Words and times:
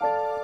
Bye. 0.00 0.37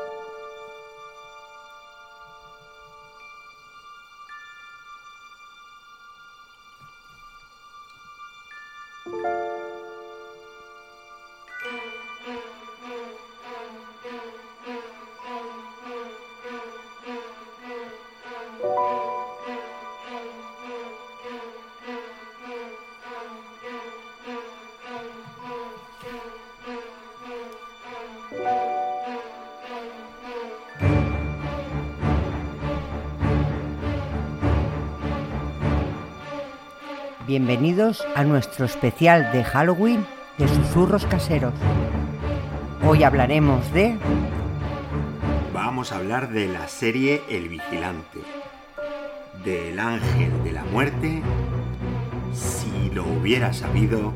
Bienvenidos 37.36 38.06
a 38.14 38.22
nuestro 38.22 38.64
especial 38.64 39.32
de 39.32 39.42
Halloween 39.42 40.06
de 40.38 40.46
susurros 40.46 41.04
caseros. 41.04 41.52
Hoy 42.86 43.02
hablaremos 43.02 43.72
de... 43.72 43.98
Vamos 45.52 45.90
a 45.90 45.96
hablar 45.96 46.30
de 46.30 46.46
la 46.46 46.68
serie 46.68 47.22
El 47.28 47.48
Vigilante, 47.48 48.20
del 49.44 49.80
ángel 49.80 50.44
de 50.44 50.52
la 50.52 50.62
muerte, 50.62 51.22
si 52.32 52.94
lo 52.94 53.02
hubiera 53.02 53.52
sabido, 53.52 54.12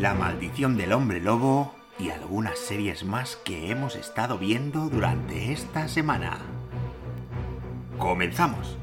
la 0.00 0.14
maldición 0.14 0.78
del 0.78 0.94
hombre 0.94 1.20
lobo 1.20 1.74
y 1.98 2.08
algunas 2.08 2.58
series 2.58 3.04
más 3.04 3.36
que 3.36 3.70
hemos 3.70 3.94
estado 3.94 4.38
viendo 4.38 4.88
durante 4.88 5.52
esta 5.52 5.86
semana. 5.86 6.38
Comenzamos. 7.98 8.78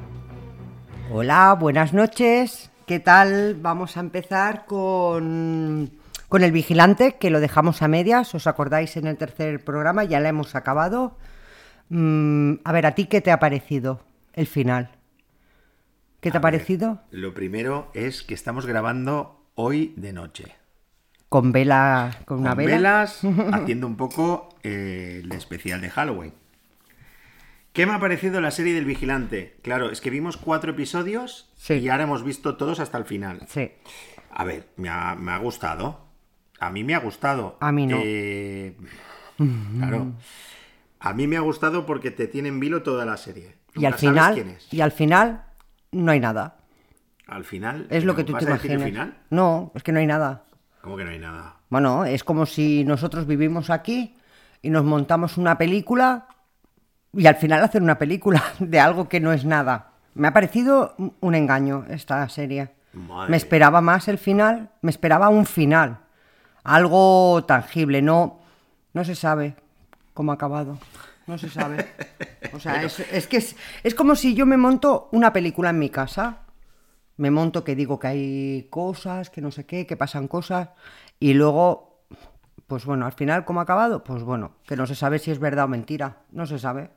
Hola, 1.12 1.58
buenas 1.60 1.94
noches. 1.94 2.71
¿Qué 2.92 3.00
tal? 3.00 3.56
Vamos 3.56 3.96
a 3.96 4.02
empezar 4.02 4.66
con, 4.66 5.92
con 6.28 6.44
El 6.44 6.52
Vigilante, 6.52 7.16
que 7.18 7.30
lo 7.30 7.40
dejamos 7.40 7.82
a 7.82 7.88
medias. 7.88 8.36
¿Os 8.36 8.48
acordáis 8.48 8.98
en 8.98 9.08
el 9.08 9.16
tercer 9.16 9.64
programa? 9.64 10.04
Ya 10.04 10.20
la 10.20 10.28
hemos 10.28 10.56
acabado. 10.56 11.18
Mm, 11.88 12.56
a 12.66 12.72
ver, 12.74 12.86
¿a 12.86 12.94
ti 12.94 13.06
qué 13.06 13.22
te 13.22 13.32
ha 13.32 13.40
parecido 13.40 14.02
el 14.34 14.46
final? 14.46 14.90
¿Qué 16.20 16.32
te 16.32 16.36
A 16.36 16.40
ha 16.40 16.42
ver, 16.42 16.52
parecido? 16.52 17.00
Lo 17.12 17.34
primero 17.34 17.92
es 17.94 18.24
que 18.24 18.34
estamos 18.34 18.66
grabando 18.66 19.42
hoy 19.56 19.94
de 19.96 20.12
noche. 20.12 20.54
Con 21.30 21.54
vela, 21.54 22.12
con 22.26 22.40
una 22.40 22.50
Con 22.50 22.58
vela. 22.58 22.76
velas, 22.76 23.22
haciendo 23.54 23.88
un 23.88 23.96
poco 23.96 24.50
eh, 24.64 25.22
el 25.24 25.32
especial 25.32 25.80
de 25.80 25.90
Halloween. 25.90 26.34
¿Qué 27.74 27.86
me 27.86 27.94
ha 27.94 28.00
parecido 28.00 28.42
la 28.42 28.52
serie 28.52 28.74
del 28.74 28.86
Vigilante? 28.86 29.56
Claro, 29.62 29.92
es 29.92 30.02
que 30.02 30.10
vimos 30.10 30.36
cuatro 30.38 30.72
episodios 30.72 31.50
Sí. 31.56 31.76
y 31.76 31.90
ahora 31.90 32.04
hemos 32.04 32.24
visto 32.24 32.58
todos 32.58 32.80
hasta 32.80 32.98
el 32.98 33.06
final. 33.06 33.46
Sí. 33.48 33.72
A 34.34 34.44
ver, 34.44 34.68
me 34.76 34.90
ha, 34.90 35.16
me 35.16 35.32
ha 35.32 35.38
gustado. 35.38 36.06
A 36.60 36.70
mí 36.70 36.84
me 36.84 36.96
ha 36.96 37.00
gustado. 37.00 37.58
A 37.62 37.72
mí 37.72 37.88
no. 37.88 37.98
Eh, 38.04 38.76
claro. 39.78 40.12
A 41.00 41.14
mí 41.14 41.28
me 41.28 41.38
ha 41.38 41.42
gustado 41.42 41.86
porque 41.86 42.12
te 42.12 42.28
tiene 42.28 42.50
en 42.50 42.60
vilo 42.60 42.84
toda 42.84 43.06
la 43.06 43.18
serie. 43.18 43.56
Y 43.76 43.86
al 43.86 43.94
final, 43.94 44.34
quién 44.34 44.50
es. 44.50 44.72
y 44.74 44.82
al 44.82 44.92
final 44.92 45.46
no 45.92 46.12
hay 46.12 46.20
nada. 46.20 46.58
Al 47.26 47.46
final. 47.46 47.88
Es 47.90 48.04
lo 48.04 48.16
que 48.16 48.24
¿me 48.24 48.28
tú 48.28 48.38
te 48.38 48.44
imaginas. 48.44 48.84
final? 48.84 49.18
No, 49.30 49.72
es 49.76 49.82
que 49.84 49.92
no 49.94 50.00
hay 50.00 50.08
nada. 50.08 50.44
¿Cómo 50.82 50.98
que 50.98 51.06
no 51.06 51.12
hay 51.12 51.20
nada? 51.20 51.56
Bueno, 51.70 52.04
es 52.06 52.24
como 52.26 52.46
si 52.46 52.84
nosotros 52.84 53.26
vivimos 53.26 53.70
aquí 53.70 54.18
y 54.62 54.70
nos 54.70 54.84
montamos 54.84 55.38
una 55.38 55.58
película 55.58 56.28
y 57.14 57.26
al 57.28 57.36
final 57.36 57.64
hacer 57.64 57.82
una 57.82 57.98
película 57.98 58.44
de 58.60 58.80
algo 58.80 59.08
que 59.10 59.20
no 59.20 59.32
es 59.34 59.46
nada. 59.46 59.92
Me 60.14 60.28
ha 60.28 60.34
parecido 60.34 60.96
un- 61.22 61.36
engaño 61.36 61.86
esta 61.90 62.28
serie. 62.30 62.72
Madre 62.94 63.32
Me 63.32 63.38
esperaba 63.38 63.80
más 63.82 64.08
el 64.10 64.18
final, 64.18 64.70
me 64.82 64.92
esperaba 64.92 65.30
un 65.30 65.46
final, 65.46 66.00
algo 66.64 67.44
tangible, 67.46 68.02
no, 68.02 68.40
no 68.94 69.04
se 69.06 69.16
sabe 69.16 69.56
cómo 70.14 70.32
ha 70.32 70.36
acabado, 70.36 70.78
no 71.28 71.38
se 71.38 71.50
sabe. 71.50 71.88
O 72.54 72.60
sea, 72.60 72.84
es, 72.84 73.00
es 73.00 73.28
que 73.28 73.38
es, 73.38 73.56
es 73.84 73.96
como 73.96 74.16
si 74.16 74.36
yo 74.36 74.46
me 74.46 74.58
monto 74.58 75.08
una 75.14 75.32
película 75.32 75.70
en 75.70 75.80
mi 75.80 75.90
casa, 75.90 76.40
me 77.18 77.32
monto 77.32 77.64
que 77.64 77.76
digo 77.76 77.98
que 78.00 78.08
hay 78.08 78.68
cosas, 78.70 79.30
que 79.30 79.40
no 79.42 79.52
sé 79.52 79.66
qué, 79.66 79.88
que 79.88 79.96
pasan 79.96 80.28
cosas, 80.28 80.70
y 81.20 81.34
luego, 81.34 82.04
pues 82.68 82.84
bueno, 82.86 83.06
al 83.06 83.14
final, 83.14 83.46
¿cómo 83.46 83.62
ha 83.62 83.64
acabado? 83.64 84.04
Pues 84.04 84.24
bueno, 84.24 84.52
que 84.68 84.76
no 84.76 84.86
se 84.86 84.96
sabe 84.96 85.20
si 85.20 85.32
es 85.32 85.40
verdad 85.40 85.66
o 85.66 85.70
mentira, 85.70 86.18
no 86.32 86.46
se 86.46 86.60
sabe. 86.60 86.90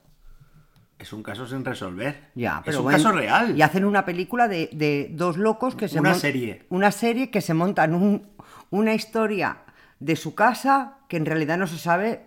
Es 0.98 1.12
un 1.12 1.22
caso 1.22 1.46
sin 1.46 1.64
resolver. 1.64 2.30
Ya, 2.34 2.60
pero 2.64 2.72
es 2.72 2.78
un 2.78 2.84
bueno, 2.84 2.98
caso 2.98 3.12
real. 3.12 3.56
Y 3.56 3.62
hacen 3.62 3.84
una 3.84 4.04
película 4.04 4.48
de, 4.48 4.70
de 4.72 5.08
dos 5.12 5.36
locos 5.36 5.74
que 5.74 5.88
se 5.88 5.98
Una 6.00 6.14
serie. 6.14 6.66
Una 6.70 6.92
serie 6.92 7.30
que 7.30 7.40
se 7.40 7.52
montan 7.54 7.94
un- 7.94 8.28
una 8.70 8.94
historia 8.94 9.58
de 10.00 10.16
su 10.16 10.34
casa 10.34 10.98
que 11.08 11.16
en 11.16 11.26
realidad 11.26 11.58
no 11.58 11.66
se 11.66 11.78
sabe. 11.78 12.22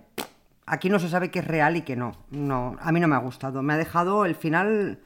Aquí 0.65 0.89
no 0.89 0.99
se 0.99 1.07
sabe 1.09 1.31
qué 1.31 1.39
es 1.39 1.47
real 1.47 1.77
y 1.77 1.81
qué 1.83 1.95
no. 1.95 2.11
No, 2.29 2.75
a 2.81 2.91
mí 2.91 2.99
no 2.99 3.07
me 3.07 3.15
ha 3.15 3.19
gustado. 3.19 3.61
Me 3.63 3.73
ha 3.73 3.77
dejado 3.77 4.25
el 4.25 4.35
final. 4.35 4.99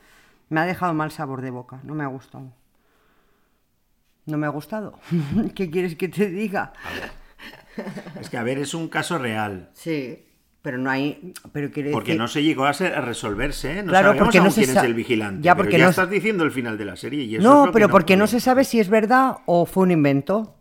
Me 0.49 0.59
ha 0.59 0.65
dejado 0.65 0.93
mal 0.93 1.11
sabor 1.11 1.41
de 1.41 1.51
boca. 1.51 1.79
No 1.83 1.93
me 1.93 2.03
ha 2.03 2.07
gustado. 2.07 2.51
No 4.25 4.37
me 4.37 4.47
ha 4.47 4.49
gustado. 4.49 4.99
¿Qué 5.55 5.69
quieres 5.69 5.95
que 5.95 6.09
te 6.09 6.27
diga? 6.27 6.73
Es 8.19 8.29
que, 8.29 8.37
a 8.37 8.43
ver, 8.43 8.57
es 8.57 8.73
un 8.73 8.87
caso 8.89 9.17
real. 9.17 9.69
Sí, 9.73 10.25
pero 10.61 10.77
no 10.77 10.89
hay. 10.89 11.33
Pero 11.51 11.71
quiere 11.71 11.91
Porque 11.91 12.11
decir- 12.11 12.21
no 12.21 12.27
se 12.27 12.43
llegó 12.43 12.65
a, 12.65 12.73
ser- 12.73 12.93
a 12.95 13.01
resolverse, 13.01 13.79
¿eh? 13.79 13.83
No 13.83 13.89
Claro, 13.89 14.09
sabemos 14.09 14.25
porque 14.27 14.39
no 14.41 14.51
se 14.51 14.63
quién 14.63 14.77
es 14.77 14.83
el 14.83 14.93
vigilante. 14.93 15.41
Ya, 15.43 15.55
pero 15.55 15.65
porque 15.65 15.77
ya 15.79 15.85
no- 15.85 15.89
estás 15.89 16.09
diciendo 16.09 16.43
el 16.43 16.51
final 16.51 16.77
de 16.77 16.85
la 16.85 16.95
serie. 16.95 17.23
Y 17.23 17.35
eso 17.35 17.39
es 17.39 17.43
No, 17.43 17.65
que 17.65 17.71
pero 17.71 17.89
porque 17.89 18.15
no 18.17 18.27
se 18.27 18.39
sabe 18.39 18.63
si 18.63 18.79
es 18.79 18.89
verdad 18.89 19.37
o 19.45 19.65
fue 19.65 19.83
un 19.83 19.91
invento. 19.91 20.55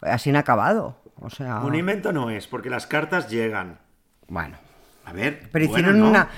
Así 0.00 0.30
no 0.32 0.38
ha 0.38 0.42
acabado. 0.42 1.00
O 1.16 1.30
sea. 1.30 1.60
Un 1.60 1.74
invento 1.74 2.12
no 2.12 2.30
es, 2.30 2.46
porque 2.46 2.70
las 2.70 2.86
cartas 2.86 3.28
llegan. 3.28 3.78
Bueno. 4.28 4.56
A 5.04 5.12
ver. 5.12 5.48
Pero 5.52 5.64
hicieron 5.64 5.98
no. 6.00 6.08
una. 6.08 6.28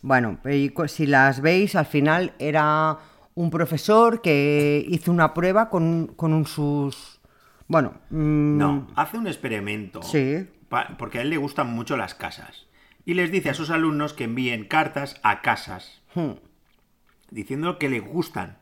Bueno, 0.00 0.38
si 0.86 1.06
las 1.06 1.40
veis, 1.40 1.74
al 1.74 1.86
final 1.86 2.32
era 2.38 2.98
un 3.34 3.50
profesor 3.50 4.20
que 4.22 4.84
hizo 4.88 5.10
una 5.10 5.34
prueba 5.34 5.68
con, 5.68 6.08
con 6.14 6.32
un 6.32 6.46
sus. 6.46 7.20
Bueno. 7.66 7.94
mm, 8.10 8.56
No, 8.58 8.86
hace 8.94 9.18
un 9.18 9.26
experimento. 9.26 10.02
Sí. 10.02 10.46
Porque 10.98 11.18
a 11.18 11.22
él 11.22 11.30
le 11.30 11.36
gustan 11.36 11.68
mucho 11.68 11.96
las 11.96 12.14
casas. 12.14 12.66
Y 13.04 13.14
les 13.14 13.30
dice 13.30 13.50
a 13.50 13.54
sus 13.54 13.70
alumnos 13.70 14.12
que 14.12 14.24
envíen 14.24 14.64
cartas 14.66 15.18
a 15.22 15.40
casas. 15.42 16.02
hmm. 16.14 16.32
Diciendo 17.30 17.78
que 17.78 17.88
le 17.88 18.00
gustan. 18.00 18.58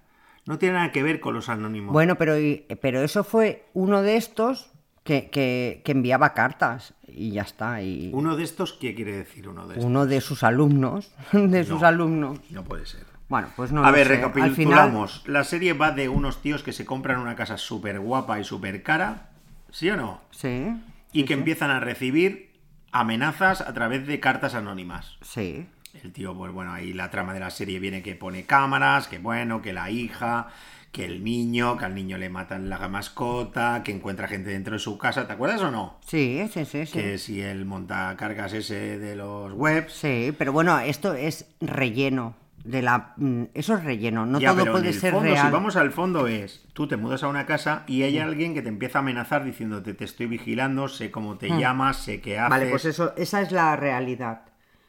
No 0.47 0.59
tiene 0.59 0.75
nada 0.77 0.93
que 0.93 1.03
ver 1.03 1.21
con 1.21 1.35
los 1.35 1.49
anónimos. 1.49 1.93
Bueno, 1.93 2.17
pero, 2.17 2.35
pero 2.81 3.03
eso 3.03 3.25
fue 3.25 3.67
uno 3.75 4.03
de 4.03 4.17
estos 4.17 4.71
que, 5.05 5.31
que- 5.31 5.83
que 5.85 5.93
enviaba 5.93 6.35
cartas. 6.35 6.95
Y 7.09 7.31
ya 7.33 7.43
está. 7.43 7.83
Y 7.83 8.11
Uno 8.13 8.37
de 8.37 8.45
estos, 8.45 8.73
¿qué 8.73 8.95
quiere 8.95 9.17
decir 9.17 9.49
uno 9.49 9.67
de 9.67 9.75
estos? 9.75 9.85
uno 9.85 10.07
de 10.07 10.21
sus 10.21 10.43
alumnos. 10.45 11.13
De 11.33 11.65
sus 11.65 11.81
No. 11.81 11.87
alumnos. 11.87 12.39
No 12.51 12.63
puede 12.65 12.87
ser. 12.87 13.05
Bueno, 13.29 13.49
pues 13.57 13.73
no 13.73 13.85
a 13.85 13.91
ver, 13.91 14.07
sé. 14.07 14.15
Al 14.23 14.31
final- 14.33 14.51
recapitulamos. 14.51 15.23
La 15.27 15.43
serie 15.43 15.73
va 15.73 15.91
de 15.91 16.09
unos 16.09 16.41
tíos 16.43 16.63
que 16.63 16.73
se 16.73 16.85
compran 16.85 17.19
una 17.21 17.35
casa 17.35 17.57
súper 17.59 17.99
guapa 17.99 18.39
y 18.39 18.45
súper 18.45 18.83
cara, 18.85 19.31
¿sí 19.71 19.91
o 19.91 19.97
no? 19.97 20.21
Sí. 20.31 20.69
Y 21.17 21.25
que 21.25 21.35
empiezan 21.35 21.71
a 21.71 21.81
recibir 21.81 22.51
amenazas 22.93 23.61
a 23.61 23.73
través 23.73 24.07
de 24.07 24.21
cartas 24.21 24.55
anónimas. 24.55 25.17
Sí. 25.23 25.67
El 26.03 26.13
tío, 26.13 26.37
pues 26.37 26.53
bueno, 26.53 26.73
ahí 26.73 26.93
la 26.93 27.11
trama 27.11 27.33
de 27.33 27.41
la 27.41 27.51
serie 27.51 27.79
viene 27.79 28.03
que 28.03 28.15
pone 28.15 28.45
cámaras, 28.45 29.09
que 29.09 29.19
bueno, 29.19 29.63
que 29.63 29.73
la 29.73 29.91
hija, 29.91 30.49
que 30.93 31.07
el 31.07 31.25
niño, 31.25 31.79
que 31.79 31.87
al 31.87 31.95
niño 31.95 32.19
le 32.19 32.29
matan 32.29 32.69
la 32.69 32.87
mascota, 32.89 33.83
que 33.83 33.93
encuentra 33.93 34.29
gente 34.29 34.51
dentro 34.51 34.75
de 34.75 34.79
su 34.79 34.99
casa, 34.99 35.27
¿te 35.27 35.33
acuerdas 35.33 35.63
o 35.63 35.71
no? 35.71 35.99
Sí, 36.07 36.47
sí, 36.53 36.67
sí, 36.67 36.85
sí. 36.85 36.93
Que 36.93 37.17
si 37.17 37.41
el 37.41 37.65
montacargas 37.65 38.53
ese 38.53 38.99
de 38.99 39.17
los 39.17 39.53
webs, 39.55 39.95
Sí, 39.95 40.35
pero 40.37 40.53
bueno, 40.53 40.79
esto 40.81 41.15
es 41.15 41.47
relleno 41.61 42.35
de 42.67 42.83
la 42.83 43.15
mm, 43.17 43.45
eso 43.55 43.75
es 43.77 43.85
relleno, 43.85 44.27
no 44.27 44.39
Ya, 44.41 44.49
todo 44.51 44.59
pero 44.59 44.71
en 44.73 44.73
puede 44.81 44.89
el 44.95 45.01
ser 45.01 45.13
fondo, 45.13 45.31
real. 45.31 45.47
Si 45.47 45.53
vamos 45.53 45.77
al 45.77 45.93
fondo 45.93 46.27
es, 46.27 46.65
tú 46.73 46.87
te 46.87 46.97
mudas 46.97 47.23
a 47.23 47.29
una 47.29 47.47
casa 47.47 47.85
y 47.87 48.03
hay 48.03 48.19
alguien 48.19 48.55
que 48.55 48.63
te 48.63 48.69
empieza 48.69 48.99
a 48.99 49.03
amenazar 49.03 49.45
diciéndote 49.45 49.95
te 49.95 50.05
estoy 50.05 50.27
vigilando, 50.27 50.89
sé 50.89 51.11
cómo 51.11 51.37
te 51.39 51.49
llamas, 51.49 51.97
sé 51.99 52.21
qué 52.21 52.39
haces. 52.39 52.49
Hmm. 52.49 52.51
Vale, 52.51 52.71
pues 52.71 52.85
eso, 52.85 53.15
esa 53.17 53.41
es 53.41 53.53
la 53.53 53.77
realidad. 53.77 54.43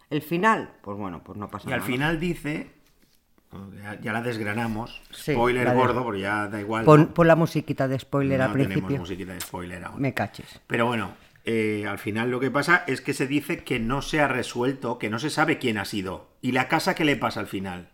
El 0.09 0.21
final, 0.21 0.71
pues 0.81 0.97
bueno, 0.97 1.21
pues 1.23 1.37
no 1.37 1.49
pasa 1.49 1.69
Y 1.69 1.73
al 1.73 1.79
nada. 1.79 1.91
final 1.91 2.19
dice, 2.19 2.71
ya, 3.81 3.99
ya 4.01 4.13
la 4.13 4.21
desgranamos, 4.21 5.01
Sí, 5.11 5.33
spoiler 5.33 5.65
la 5.65 5.71
de- 5.73 5.77
gordo, 5.77 6.03
porque 6.03 6.21
ya 6.21 6.47
da 6.47 6.59
igual. 6.59 6.85
Pon, 6.85 7.07
pon 7.07 7.27
la 7.27 7.35
musiquita 7.35 7.87
de 7.87 7.99
spoiler 7.99 8.39
No 8.39 8.45
al 8.45 8.51
tenemos 8.53 8.71
principio. 8.73 8.97
musiquita 8.99 9.33
de 9.33 9.39
spoiler 9.41 9.83
aún. 9.83 10.01
Me 10.01 10.13
caches. 10.13 10.61
Pero 10.67 10.85
bueno, 10.85 11.11
eh, 11.47 11.85
al 11.87 11.97
final 11.97 12.29
lo 12.29 12.39
que 12.39 12.51
pasa 12.51 12.83
es 12.87 13.01
que 13.01 13.13
se 13.13 13.25
dice 13.27 13.63
que 13.63 13.79
no 13.79 14.01
se 14.03 14.21
ha 14.21 14.27
resuelto, 14.27 14.99
que 14.99 15.09
no 15.09 15.17
se 15.19 15.29
sabe 15.31 15.57
quién 15.57 15.77
ha 15.79 15.85
sido. 15.85 16.29
¿Y 16.41 16.51
la 16.51 16.67
casa 16.67 16.93
qué 16.95 17.05
le 17.05 17.15
pasa 17.17 17.39
al 17.39 17.47
final? 17.47 17.89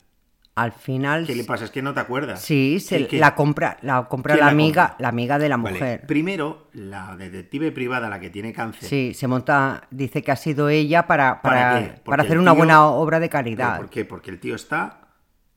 al 0.55 0.71
final... 0.71 1.25
¿Qué 1.25 1.33
le 1.35 1.45
pasa? 1.45 1.65
Es 1.65 1.71
que 1.71 1.81
no 1.81 1.95
te 1.95 2.00
acuerdas. 2.00 2.41
Sí, 2.41 2.79
se, 2.79 3.00
¿Qué- 3.00 3.07
qué? 3.07 3.17
la 3.19 3.33
compra, 3.33 3.77
la 3.81 4.03
compra 4.07 4.35
¿Quién 4.35 4.41
la 4.41 4.45
la 4.47 4.51
amiga, 4.51 4.88
compra? 4.89 5.01
la 5.01 5.07
amiga 5.09 5.39
de 5.39 5.50
la 5.50 5.57
Vale, 5.57 5.71
mujer. 5.79 6.05
Primero, 6.05 6.67
la 6.73 7.15
detective 7.17 7.71
privada, 7.71 8.07
la 8.09 8.19
que 8.19 8.29
tiene 8.29 8.53
cáncer. 8.53 8.88
Sí, 8.88 9.13
se 9.15 9.27
monta, 9.27 9.88
dice 9.89 10.21
que 10.21 10.31
ha 10.31 10.35
sido 10.35 10.69
ella 10.69 11.07
para, 11.07 11.41
¿Para 11.41 11.95
para, 12.05 12.21
hacer 12.23 12.38
una 12.38 12.51
buena 12.51 12.85
obra 12.85 13.19
de 13.19 13.29
¿Pero 13.29 13.31
caridad. 13.31 13.77
¿Por 13.77 13.89
qué? 13.89 14.05
Porque 14.05 14.29
el 14.29 14.39
tío 14.39 14.55
está... 14.55 15.02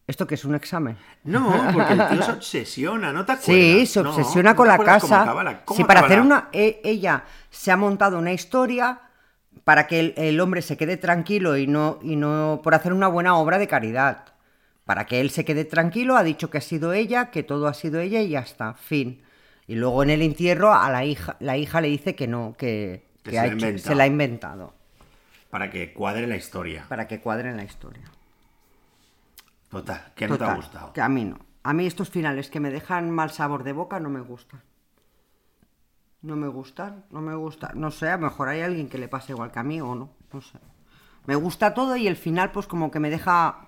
¿Esto 0.07 0.27
que 0.27 0.37
es 0.37 0.45
un 0.45 0.55
examen? 0.55 0.97
No, 1.25 1.53
porque 1.75 1.95
el 1.95 2.09
tío 2.09 2.23
se 2.23 2.31
obsesiona, 2.39 3.13
¿no 3.13 3.25
te 3.27 3.33
acuerdas? 3.33 3.45
Sí, 3.45 3.87
se 3.87 4.01
obsesiona 4.01 4.51
¿no 4.51 4.57
con 4.57 4.69
la 4.69 4.79
casa. 4.79 5.25
la- 5.43 5.63
Sí, 5.75 5.83
para 5.85 6.01
hacer 6.01 6.19
la- 6.19 6.23
una. 6.25 6.49
e- 6.53 6.81
ella 6.85 7.25
se 7.51 7.73
ha 7.73 7.77
montado 7.77 8.19
una 8.19 8.33
historia 8.33 9.01
para 9.65 9.89
que 9.89 9.99
el, 9.99 10.15
el 10.17 10.39
hombre 10.41 10.63
se 10.63 10.77
quede 10.77 10.97
tranquilo 10.97 11.57
y 11.57 11.67
no, 11.67 11.99
y 12.03 12.15
no. 12.15 12.61
por 12.63 12.75
hacer 12.75 12.93
una 12.93 13.09
buena 13.09 13.37
obra 13.37 13.59
de 13.59 13.67
caridad. 13.67 14.25
Para 14.85 15.07
que 15.07 15.21
él 15.21 15.31
se 15.31 15.45
quede 15.45 15.65
tranquilo, 15.65 16.17
ha 16.17 16.23
dicho 16.23 16.49
que 16.51 16.59
ha 16.59 16.61
sido 16.61 16.93
ella, 16.93 17.33
que 17.33 17.43
todo 17.43 17.67
ha 17.67 17.75
sido 17.75 17.99
ella 17.99 18.21
y 18.21 18.29
ya 18.29 18.39
está. 18.41 18.75
Fin. 18.75 19.21
Y 19.67 19.75
luego 19.75 20.05
en 20.05 20.11
el 20.11 20.23
entierro 20.23 20.73
a 20.73 20.89
la 20.93 21.05
hija, 21.05 21.35
la 21.41 21.57
hija 21.57 21.81
le 21.81 21.89
dice 21.89 22.15
que 22.15 22.29
no, 22.29 22.55
que, 22.57 23.05
Que 23.25 23.31
que 23.31 23.31
se 23.33 23.39
ha 23.41 23.43
la 23.43 23.43
ha 23.43 23.47
hecho- 23.47 23.55
inventado. 23.67 23.89
se 23.89 23.95
la 23.97 24.05
ha 24.05 24.07
inventado. 24.07 24.75
Para 25.51 25.71
que 25.71 25.93
cuadre 25.93 26.29
la 26.29 26.37
historia. 26.37 26.85
Para 26.89 27.09
que 27.09 27.19
cuadre 27.21 27.53
la 27.57 27.65
historia. 27.65 28.05
Total, 29.81 30.13
que 30.15 30.29
no 30.29 30.39
te 30.39 30.45
ha 30.45 30.55
gustado. 30.55 30.93
Que 30.93 31.01
a 31.01 31.09
mí 31.09 31.25
no. 31.25 31.39
A 31.63 31.73
mí 31.73 31.87
estos 31.87 32.11
finales 32.11 32.49
que 32.49 32.61
me 32.61 32.71
dejan 32.71 33.11
mal 33.11 33.31
sabor 33.31 33.65
de 33.65 33.73
boca 33.73 34.01
no 34.01 34.09
me 34.09 34.21
gustan. 34.21 34.63
No 36.23 36.37
me 36.37 36.49
gustan, 36.49 37.05
no 37.11 37.21
me 37.21 37.35
gusta. 37.35 37.73
No 37.75 37.91
sé, 37.91 38.09
a 38.09 38.17
lo 38.17 38.25
mejor 38.25 38.49
hay 38.49 38.63
alguien 38.63 38.89
que 38.89 38.99
le 38.99 39.09
pase 39.09 39.33
igual 39.33 39.51
que 39.53 39.59
a 39.59 39.63
mí 39.63 39.81
o 39.81 39.95
no. 39.95 40.11
No 40.33 40.41
sé. 40.41 40.59
Me 41.27 41.35
gusta 41.37 41.75
todo 41.75 41.97
y 41.97 42.07
el 42.07 42.17
final 42.17 42.53
pues 42.53 42.67
como 42.67 42.91
que 42.91 43.01
me 43.01 43.11
deja 43.11 43.67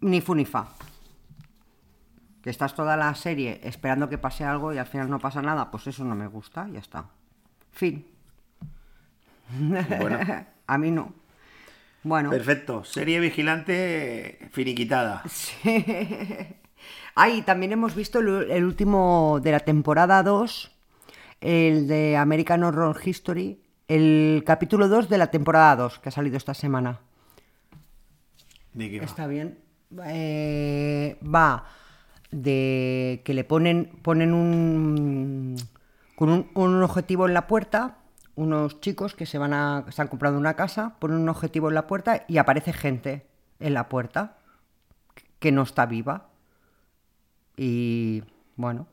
ni 0.00 0.20
fu 0.20 0.34
ni 0.34 0.44
fa. 0.44 0.68
Que 2.42 2.50
estás 2.50 2.74
toda 2.74 2.96
la 2.96 3.14
serie 3.14 3.60
esperando 3.64 4.08
que 4.08 4.18
pase 4.18 4.44
algo 4.44 4.72
y 4.72 4.78
al 4.78 4.86
final 4.86 5.10
no 5.10 5.18
pasa 5.18 5.42
nada, 5.42 5.70
pues 5.70 5.86
eso 5.86 6.04
no 6.04 6.14
me 6.14 6.26
gusta, 6.26 6.68
ya 6.68 6.78
está. 6.78 7.06
Fin. 7.72 8.06
Bueno, 9.98 10.18
A 10.70 10.78
mí 10.78 10.92
no. 10.92 11.12
Bueno. 12.02 12.30
perfecto. 12.30 12.84
Serie 12.84 13.20
vigilante 13.20 14.48
finiquitada. 14.52 15.22
Sí. 15.28 15.84
Ay, 17.14 17.42
también 17.42 17.72
hemos 17.72 17.94
visto 17.94 18.20
el, 18.20 18.50
el 18.50 18.64
último 18.64 19.40
de 19.42 19.50
la 19.50 19.60
temporada 19.60 20.22
2, 20.22 20.70
el 21.40 21.88
de 21.88 22.16
American 22.16 22.62
Horror 22.62 22.96
History, 23.04 23.60
el 23.88 24.42
capítulo 24.46 24.88
2 24.88 25.08
de 25.08 25.18
la 25.18 25.30
temporada 25.30 25.76
2, 25.76 25.98
que 25.98 26.08
ha 26.08 26.12
salido 26.12 26.36
esta 26.36 26.54
semana. 26.54 27.00
¿De 28.72 28.90
qué 28.90 29.00
va? 29.00 29.04
Está 29.04 29.26
bien. 29.26 29.58
Eh, 30.06 31.18
va 31.22 31.66
de 32.30 33.22
que 33.24 33.34
le 33.34 33.44
ponen, 33.44 33.90
ponen 34.02 34.32
un 34.32 35.56
con 36.14 36.30
un, 36.30 36.50
un 36.54 36.82
objetivo 36.82 37.26
en 37.26 37.34
la 37.34 37.46
puerta, 37.46 37.96
unos 38.40 38.80
chicos 38.80 39.14
que 39.14 39.26
se 39.26 39.36
van 39.38 39.52
a 39.52 39.84
se 39.90 40.00
han 40.00 40.08
comprado 40.08 40.38
una 40.38 40.54
casa, 40.54 40.94
ponen 40.98 41.18
un 41.18 41.28
objetivo 41.28 41.68
en 41.68 41.74
la 41.74 41.86
puerta 41.86 42.24
y 42.26 42.38
aparece 42.38 42.72
gente 42.72 43.26
en 43.60 43.74
la 43.74 43.88
puerta 43.88 44.38
que 45.38 45.52
no 45.52 45.62
está 45.62 45.84
viva. 45.86 46.28
Y 47.56 48.22
bueno, 48.56 48.86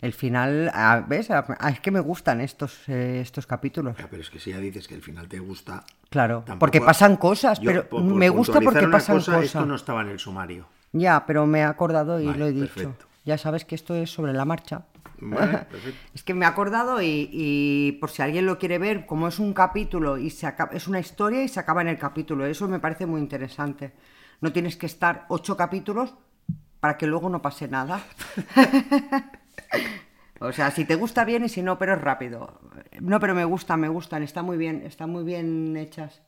el 0.00 0.12
final, 0.12 0.72
¿ves? 1.06 1.28
Es 1.70 1.80
que 1.80 1.90
me 1.90 2.00
gustan 2.00 2.40
estos, 2.40 2.88
eh, 2.88 3.20
estos 3.20 3.46
capítulos. 3.46 3.96
Ya, 3.98 4.08
pero 4.08 4.22
es 4.22 4.30
que 4.30 4.40
si 4.40 4.50
ya 4.50 4.58
dices 4.58 4.88
que 4.88 4.94
el 4.94 5.02
final 5.02 5.28
te 5.28 5.38
gusta. 5.38 5.84
Claro, 6.10 6.44
porque 6.58 6.80
pasan 6.80 7.16
cosas, 7.16 7.60
Yo, 7.60 7.70
pero 7.70 7.88
por- 7.88 8.02
por 8.04 8.14
me 8.14 8.28
gusta 8.28 8.60
porque 8.60 8.88
pasan 8.88 9.16
cosa, 9.16 9.32
cosas. 9.32 9.44
Esto 9.46 9.66
no 9.66 9.74
estaba 9.76 10.02
en 10.02 10.08
el 10.08 10.18
sumario. 10.18 10.66
Ya, 10.92 11.24
pero 11.26 11.46
me 11.46 11.60
he 11.60 11.64
acordado 11.64 12.20
y 12.20 12.26
Vale, 12.26 12.38
lo 12.38 12.46
he 12.46 12.52
dicho. 12.52 12.74
perfecto. 12.74 13.06
Ya 13.24 13.38
sabes 13.38 13.64
que 13.64 13.74
esto 13.74 13.94
es 13.94 14.10
sobre 14.10 14.32
la 14.32 14.44
marcha. 14.44 14.82
Perfecto. 15.18 15.76
Es 16.14 16.22
que 16.22 16.34
me 16.34 16.44
he 16.44 16.48
acordado 16.48 17.00
y, 17.02 17.28
y 17.32 17.92
por 18.00 18.10
si 18.10 18.22
alguien 18.22 18.46
lo 18.46 18.58
quiere 18.58 18.78
ver, 18.78 19.06
como 19.06 19.28
es 19.28 19.38
un 19.38 19.52
capítulo 19.52 20.18
y 20.18 20.30
se 20.30 20.46
acaba, 20.46 20.72
es 20.72 20.88
una 20.88 21.00
historia 21.00 21.42
y 21.42 21.48
se 21.48 21.60
acaba 21.60 21.80
en 21.82 21.88
el 21.88 21.98
capítulo. 21.98 22.46
Eso 22.46 22.68
me 22.68 22.80
parece 22.80 23.06
muy 23.06 23.20
interesante. 23.20 23.92
No 24.40 24.52
tienes 24.52 24.76
que 24.76 24.86
estar 24.86 25.26
ocho 25.28 25.56
capítulos 25.56 26.14
para 26.80 26.98
que 26.98 27.06
luego 27.06 27.28
no 27.28 27.42
pase 27.42 27.68
nada. 27.68 28.00
o 30.40 30.52
sea, 30.52 30.70
si 30.70 30.84
te 30.84 30.94
gusta 30.94 31.24
bien 31.24 31.44
y 31.44 31.48
si 31.48 31.62
no, 31.62 31.78
pero 31.78 31.94
es 31.94 32.00
rápido. 32.00 32.60
No, 33.00 33.18
pero 33.18 33.34
me 33.34 33.44
gusta, 33.44 33.76
me 33.76 33.88
gustan, 33.88 34.22
están 34.22 34.44
muy 34.44 34.56
bien, 34.56 34.82
están 34.84 35.10
muy 35.10 35.24
bien 35.24 35.76
hechas. 35.76 36.22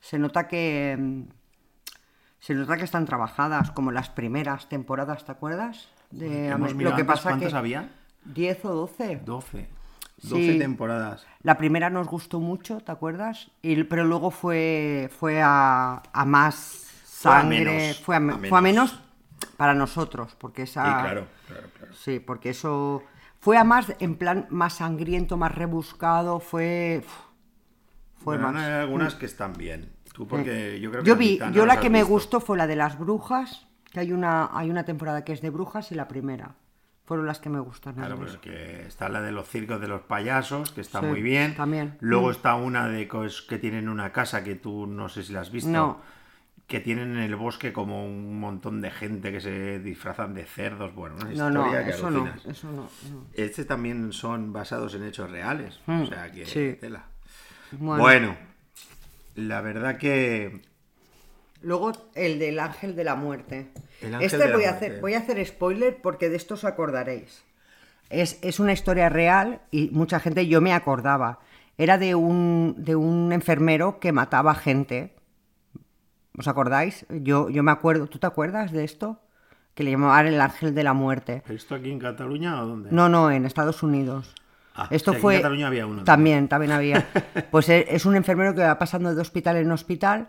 Se 0.00 0.18
nota 0.18 0.46
que 0.46 0.96
mm, 0.98 1.22
se 2.40 2.54
nota 2.54 2.76
que 2.76 2.84
están 2.84 3.06
trabajadas 3.06 3.70
como 3.72 3.90
las 3.90 4.10
primeras 4.10 4.68
temporadas, 4.68 5.24
¿te 5.24 5.32
acuerdas? 5.32 5.88
De 6.10 6.54
lo 6.56 6.94
que 6.94 7.04
pasa 7.04 7.30
cuántas 7.30 7.52
que 7.52 7.58
había. 7.58 7.90
10 8.24 8.64
o 8.64 8.74
12. 8.74 9.20
12. 9.24 9.68
Sí. 10.20 10.28
12 10.28 10.58
temporadas. 10.58 11.26
La 11.42 11.56
primera 11.58 11.90
nos 11.90 12.08
gustó 12.08 12.40
mucho, 12.40 12.80
¿te 12.80 12.90
acuerdas? 12.92 13.50
Y, 13.62 13.84
pero 13.84 14.04
luego 14.04 14.30
fue, 14.30 15.10
fue 15.18 15.40
a, 15.42 16.02
a 16.12 16.24
más 16.24 16.86
Fue 17.04 17.34
a 17.34 17.40
sangre, 17.42 17.64
menos, 17.64 18.00
fue, 18.00 18.16
a, 18.16 18.20
me- 18.20 18.32
a 18.32 18.38
fue 18.48 18.58
a 18.58 18.62
menos. 18.62 18.92
menos 18.92 19.00
para 19.56 19.74
nosotros, 19.74 20.34
porque 20.38 20.62
esa... 20.62 20.84
Sí, 20.84 20.90
claro, 21.02 21.26
claro, 21.46 21.68
claro. 21.76 21.94
Sí, 21.94 22.18
porque 22.20 22.50
eso 22.50 23.04
fue 23.40 23.56
a 23.56 23.64
más, 23.64 23.92
en 24.00 24.16
plan, 24.16 24.46
más 24.50 24.74
sangriento, 24.74 25.36
más 25.36 25.54
rebuscado, 25.54 26.40
fue... 26.40 27.02
Fue 28.16 28.36
Bueno, 28.36 28.52
más... 28.52 28.64
hay 28.64 28.72
algunas 28.72 29.14
que 29.14 29.26
están 29.26 29.52
bien. 29.52 29.92
Tú 30.12 30.26
porque 30.26 30.80
yo 30.80 30.90
creo 30.90 31.02
que 31.04 31.08
Yo 31.08 31.14
la 31.14 31.18
vi, 31.20 31.38
yo 31.52 31.64
la 31.66 31.78
que 31.78 31.90
me 31.90 32.02
gustó 32.02 32.40
fue 32.40 32.56
la 32.56 32.66
de 32.66 32.74
las 32.74 32.98
brujas, 32.98 33.68
que 33.92 34.00
hay 34.00 34.12
una, 34.12 34.50
hay 34.52 34.68
una 34.70 34.84
temporada 34.84 35.22
que 35.24 35.32
es 35.32 35.40
de 35.40 35.50
brujas 35.50 35.92
y 35.92 35.94
la 35.94 36.08
primera. 36.08 36.56
Fueron 37.08 37.26
las 37.26 37.40
que 37.40 37.48
me 37.48 37.58
gustan. 37.60 37.94
a 37.94 37.96
Claro, 38.06 38.16
pues 38.16 38.36
que 38.36 38.82
está 38.86 39.08
la 39.08 39.22
de 39.22 39.32
los 39.32 39.48
circos 39.48 39.80
de 39.80 39.88
los 39.88 40.02
payasos, 40.02 40.70
que 40.72 40.82
está 40.82 41.00
Sí, 41.00 41.06
muy 41.06 41.22
bien. 41.22 41.56
también. 41.56 41.96
Luego 42.00 42.28
Mm. 42.28 42.32
está 42.32 42.54
una 42.54 42.86
de 42.86 43.08
cos- 43.08 43.46
que 43.48 43.56
tienen 43.58 43.88
una 43.88 44.12
casa 44.12 44.44
que 44.44 44.54
tú 44.56 44.86
no 44.86 45.08
sé 45.08 45.22
si 45.22 45.32
la 45.32 45.40
has 45.40 45.50
visto. 45.50 45.70
No. 45.70 46.00
Que 46.66 46.80
tienen 46.80 47.12
en 47.16 47.22
el 47.22 47.34
bosque 47.34 47.72
como 47.72 48.04
un 48.06 48.38
montón 48.38 48.82
de 48.82 48.90
gente 48.90 49.32
que 49.32 49.40
se 49.40 49.78
disfrazan 49.78 50.34
de 50.34 50.44
cerdos. 50.44 50.94
Bueno, 50.94 51.14
una 51.16 51.24
No, 51.30 51.48
no, 51.50 51.60
historia 51.62 51.84
que 51.86 51.90
eso 51.92 52.10
no, 52.10 52.28
eso 52.46 52.66
no. 52.70 52.82
no. 52.82 53.24
Este 53.32 53.64
también 53.64 54.12
son 54.12 54.52
basados 54.52 54.92
en 54.94 55.04
hechos 55.04 55.30
reales. 55.30 55.80
Mm, 55.86 56.02
o 56.02 56.06
sea 56.06 56.30
que 56.30 56.44
sí. 56.44 56.76
tela. 56.78 57.06
Bueno. 57.72 58.02
Bueno. 58.02 58.36
la 59.36 59.60
verdad 59.62 59.96
que 59.96 60.60
Luego 61.60 61.92
el 62.14 62.38
del 62.38 62.58
ángel 62.60 62.94
de 62.94 63.04
la 63.04 63.14
muerte. 63.16 63.70
El 64.00 64.14
ángel 64.14 64.26
este 64.26 64.38
de 64.38 64.48
la 64.48 64.54
voy, 64.56 64.64
a 64.64 64.70
muerte. 64.70 64.86
hacer, 64.86 65.00
voy 65.00 65.14
a 65.14 65.18
hacer 65.18 65.44
spoiler 65.46 66.00
porque 66.00 66.28
de 66.28 66.36
esto 66.36 66.54
os 66.54 66.64
acordaréis. 66.64 67.44
Es, 68.10 68.38
es 68.42 68.60
una 68.60 68.72
historia 68.72 69.08
real 69.08 69.60
y 69.70 69.90
mucha 69.92 70.20
gente, 70.20 70.46
yo 70.46 70.60
me 70.60 70.72
acordaba. 70.72 71.40
Era 71.76 71.98
de 71.98 72.14
un, 72.14 72.74
de 72.78 72.96
un 72.96 73.32
enfermero 73.32 74.00
que 74.00 74.12
mataba 74.12 74.54
gente. 74.54 75.14
¿Os 76.36 76.48
acordáis? 76.48 77.06
Yo, 77.10 77.50
yo 77.50 77.62
me 77.62 77.72
acuerdo. 77.72 78.06
¿Tú 78.06 78.18
te 78.18 78.26
acuerdas 78.26 78.72
de 78.72 78.84
esto? 78.84 79.20
Que 79.74 79.84
le 79.84 79.90
llamaban 79.92 80.26
el 80.26 80.40
ángel 80.40 80.74
de 80.74 80.84
la 80.84 80.92
muerte. 80.92 81.42
¿esto 81.48 81.74
aquí 81.74 81.90
en 81.90 81.98
Cataluña 81.98 82.62
o 82.62 82.66
dónde? 82.66 82.90
No, 82.92 83.08
no, 83.08 83.30
en 83.30 83.44
Estados 83.44 83.82
Unidos. 83.82 84.34
Ah, 84.74 84.86
Esto 84.90 85.10
aquí 85.10 85.16
en 85.18 85.22
fue. 85.22 85.36
Cataluña 85.36 85.66
había 85.66 85.86
uno 85.86 86.04
También, 86.04 86.48
también 86.48 86.72
había. 86.72 87.06
Pues 87.50 87.68
es 87.68 88.06
un 88.06 88.14
enfermero 88.16 88.54
que 88.54 88.62
va 88.62 88.78
pasando 88.78 89.12
de 89.14 89.20
hospital 89.20 89.56
en 89.56 89.70
hospital 89.72 90.28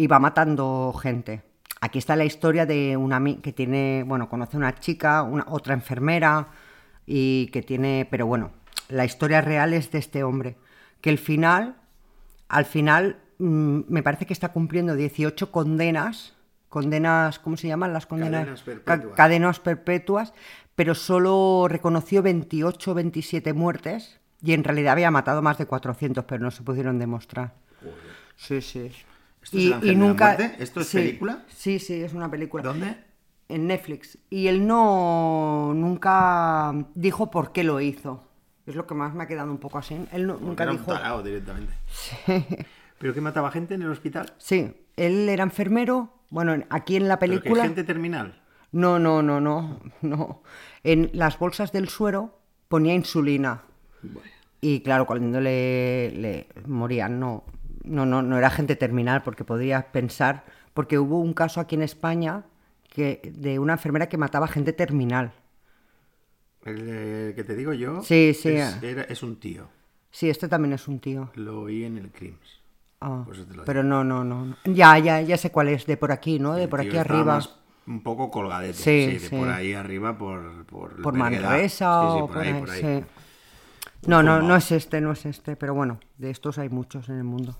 y 0.00 0.06
va 0.06 0.18
matando 0.18 0.94
gente. 0.98 1.42
Aquí 1.82 1.98
está 1.98 2.16
la 2.16 2.24
historia 2.24 2.64
de 2.64 2.96
una 2.96 3.22
que 3.42 3.52
tiene, 3.52 4.02
bueno, 4.06 4.30
conoce 4.30 4.56
a 4.56 4.58
una 4.58 4.74
chica, 4.78 5.22
una 5.22 5.44
otra 5.48 5.74
enfermera 5.74 6.48
y 7.06 7.48
que 7.48 7.60
tiene, 7.60 8.08
pero 8.10 8.26
bueno, 8.26 8.50
la 8.88 9.04
historia 9.04 9.42
real 9.42 9.74
es 9.74 9.90
de 9.90 9.98
este 9.98 10.24
hombre, 10.24 10.56
que 11.02 11.10
el 11.10 11.18
final, 11.18 11.76
al 12.48 12.64
final, 12.64 13.18
mm, 13.38 13.80
me 13.88 14.02
parece 14.02 14.24
que 14.24 14.32
está 14.32 14.52
cumpliendo 14.52 14.94
18 14.96 15.52
condenas, 15.52 16.34
condenas, 16.70 17.38
¿cómo 17.38 17.58
se 17.58 17.68
llaman 17.68 17.92
las 17.92 18.06
condenas? 18.06 18.40
Cadenas 18.46 18.60
Ca- 18.62 18.64
perpetuas. 18.64 19.16
cadenas 19.16 19.60
perpetuas, 19.60 20.32
pero 20.74 20.94
solo 20.94 21.66
reconoció 21.68 22.22
28 22.22 22.92
o 22.92 22.94
27 22.94 23.52
muertes 23.52 24.18
y 24.40 24.54
en 24.54 24.64
realidad 24.64 24.92
había 24.94 25.10
matado 25.10 25.42
más 25.42 25.58
de 25.58 25.66
400, 25.66 26.24
pero 26.24 26.42
no 26.42 26.50
se 26.50 26.62
pudieron 26.62 26.98
demostrar. 26.98 27.52
Sí, 28.36 28.62
sí. 28.62 28.90
¿Esto 29.42 29.58
es 29.58 29.64
el 29.64 29.72
ángel 29.72 29.88
de 29.88 29.94
la 30.06 30.14
muerte? 30.14 30.56
¿Esto 30.62 30.80
es 30.80 30.86
sí, 30.88 30.98
película? 30.98 31.44
Sí, 31.48 31.78
sí, 31.78 31.94
es 32.02 32.12
una 32.12 32.30
película. 32.30 32.62
¿Dónde? 32.62 32.96
En 33.48 33.66
Netflix. 33.66 34.18
Y 34.28 34.46
él 34.46 34.66
no 34.66 35.72
nunca 35.74 36.72
dijo 36.94 37.30
por 37.30 37.52
qué 37.52 37.64
lo 37.64 37.80
hizo. 37.80 38.24
Es 38.66 38.74
lo 38.76 38.86
que 38.86 38.94
más 38.94 39.14
me 39.14 39.24
ha 39.24 39.26
quedado 39.26 39.50
un 39.50 39.58
poco 39.58 39.78
así. 39.78 39.96
Él 40.12 40.26
no- 40.26 40.36
nunca 40.38 40.62
era 40.64 40.72
un 40.72 40.78
dijo. 40.78 41.22
directamente. 41.22 41.72
¿Pero 42.98 43.14
que 43.14 43.20
mataba 43.20 43.50
gente 43.50 43.74
en 43.74 43.82
el 43.82 43.90
hospital? 43.90 44.32
Sí, 44.38 44.72
él 44.96 45.28
era 45.28 45.42
enfermero. 45.42 46.12
Bueno, 46.28 46.52
en- 46.54 46.66
aquí 46.70 46.96
en 46.96 47.08
la 47.08 47.18
¿Pero 47.18 47.32
que 47.34 47.38
película. 47.40 47.64
gente 47.64 47.82
terminal? 47.84 48.40
No, 48.72 48.98
no, 49.00 49.22
no, 49.22 49.40
no, 49.40 49.80
no. 50.02 50.42
En 50.84 51.10
las 51.14 51.38
bolsas 51.38 51.72
del 51.72 51.88
suero 51.88 52.38
ponía 52.68 52.94
insulina. 52.94 53.62
Y 54.60 54.80
claro, 54.80 55.06
cuando 55.06 55.40
le, 55.40 56.12
le 56.12 56.46
morían, 56.66 57.18
no, 57.18 57.44
no, 57.84 58.06
no, 58.06 58.22
no 58.22 58.36
era 58.38 58.50
gente 58.50 58.76
terminal, 58.76 59.22
porque 59.22 59.44
podrías 59.44 59.84
pensar, 59.86 60.44
porque 60.74 60.98
hubo 60.98 61.18
un 61.20 61.32
caso 61.32 61.60
aquí 61.60 61.74
en 61.74 61.82
España 61.82 62.44
que, 62.88 63.20
de 63.34 63.58
una 63.58 63.74
enfermera 63.74 64.08
que 64.08 64.16
mataba 64.18 64.48
gente 64.48 64.72
terminal. 64.72 65.32
El 66.64 66.86
de- 66.86 67.32
que 67.34 67.44
te 67.44 67.56
digo 67.56 67.72
yo 67.72 68.02
Sí, 68.02 68.34
sí. 68.34 68.50
Es, 68.50 68.82
era- 68.82 69.02
es 69.04 69.22
un 69.22 69.36
tío. 69.36 69.68
Sí, 70.10 70.28
este 70.28 70.48
también 70.48 70.72
es 70.74 70.88
un 70.88 70.98
tío. 70.98 71.30
Lo 71.34 71.62
oí 71.62 71.84
en 71.84 71.96
el 71.96 72.10
Crims. 72.10 72.60
Ah, 73.00 73.24
pero 73.64 73.82
no, 73.82 74.04
no, 74.04 74.24
no. 74.24 74.56
Ya, 74.64 74.98
ya, 74.98 75.22
ya 75.22 75.38
sé 75.38 75.50
cuál 75.50 75.68
es, 75.68 75.86
de 75.86 75.96
por 75.96 76.12
aquí, 76.12 76.38
¿no? 76.38 76.54
De 76.54 76.64
El 76.64 76.68
por 76.68 76.80
aquí 76.80 76.96
arriba. 76.98 77.36
más 77.36 77.56
un 77.86 78.02
poco 78.02 78.30
colgadete. 78.30 78.74
Sí, 78.74 79.06
de 79.14 79.18
sí. 79.20 79.34
por 79.36 79.48
ahí 79.48 79.72
arriba, 79.72 80.18
por. 80.18 80.66
Por, 80.66 81.00
Por. 81.00 81.14
Manresa 81.14 82.02
Sí, 82.02 82.08
sí, 82.16 82.22
o 82.22 82.26
por 82.26 82.38
ahí, 82.38 82.54
por 82.54 82.70
ahí. 82.70 83.04
No, 84.06 84.22
no, 84.22 84.42
no 84.42 84.54
es 84.56 84.70
este, 84.72 85.00
no 85.00 85.12
es 85.12 85.24
este, 85.26 85.56
pero 85.56 85.74
bueno, 85.74 85.98
de 86.18 86.30
estos 86.30 86.58
hay 86.58 86.68
muchos 86.68 87.08
en 87.08 87.16
el 87.16 87.24
mundo. 87.24 87.56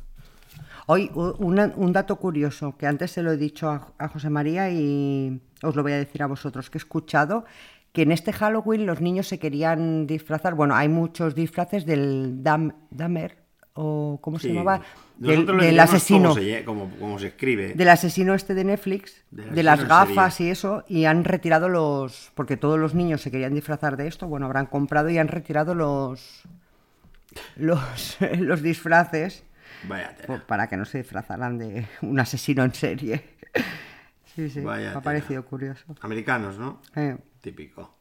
Hoy, 0.87 1.11
una- 1.15 1.73
un 1.77 1.93
dato 1.93 2.17
curioso, 2.17 2.77
que 2.77 2.87
antes 2.87 3.13
se 3.13 3.23
lo 3.23 3.33
he 3.33 3.37
dicho 3.37 3.69
a, 3.71 3.93
a 3.99 4.09
José 4.09 4.31
María 4.31 4.71
y 4.71 5.41
os 5.63 5.77
lo 5.77 5.83
voy 5.83 5.93
a 5.93 5.99
decir 5.99 6.23
a 6.23 6.27
vosotros, 6.27 6.71
que 6.71 6.79
he 6.79 6.81
escuchado 6.81 7.45
que 7.93 8.03
en 8.03 8.13
este 8.13 8.33
Halloween 8.33 8.87
los 8.87 9.01
niños 9.01 9.27
se 9.29 9.39
querían 9.39 10.07
disfrazar, 10.07 10.55
bueno, 10.55 10.75
hay 10.75 10.89
muchos 10.89 11.35
disfraces 11.35 11.87
del 11.87 12.43
Dam, 12.43 12.73
Dahmer, 12.91 13.37
o 13.75 14.19
¿cómo 14.21 14.39
se 14.39 14.49
llamaba? 14.49 14.83
Del, 15.17 15.79
asesino. 15.79 16.35
Como 16.65 17.19
se, 17.19 17.27
escribe. 17.29 17.75
Del 17.75 17.89
asesino 17.89 18.35
este 18.35 18.55
de 18.55 18.65
Netflix, 18.65 19.23
Del 19.31 19.55
de 19.55 19.63
las 19.63 19.87
gafas 19.87 20.41
y 20.41 20.51
eso, 20.51 20.85
y 20.89 21.05
han 21.05 21.25
retirado 21.25 21.69
los. 21.69 22.33
Porque 22.35 22.57
todos 22.57 22.79
los 22.79 22.95
niños 22.95 23.21
se 23.21 23.31
querían 23.31 23.55
disfrazar 23.55 23.97
de 23.97 24.07
esto, 24.07 24.27
bueno, 24.29 24.47
habrán 24.47 24.67
comprado 24.67 25.11
y 25.11 25.19
han 25.19 25.29
retirado 25.29 25.75
los. 25.75 26.43
los, 27.57 28.19
los 28.39 28.63
disfraces 28.63 29.45
Vaya 29.89 30.15
tela. 30.17 30.45
para 30.47 30.69
que 30.69 30.77
no 30.77 30.85
se 30.85 30.99
disfrazaran 30.99 31.59
de 31.59 31.87
un 32.03 32.19
asesino 32.21 32.65
en 32.65 32.75
serie. 32.75 33.25
Sí, 34.35 34.49
sí, 34.49 34.61
Vaya 34.61 34.83
me 34.83 34.87
ha 34.91 34.93
tela. 34.93 35.03
parecido 35.03 35.45
curioso. 35.45 35.85
Americanos, 36.03 36.57
¿no? 36.57 36.81
Eh, 36.95 37.17
Típico. 37.41 37.97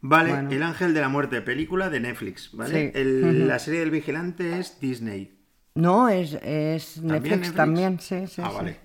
Vale, 0.00 0.30
Bueno. 0.30 0.50
El 0.50 0.62
Ángel 0.62 0.94
de 0.94 1.00
la 1.02 1.10
Muerte, 1.10 1.42
película 1.42 1.90
de 1.90 2.00
Netflix, 2.00 2.50
¿vale? 2.54 2.90
Sí. 2.94 2.98
El- 2.98 3.46
La 3.46 3.58
serie 3.58 3.80
del 3.80 3.90
vigilante 3.90 4.58
es 4.58 4.80
Disney. 4.80 5.38
No, 5.74 6.08
es, 6.08 6.38
es 6.42 7.02
Netflix, 7.02 7.52
también, 7.52 8.00
sí, 8.00 8.26
sí. 8.28 8.40
Ah, 8.42 8.48
sí. 8.48 8.56
vale. 8.56 8.80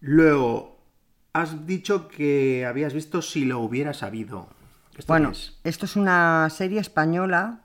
Luego, 0.00 0.78
has 1.32 1.66
dicho 1.66 2.08
que 2.08 2.66
habías 2.66 2.92
visto 2.92 3.22
Si 3.22 3.44
lo 3.44 3.60
hubiera 3.60 3.94
sabido. 3.94 4.48
¿Esto 4.98 5.12
Bueno, 5.12 5.30
es? 5.30 5.58
esto 5.64 5.86
es 5.86 5.94
una 5.96 6.48
serie 6.50 6.80
española, 6.80 7.60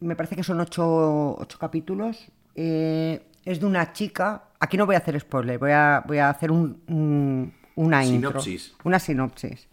me 0.00 0.14
parece 0.16 0.36
que 0.36 0.44
son 0.44 0.60
ocho, 0.60 1.36
ocho 1.36 1.58
capítulos. 1.58 2.30
Eh, 2.60 3.22
es 3.44 3.60
de 3.60 3.66
una 3.66 3.92
chica, 3.92 4.42
aquí 4.58 4.76
no 4.76 4.84
voy 4.84 4.96
a 4.96 4.98
hacer 4.98 5.18
spoiler, 5.20 5.58
voy 5.58 5.70
a, 5.70 6.02
voy 6.06 6.18
a 6.18 6.28
hacer 6.28 6.50
un- 6.50 6.82
un- 6.88 7.52
una 7.76 8.02
Sinopsis. 8.04 8.68
intro, 8.68 8.78
una 8.84 8.98
sinopsis. 8.98 9.68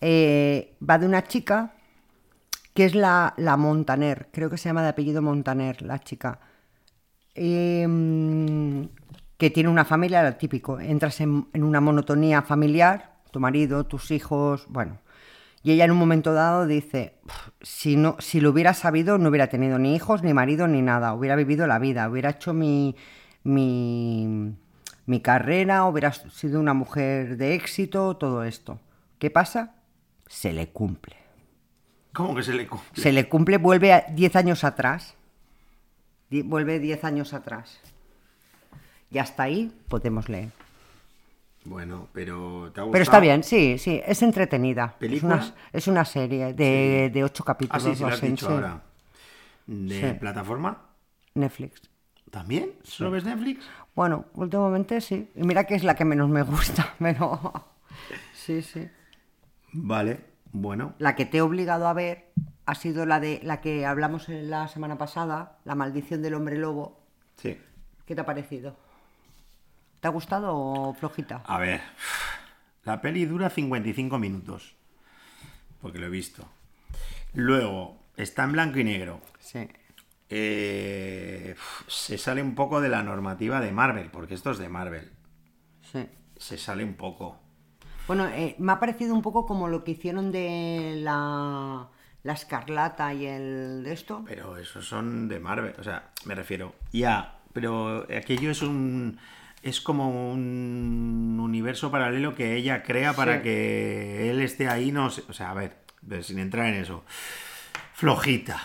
Eh, 0.00 0.74
va 0.88 0.98
de 0.98 1.06
una 1.06 1.24
chica 1.24 1.72
que 2.74 2.84
es 2.84 2.94
la, 2.94 3.34
la 3.36 3.56
Montaner, 3.56 4.28
creo 4.32 4.48
que 4.48 4.56
se 4.56 4.68
llama 4.68 4.82
de 4.82 4.90
apellido 4.90 5.20
Montaner, 5.20 5.82
la 5.82 5.98
chica. 5.98 6.38
Em, 7.34 8.88
que 9.36 9.50
tiene 9.50 9.68
una 9.68 9.84
familia, 9.84 10.22
lo 10.22 10.34
típico, 10.36 10.78
entras 10.78 11.20
en, 11.20 11.48
en 11.52 11.64
una 11.64 11.80
monotonía 11.80 12.42
familiar, 12.42 13.16
tu 13.32 13.40
marido, 13.40 13.84
tus 13.84 14.10
hijos, 14.10 14.66
bueno. 14.68 14.98
Y 15.62 15.72
ella 15.72 15.84
en 15.84 15.92
un 15.92 15.98
momento 15.98 16.32
dado 16.32 16.66
dice, 16.66 17.14
"Pf, 17.24 17.50
si, 17.60 17.96
no, 17.96 18.16
si 18.18 18.40
lo 18.40 18.50
hubiera 18.50 18.74
sabido 18.74 19.18
no 19.18 19.28
hubiera 19.28 19.46
tenido 19.46 19.78
ni 19.78 19.94
hijos, 19.94 20.22
ni 20.22 20.34
marido, 20.34 20.66
ni 20.66 20.82
nada, 20.82 21.14
hubiera 21.14 21.36
vivido 21.36 21.66
la 21.66 21.78
vida, 21.78 22.08
hubiera 22.08 22.30
hecho 22.30 22.52
mi, 22.52 22.96
mi, 23.44 24.54
mi 25.06 25.20
carrera, 25.20 25.84
hubiera 25.84 26.12
sido 26.12 26.60
una 26.60 26.74
mujer 26.74 27.36
de 27.36 27.54
éxito, 27.54 28.16
todo 28.16 28.44
esto. 28.44 28.80
¿Qué 29.18 29.30
pasa? 29.30 29.76
Se 30.26 30.52
le 30.52 30.68
cumple. 30.68 31.16
¿Cómo 32.12 32.34
que 32.34 32.42
se 32.42 32.52
le 32.52 32.66
cumple? 32.66 33.02
Se 33.02 33.12
le 33.12 33.28
cumple, 33.28 33.58
vuelve 33.58 33.92
a 33.92 34.00
10 34.10 34.36
años 34.36 34.64
atrás. 34.64 35.14
Vuelve 36.30 36.78
10 36.78 37.04
años 37.04 37.34
atrás. 37.34 37.78
Y 39.10 39.18
hasta 39.18 39.44
ahí 39.44 39.72
podemos 39.88 40.28
leer. 40.28 40.50
Bueno, 41.64 42.08
pero 42.12 42.72
¿te 42.74 42.80
ha? 42.80 42.90
Pero 42.90 43.02
está 43.02 43.20
bien, 43.20 43.44
sí, 43.44 43.78
sí, 43.78 44.00
es 44.04 44.22
entretenida. 44.22 44.96
¿Película? 44.98 45.36
Es 45.36 45.42
una, 45.46 45.54
es 45.72 45.86
una 45.88 46.04
serie 46.04 46.52
de, 46.54 47.10
de 47.12 47.24
8 47.24 47.42
Ah, 47.42 47.46
capítulos. 47.46 47.82
sí, 47.84 47.94
sí, 47.94 48.02
lo 48.02 48.08
has 48.08 48.20
dicho 48.20 48.46
sí. 48.48 48.52
ahora. 48.52 48.82
¿De 49.66 50.14
plataforma? 50.14 50.86
Netflix. 51.34 51.80
¿También? 52.30 52.72
¿Solo 52.82 53.12
ves 53.12 53.24
Netflix? 53.24 53.64
Bueno, 53.94 54.24
últimamente 54.34 55.00
sí. 55.00 55.30
Y 55.36 55.42
mira 55.44 55.64
que 55.64 55.74
es 55.74 55.84
la 55.84 55.94
que 55.94 56.04
menos 56.04 56.28
me 56.28 56.42
gusta, 56.42 56.94
pero... 56.98 57.52
Sí, 58.32 58.62
sí. 58.62 58.88
Vale, 59.72 60.20
bueno. 60.50 60.94
La 60.98 61.14
que 61.14 61.26
te 61.26 61.38
he 61.38 61.42
obligado 61.42 61.86
a 61.86 61.92
ver 61.92 62.32
ha 62.66 62.74
sido 62.74 63.06
la 63.06 63.20
de 63.20 63.40
la 63.42 63.60
que 63.60 63.86
hablamos 63.86 64.28
en 64.28 64.50
la 64.50 64.66
semana 64.68 64.98
pasada, 64.98 65.58
La 65.64 65.74
maldición 65.74 66.22
del 66.22 66.34
hombre 66.34 66.58
lobo. 66.58 67.00
Sí. 67.36 67.56
¿Qué 68.06 68.14
te 68.14 68.20
ha 68.20 68.26
parecido? 68.26 68.76
¿Te 70.02 70.08
ha 70.08 70.10
gustado 70.10 70.56
o 70.56 70.94
flojita? 70.94 71.44
A 71.46 71.58
ver, 71.58 71.80
la 72.82 73.00
peli 73.00 73.24
dura 73.24 73.48
55 73.50 74.18
minutos, 74.18 74.74
porque 75.80 76.00
lo 76.00 76.06
he 76.06 76.10
visto. 76.10 76.44
Luego, 77.34 78.02
está 78.16 78.42
en 78.42 78.50
blanco 78.50 78.80
y 78.80 78.84
negro. 78.84 79.20
Sí. 79.38 79.68
Eh, 80.28 81.54
se 81.86 82.18
sale 82.18 82.42
un 82.42 82.56
poco 82.56 82.80
de 82.80 82.88
la 82.88 83.04
normativa 83.04 83.60
de 83.60 83.70
Marvel, 83.70 84.10
porque 84.10 84.34
esto 84.34 84.50
es 84.50 84.58
de 84.58 84.68
Marvel. 84.68 85.12
Sí. 85.92 86.08
Se 86.36 86.58
sale 86.58 86.82
un 86.82 86.94
poco. 86.94 87.38
Bueno, 88.08 88.26
eh, 88.26 88.56
me 88.58 88.72
ha 88.72 88.80
parecido 88.80 89.14
un 89.14 89.22
poco 89.22 89.46
como 89.46 89.68
lo 89.68 89.84
que 89.84 89.92
hicieron 89.92 90.32
de 90.32 90.94
la, 90.96 91.86
la 92.24 92.32
escarlata 92.32 93.14
y 93.14 93.26
el 93.26 93.84
de 93.84 93.92
esto. 93.92 94.24
Pero 94.26 94.56
esos 94.56 94.84
son 94.84 95.28
de 95.28 95.38
Marvel, 95.38 95.76
o 95.78 95.84
sea, 95.84 96.10
me 96.24 96.34
refiero. 96.34 96.74
Ya, 96.92 97.38
pero 97.52 98.04
aquello 98.12 98.50
es 98.50 98.62
un. 98.62 99.20
Es 99.62 99.80
como 99.80 100.08
un 100.32 101.38
universo 101.40 101.90
paralelo 101.90 102.34
que 102.34 102.56
ella 102.56 102.82
crea 102.82 103.12
para 103.12 103.36
Sí. 103.36 103.42
que 103.42 104.30
él 104.30 104.40
esté 104.40 104.68
ahí, 104.68 104.90
no 104.92 105.08
sé. 105.10 105.22
O 105.28 105.32
sea, 105.32 105.50
a 105.50 105.54
ver, 105.54 105.76
sin 106.22 106.38
entrar 106.40 106.66
en 106.66 106.74
eso. 106.74 107.04
Flojita. 107.94 108.60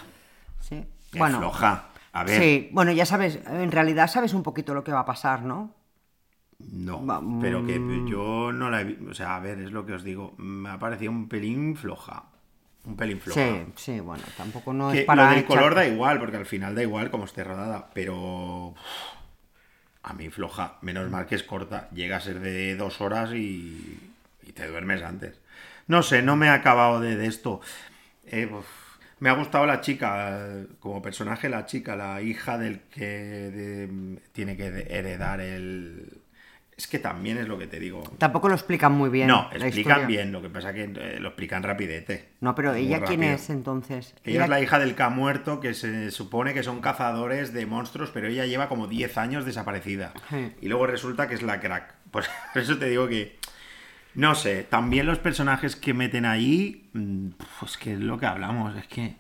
Sí. 0.60 0.76
Es 1.14 1.20
Bueno, 1.20 1.38
floja. 1.40 1.86
A 2.14 2.24
ver. 2.24 2.42
sí, 2.42 2.70
bueno, 2.72 2.92
ya 2.92 3.06
sabes, 3.06 3.40
en 3.48 3.72
realidad 3.72 4.08
sabes 4.08 4.34
un 4.34 4.42
poquito 4.42 4.74
lo 4.74 4.84
que 4.84 4.92
va 4.92 5.02
a 5.02 5.06
pasar, 5.06 5.44
¿no? 5.44 5.72
No, 6.60 7.06
Va- 7.06 7.22
pero 7.40 7.64
que 7.64 7.78
mm. 7.80 8.08
yo 8.08 8.52
no 8.52 8.72
la 8.72 8.82
he 8.82 8.84
visto. 8.86 9.12
O 9.12 9.14
sea, 9.14 9.36
a 9.36 9.40
ver, 9.40 9.60
es 9.62 9.72
lo 9.72 9.86
que 9.86 9.94
os 9.94 10.04
digo. 10.04 10.34
Me 10.38 10.70
ha 10.70 10.80
parecido 10.80 11.12
un 11.12 11.30
pelín 11.30 11.76
floja. 11.76 12.24
Un 12.86 12.96
pelín 12.96 13.20
floja. 13.20 13.40
Sí, 13.40 13.66
sí, 13.76 14.00
bueno, 14.00 14.24
tampoco 14.36 14.74
no 14.74 14.92
Que 14.92 15.02
es 15.02 15.06
para 15.06 15.26
lo 15.26 15.30
del 15.32 15.40
echar- 15.44 15.48
color 15.48 15.76
da 15.76 15.86
igual, 15.86 16.18
porque 16.20 16.38
al 16.38 16.46
final 16.48 16.74
da 16.74 16.82
igual 16.82 17.12
como 17.12 17.26
esté 17.26 17.44
rodada, 17.44 17.92
pero 17.94 18.70
uf, 18.70 18.78
a 20.04 20.14
mí 20.14 20.30
floja. 20.30 20.78
Menos 20.82 21.10
mal 21.10 21.26
que 21.26 21.36
es 21.36 21.44
corta. 21.44 21.90
Llega 21.92 22.18
a 22.18 22.22
ser 22.22 22.40
de 22.40 22.76
dos 22.76 23.02
horas 23.02 23.32
y, 23.34 24.00
y 24.44 24.52
te 24.54 24.68
duermes 24.68 25.04
antes. 25.04 25.40
No 25.88 26.04
sé, 26.04 26.22
no 26.22 26.36
me 26.36 26.50
ha 26.50 26.56
acabado 26.56 27.00
de, 27.00 27.26
esto. 27.26 27.62
Eh, 28.26 28.50
me 29.20 29.30
ha 29.30 29.34
gustado 29.34 29.66
la 29.66 29.82
chica, 29.82 30.38
eh, 30.40 30.68
como 30.80 31.02
personaje, 31.02 31.50
la 31.50 31.66
chica, 31.66 31.96
la 31.96 32.22
hija 32.22 32.58
del 32.58 32.82
que 32.82 33.90
tiene 34.34 34.58
que 34.58 34.68
heredar 34.90 35.40
el... 35.42 36.22
Es 36.78 36.86
que 36.86 37.00
también 37.00 37.40
es 37.40 37.48
lo 37.48 37.58
que 37.58 37.66
te 37.66 37.80
digo. 37.80 38.04
Tampoco 38.20 38.50
lo 38.50 38.54
explican 38.54 38.92
muy 38.92 39.10
bien. 39.10 39.28
No, 39.28 39.50
la 39.52 39.66
explican 39.66 40.02
historia. 40.02 40.06
bien, 40.06 40.32
lo 40.32 40.44
que 40.44 40.50
pasa 40.50 40.74
que 40.74 40.84
eh, 40.84 41.18
lo 41.20 41.30
explican 41.30 41.64
rapidete. 41.64 42.30
No, 42.40 42.54
pero 42.54 42.76
ella 42.76 43.02
quién 43.02 43.24
es 43.24 43.50
entonces? 43.50 44.14
Ella 44.24 44.44
es 44.44 44.50
la 44.50 44.62
hija 44.62 44.78
del 44.78 44.94
K 44.94 45.10
muerto, 45.10 45.60
que 45.60 45.74
se 45.74 46.12
supone 46.12 46.54
que 46.54 46.62
son 46.62 46.80
cazadores 46.80 47.52
de 47.52 47.66
monstruos, 47.66 48.12
pero 48.14 48.28
ella 48.28 48.46
lleva 48.46 48.70
como 48.70 48.86
10 48.86 49.18
años 49.18 49.44
desaparecida. 49.44 50.14
Sí. 50.30 50.54
Y 50.62 50.68
luego 50.68 50.86
resulta 50.86 51.28
que 51.28 51.34
es 51.34 51.42
la 51.42 51.60
crack. 51.60 51.96
Por 52.12 52.24
eso 52.54 52.78
te 52.78 52.88
digo 52.88 53.08
que. 53.08 53.38
No 54.14 54.36
sé, 54.36 54.64
también 54.64 55.08
los 55.08 55.18
personajes 55.18 55.76
que 55.76 55.96
meten 55.96 56.26
ahí. 56.26 56.90
Pues 57.60 57.78
que 57.78 57.94
es 57.94 58.00
lo 58.00 58.20
que 58.20 58.28
hablamos, 58.28 58.76
es 58.76 58.86
que. 58.86 59.16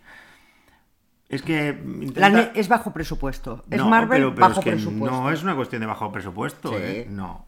Es 1.29 1.41
que. 1.41 1.69
Intenta- 2.01 2.51
es 2.55 2.67
bajo 2.69 2.93
presupuesto. 2.93 3.63
Es 3.69 3.77
no, 3.79 3.89
Marvel 3.89 4.17
pero, 4.19 4.36
pero 4.36 4.48
bajo 4.48 4.60
es 4.60 4.63
que 4.63 4.72
presupuesto. 4.72 5.22
No 5.22 5.31
es 5.31 5.43
una 5.43 5.55
cuestión 5.55 5.81
de 5.81 5.86
bajo 5.88 6.12
presupuesto, 6.12 6.69
Sí. 6.69 6.75
¿eh? 6.79 7.07
No. 7.10 7.46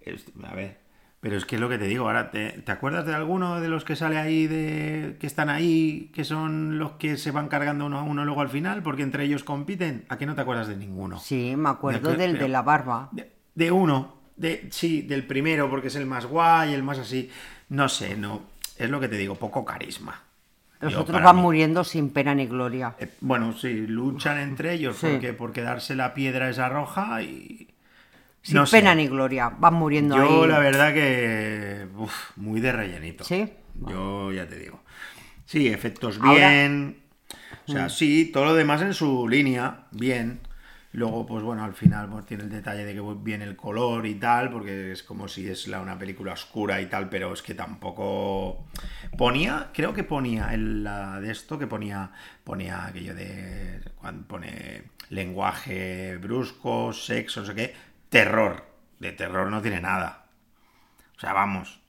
Es- 0.00 0.26
a 0.44 0.54
ver. 0.54 0.84
Pero 1.18 1.36
es 1.36 1.44
que 1.44 1.56
es 1.56 1.60
lo 1.60 1.68
que 1.68 1.78
te 1.78 1.86
digo. 1.86 2.06
Ahora, 2.06 2.30
¿te, 2.30 2.50
te 2.50 2.70
acuerdas 2.70 3.04
de 3.04 3.12
alguno 3.14 3.60
de 3.60 3.68
los 3.68 3.84
que 3.84 3.96
sale 3.96 4.16
ahí, 4.18 4.46
de 4.46 5.16
que 5.18 5.26
están 5.26 5.48
ahí, 5.48 6.12
que 6.14 6.22
son 6.24 6.78
los 6.78 6.92
que 6.92 7.16
se 7.16 7.32
van 7.32 7.48
cargando 7.48 7.86
uno 7.86 7.98
a 7.98 8.02
uno 8.04 8.24
luego 8.24 8.42
al 8.42 8.48
final, 8.48 8.82
porque 8.84 9.02
entre 9.02 9.24
ellos 9.24 9.42
compiten? 9.42 10.04
¿A 10.08 10.18
qué 10.18 10.26
no 10.26 10.36
te 10.36 10.42
acuerdas 10.42 10.68
de 10.68 10.76
ninguno? 10.76 11.18
Sí, 11.18 11.54
me 11.56 11.70
acuerdo 11.70 12.10
De- 12.10 12.16
del 12.16 12.32
pero- 12.32 12.44
de 12.44 12.48
la 12.50 12.62
barba. 12.62 13.08
De, 13.10 13.32
de 13.56 13.72
uno. 13.72 14.14
De, 14.36 14.68
sí, 14.70 15.02
del 15.02 15.26
primero, 15.26 15.68
porque 15.68 15.88
es 15.88 15.96
el 15.96 16.06
más 16.06 16.26
guay, 16.26 16.74
el 16.74 16.84
más 16.84 16.98
así. 17.00 17.28
No 17.70 17.88
sé, 17.88 18.16
no. 18.16 18.42
Es 18.76 18.88
lo 18.90 19.00
que 19.00 19.08
te 19.08 19.16
digo, 19.16 19.34
poco 19.34 19.64
carisma. 19.64 20.22
Los 20.80 20.94
otros 20.96 21.22
van 21.22 21.36
mí. 21.36 21.42
muriendo 21.42 21.84
sin 21.84 22.10
pena 22.10 22.34
ni 22.34 22.46
gloria. 22.46 22.94
Eh, 22.98 23.08
Bueno, 23.20 23.52
sí, 23.52 23.86
luchan 23.86 24.38
entre 24.38 24.74
ellos 24.74 24.96
Sí. 24.96 25.06
porque 25.12 25.32
por 25.32 25.52
quedarse 25.52 25.94
la 25.96 26.12
piedra 26.14 26.48
esa 26.50 26.68
roja 26.68 27.22
y. 27.22 27.68
Sin 28.42 28.54
No 28.56 28.66
sé. 28.66 28.78
pena 28.78 28.94
ni 28.94 29.08
gloria. 29.08 29.48
Van 29.48 29.74
muriendo 29.74 30.16
Yo 30.16 30.42
ahí. 30.44 30.48
la 30.48 30.58
verdad 30.60 30.94
que 30.94 31.86
uf, 31.96 32.30
muy 32.36 32.60
de 32.60 32.72
rellenito. 32.72 33.24
¿Sí? 33.24 33.52
Yo 33.88 34.32
ya 34.32 34.46
te 34.48 34.56
digo. 34.58 34.80
Sí, 35.46 35.68
efectos 35.68 36.18
Ahora- 36.22 36.30
Mm. 36.32 36.34
bien. 36.36 36.96
O 37.68 37.72
sea, 37.72 37.88
sí, 37.88 38.30
todo 38.32 38.44
lo 38.44 38.54
demás 38.54 38.82
en 38.82 38.94
su 38.94 39.28
línea, 39.28 39.86
bien. 39.90 40.40
Luego, 40.96 41.26
pues 41.26 41.42
bueno, 41.44 41.62
al 41.62 41.74
final 41.74 42.08
pues, 42.08 42.24
tiene 42.24 42.44
el 42.44 42.50
detalle 42.50 42.84
de 42.84 42.94
que 42.94 43.02
viene 43.22 43.44
el 43.44 43.54
color 43.54 44.06
y 44.06 44.14
tal, 44.14 44.50
porque 44.50 44.92
es 44.92 45.02
como 45.02 45.28
si 45.28 45.46
es 45.48 45.68
la- 45.68 45.80
una 45.80 45.98
película 45.98 46.32
oscura 46.32 46.80
y 46.80 46.86
tal, 46.86 47.08
pero 47.10 47.32
es 47.34 47.42
que 47.42 47.54
tampoco 47.54 48.64
ponía, 49.18 49.68
creo 49.74 49.92
que 49.92 50.04
ponía 50.04 50.54
en 50.54 50.84
la 50.84 51.20
de 51.20 51.30
esto, 51.32 51.58
que 51.58 51.66
ponía, 51.66 52.12
ponía 52.44 52.86
aquello 52.86 53.14
de 53.14 53.80
cuando 54.00 54.26
pone 54.26 54.84
lenguaje 55.10 56.16
brusco, 56.16 56.92
sexo, 56.94 57.40
no 57.40 57.46
sé 57.46 57.54
qué, 57.54 57.74
terror. 58.08 58.64
De 58.98 59.12
terror 59.12 59.50
no 59.50 59.60
tiene 59.60 59.80
nada. 59.82 60.24
O 61.16 61.20
sea, 61.20 61.34
vamos. 61.34 61.80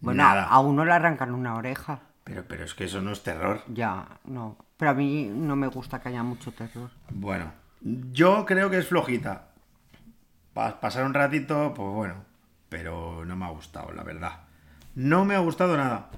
Bueno, 0.00 0.22
nada. 0.22 0.44
a 0.44 0.60
uno 0.60 0.84
le 0.86 0.92
arrancan 0.92 1.34
una 1.34 1.54
oreja. 1.56 2.00
Pero, 2.24 2.44
pero 2.48 2.64
es 2.64 2.74
que 2.74 2.84
eso 2.84 3.02
no 3.02 3.12
es 3.12 3.22
terror. 3.22 3.62
Ya, 3.68 4.06
no. 4.24 4.56
Pero 4.78 4.90
a 4.92 4.94
mí 4.94 5.30
no 5.32 5.56
me 5.56 5.66
gusta 5.66 6.00
que 6.00 6.08
haya 6.08 6.22
mucho 6.22 6.52
terror. 6.52 6.90
Bueno, 7.10 7.52
yo 7.84 8.44
creo 8.46 8.70
que 8.70 8.78
es 8.78 8.88
flojita. 8.88 9.48
Pa- 10.52 10.80
pasar 10.80 11.04
un 11.04 11.14
ratito, 11.14 11.72
pues 11.74 11.88
bueno. 11.90 12.24
Pero 12.68 13.24
no 13.24 13.36
me 13.36 13.44
ha 13.44 13.50
gustado, 13.50 13.92
la 13.92 14.02
verdad. 14.02 14.40
No 14.94 15.24
me 15.24 15.34
ha 15.34 15.38
gustado 15.40 15.76
nada. 15.76 16.10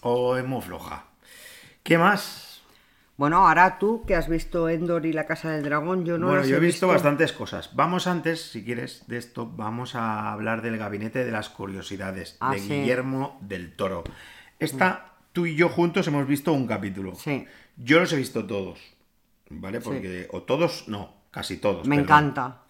O 0.00 0.36
es 0.36 0.44
muy 0.46 0.60
floja. 0.62 1.04
¿Qué 1.82 1.98
más? 1.98 2.62
Bueno, 3.16 3.46
ahora 3.46 3.78
tú 3.78 4.04
que 4.06 4.16
has 4.16 4.28
visto 4.28 4.68
Endor 4.68 5.06
y 5.06 5.12
la 5.12 5.24
Casa 5.26 5.50
del 5.50 5.62
Dragón, 5.64 6.04
yo 6.04 6.18
no 6.18 6.26
bueno, 6.26 6.40
las 6.40 6.48
yo 6.48 6.56
he 6.56 6.60
visto, 6.60 6.88
bastantes 6.88 7.32
cosas. 7.32 7.70
Vamos 7.74 8.08
antes, 8.08 8.50
si 8.50 8.64
quieres, 8.64 9.04
de 9.06 9.18
esto, 9.18 9.46
vamos 9.46 9.94
a 9.94 10.32
hablar 10.32 10.62
del 10.62 10.78
Gabinete 10.78 11.24
de 11.24 11.30
las 11.30 11.48
Curiosidades, 11.48 12.36
Ah, 12.40 12.52
de 12.52 12.58
sí. 12.58 12.68
Guillermo 12.80 13.38
del 13.40 13.76
Toro. 13.76 14.02
Esta, 14.58 15.12
tú 15.32 15.46
y 15.46 15.54
yo 15.54 15.68
juntos 15.68 16.08
hemos 16.08 16.26
visto 16.26 16.52
un 16.52 16.66
capítulo. 16.66 17.14
Sí. 17.14 17.46
Yo 17.76 18.00
los 18.00 18.12
he 18.12 18.16
visto 18.16 18.44
todos, 18.46 18.80
¿vale? 19.50 19.80
Porque, 19.80 20.28
o 20.30 20.42
todos, 20.42 20.88
no, 20.88 21.12
casi 21.30 21.56
todos. 21.58 21.86
Me 21.86 21.96
perdón. 21.96 22.04
encanta. 22.04 22.60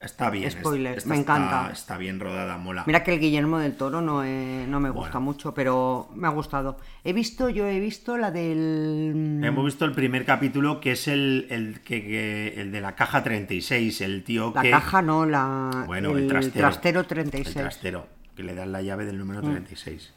Está 0.00 0.28
bien. 0.28 0.50
Spoiler, 0.50 0.98
esta 0.98 1.08
me 1.08 1.16
encanta. 1.16 1.70
Está, 1.72 1.96
bien 1.96 2.20
rodada, 2.20 2.58
mola. 2.58 2.84
Mira 2.86 3.02
que 3.02 3.14
el 3.14 3.20
Guillermo 3.20 3.58
del 3.58 3.74
Toro 3.74 4.02
no, 4.02 4.22
eh, 4.22 4.66
no 4.68 4.78
me 4.78 4.90
gusta 4.90 5.12
Bueno. 5.12 5.20
mucho, 5.22 5.54
pero 5.54 6.10
me 6.14 6.26
ha 6.26 6.30
gustado. 6.30 6.76
He 7.04 7.14
visto, 7.14 7.48
yo 7.48 7.66
he 7.66 7.80
visto 7.80 8.18
la 8.18 8.30
del... 8.30 9.40
Hemos 9.42 9.64
visto 9.64 9.86
el 9.86 9.92
primer 9.92 10.26
capítulo 10.26 10.78
que 10.78 10.92
es 10.92 11.08
el, 11.08 11.46
el, 11.48 11.80
que, 11.80 12.02
que- 12.02 12.60
el 12.60 12.70
de 12.70 12.82
la 12.82 12.94
caja 12.94 13.22
36, 13.24 14.02
el 14.02 14.24
tío 14.24 14.52
La 14.54 14.60
que... 14.60 14.70
caja 14.72 15.00
no, 15.00 15.24
la... 15.24 15.84
Bueno, 15.86 16.10
el, 16.18 16.28
trastero. 16.28 17.04
36. 17.06 17.56
El 17.56 17.62
trastero, 17.62 18.06
que 18.36 18.42
le 18.42 18.54
dan 18.54 18.72
la 18.72 18.82
llave 18.82 19.06
del 19.06 19.16
Mm. 19.16 19.18
número 19.20 19.40
36. 19.40 20.12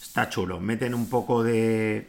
Está 0.00 0.30
chulo. 0.30 0.58
Meten 0.58 0.94
un 0.94 1.10
poco 1.10 1.42
de... 1.42 2.08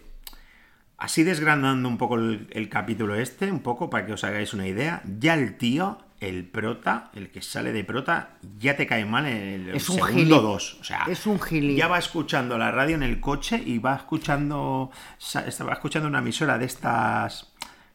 Así 1.04 1.24
desgranando 1.24 1.90
un 1.90 1.98
poco 1.98 2.16
el, 2.16 2.48
el 2.52 2.70
capítulo 2.70 3.16
este, 3.16 3.52
un 3.52 3.60
poco 3.60 3.90
para 3.90 4.06
que 4.06 4.14
os 4.14 4.24
hagáis 4.24 4.54
una 4.54 4.66
idea. 4.66 5.02
Ya 5.20 5.34
el 5.34 5.58
tío, 5.58 5.98
el 6.22 6.46
prota, 6.46 7.12
el 7.14 7.30
que 7.30 7.42
sale 7.42 7.74
de 7.74 7.84
prota, 7.84 8.38
ya 8.58 8.78
te 8.78 8.88
cae 8.88 9.04
mal 9.04 9.26
en 9.26 9.36
el 9.68 9.76
Es 9.76 9.90
un 9.90 9.96
segundo 9.98 10.16
gili. 10.18 10.30
dos. 10.30 10.78
O 10.80 10.84
sea, 10.86 11.04
Es 11.10 11.28
un 11.28 11.42
gili. 11.42 11.76
ya 11.76 11.90
va 11.90 12.00
escuchando 12.00 12.58
la 12.58 12.72
radio 12.72 12.96
en 12.96 13.04
el 13.04 13.20
coche 13.20 13.62
y 13.66 13.80
va 13.80 13.96
escuchando, 13.96 14.92
va 15.36 15.74
escuchando 15.74 16.08
una 16.08 16.20
emisora 16.20 16.58
de 16.58 16.66
estas... 16.66 17.50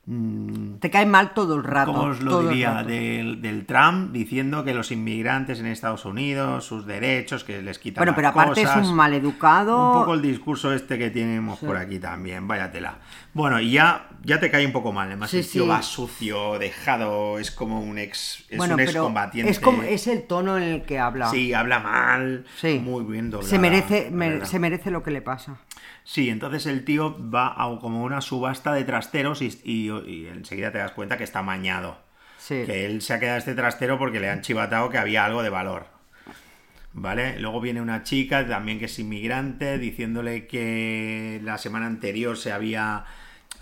mm, 0.09 0.79
Te 0.81 0.91
cae 0.91 1.07
mal 1.07 1.35
todo 1.35 1.55
el 1.55 1.65
rato. 1.65 1.93
¿Cómo 1.93 2.05
os 2.05 2.21
lo 2.23 2.49
diría? 2.49 2.83
Del, 2.83 3.41
del 3.43 3.67
Trump 3.67 4.13
diciendo 4.13 4.65
que 4.65 4.73
los 4.75 4.91
inmigrantes 4.91 5.61
en 5.61 5.67
Estados 5.67 6.05
Unidos, 6.05 6.65
sus 6.65 6.87
derechos, 6.87 7.45
que 7.45 7.61
les 7.63 7.79
quitan 7.79 8.01
Bueno, 8.03 8.15
pero 8.17 8.29
aparte 8.29 8.63
cosas. 8.63 8.83
es 8.83 8.89
un 8.89 8.95
maleducado. 8.97 9.93
Un 9.93 9.99
poco 10.01 10.15
el 10.15 10.23
discurso 10.23 10.73
este 10.73 10.99
que 10.99 11.11
tenemos 11.11 11.59
por 11.59 11.77
aquí 11.77 11.99
también, 11.99 12.49
váyatela. 12.49 12.99
Bueno, 13.35 13.61
y 13.61 13.73
ya, 13.73 14.09
ya 14.25 14.41
te 14.41 14.51
cae 14.51 14.67
un 14.67 14.73
poco 14.73 14.93
mal. 14.93 15.07
Además, 15.09 15.31
Sí, 15.31 15.39
el 15.39 15.49
tío 15.49 15.63
sí. 15.65 15.69
va 15.69 15.83
sucio, 15.83 16.59
dejado, 16.59 17.39
es 17.39 17.51
como 17.51 17.81
un 17.81 17.99
ex, 17.99 18.45
es 18.49 18.57
bueno, 18.59 18.75
un 18.75 18.81
excombatiente. 18.81 19.51
es, 19.53 19.61
como, 19.61 19.83
es 19.83 20.07
el 20.07 20.27
tono 20.27 20.57
en 20.57 20.63
el 20.65 20.83
que 20.83 20.99
habla. 20.99 21.29
Sí, 21.31 21.53
habla 21.53 21.79
mal, 21.79 22.45
Sí. 22.57 22.81
muy 22.83 23.05
bien 23.05 23.31
doblada. 23.31 23.49
se 23.51 23.59
merece, 23.59 24.09
me- 24.11 24.45
se 24.47 24.59
merece 24.59 24.91
lo 24.91 25.03
que 25.03 25.11
le 25.11 25.23
pasa. 25.23 25.57
Sí, 26.11 26.31
entonces 26.31 26.65
el 26.65 26.87
tío 26.87 27.15
va 27.31 27.49
a 27.49 27.79
como 27.81 28.03
una 28.03 28.23
subasta 28.23 28.73
de 28.73 28.85
trasteros 28.85 29.43
y, 29.43 29.49
y- 29.63 29.91
y 29.91 30.27
enseguida 30.27 30.73
te 30.73 30.79
das 30.79 30.93
cuenta 30.93 31.19
que 31.19 31.25
está 31.25 31.43
mañado. 31.43 31.99
Sí. 32.39 32.63
Que 32.65 32.87
él 32.87 33.03
se 33.03 33.13
ha 33.13 33.21
quedado 33.21 33.37
este 33.37 33.55
trastero 33.55 33.99
porque 33.99 34.19
le 34.19 34.31
han 34.31 34.41
chivatado 34.41 34.89
que 34.89 34.97
había 34.97 35.27
algo 35.27 35.43
de 35.43 35.51
valor. 35.51 35.87
¿Vale? 36.95 37.39
Luego 37.39 37.61
viene 37.61 37.83
una 37.83 38.05
chica 38.05 38.47
también 38.49 38.79
que 38.79 38.87
es 38.87 38.99
inmigrante 38.99 39.77
diciéndole 39.77 40.47
que 40.47 41.41
la 41.45 41.59
semana 41.59 41.85
anterior 41.85 42.39
se 42.39 42.53
había... 42.53 43.05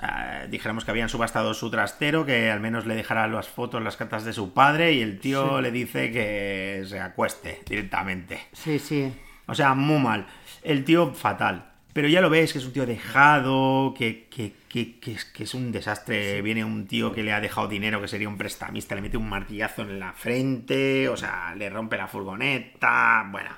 eh, 0.01 0.47
dijéramos 0.49 0.85
que 0.85 0.93
habían 0.93 1.09
subastado 1.09 1.53
su 1.53 1.69
trastero, 1.69 2.25
que 2.25 2.49
al 2.53 2.61
menos 2.61 2.87
le 2.87 2.95
dejara 2.95 3.27
las 3.27 3.49
fotos, 3.49 3.83
las 3.83 3.97
cartas 3.97 4.25
de 4.25 4.33
su 4.33 4.55
padre 4.55 4.93
y 4.93 5.03
el 5.03 5.19
tío 5.19 5.61
le 5.61 5.73
dice 5.73 6.13
que 6.13 6.85
se 6.87 7.01
acueste 7.01 7.63
directamente. 7.69 8.39
Sí, 8.53 8.79
sí. 8.79 9.13
O 9.47 9.55
sea, 9.57 9.75
muy 9.75 9.99
mal. 9.99 10.27
El 10.63 10.85
tío 10.85 11.13
fatal. 11.13 11.73
Pero 11.97 12.09
ya 12.09 12.21
lo 12.21 12.29
ves, 12.29 12.53
que 12.53 12.59
es 12.59 12.67
un 12.67 12.75
tío 12.75 12.85
dejado, 12.85 13.95
que, 13.97 14.27
que, 14.29 14.53
que, 14.69 15.01
que 15.01 15.13
es, 15.13 15.25
que 15.25 15.45
es 15.45 15.55
un 15.55 15.73
desastre. 15.73 16.43
Viene 16.43 16.63
un 16.63 16.87
tío 16.87 17.11
que 17.11 17.23
le 17.23 17.33
ha 17.33 17.41
dejado 17.41 17.69
dinero, 17.69 18.03
que 18.03 18.07
sería 18.07 18.29
un 18.29 18.37
prestamista, 18.37 18.95
le 18.95 19.01
mete 19.01 19.17
un 19.17 19.27
martillazo 19.31 19.81
en 19.81 19.99
la 19.99 20.13
frente, 20.13 21.09
o 21.09 21.17
sea, 21.17 21.55
le 21.55 21.71
rompe 21.71 21.97
la 21.97 22.07
furgoneta. 22.07 23.27
Bueno, 23.31 23.49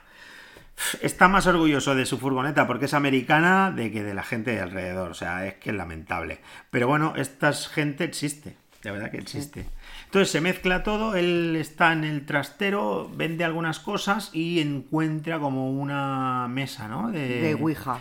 está 1.02 1.26
más 1.26 1.48
orgulloso 1.48 1.96
de 1.96 2.06
su 2.06 2.16
furgoneta 2.16 2.68
porque 2.68 2.84
es 2.84 2.94
americana 2.94 3.72
de 3.72 3.90
que 3.90 4.04
de 4.04 4.14
la 4.14 4.22
gente 4.22 4.52
de 4.52 4.60
alrededor. 4.60 5.10
O 5.10 5.14
sea, 5.14 5.44
es 5.44 5.54
que 5.54 5.70
es 5.70 5.76
lamentable. 5.76 6.38
Pero 6.70 6.86
bueno, 6.86 7.14
esta 7.16 7.52
gente 7.52 8.04
existe. 8.04 8.54
De 8.84 8.92
verdad 8.92 9.10
que 9.10 9.18
existe. 9.18 9.66
Entonces 10.04 10.30
se 10.30 10.40
mezcla 10.40 10.84
todo, 10.84 11.16
él 11.16 11.56
está 11.56 11.92
en 11.92 12.04
el 12.04 12.24
trastero, 12.24 13.10
vende 13.12 13.42
algunas 13.42 13.80
cosas 13.80 14.30
y 14.32 14.60
encuentra 14.60 15.40
como 15.40 15.72
una 15.72 16.46
mesa, 16.46 16.86
¿no? 16.86 17.10
De, 17.10 17.40
De 17.40 17.54
Ouija. 17.56 17.98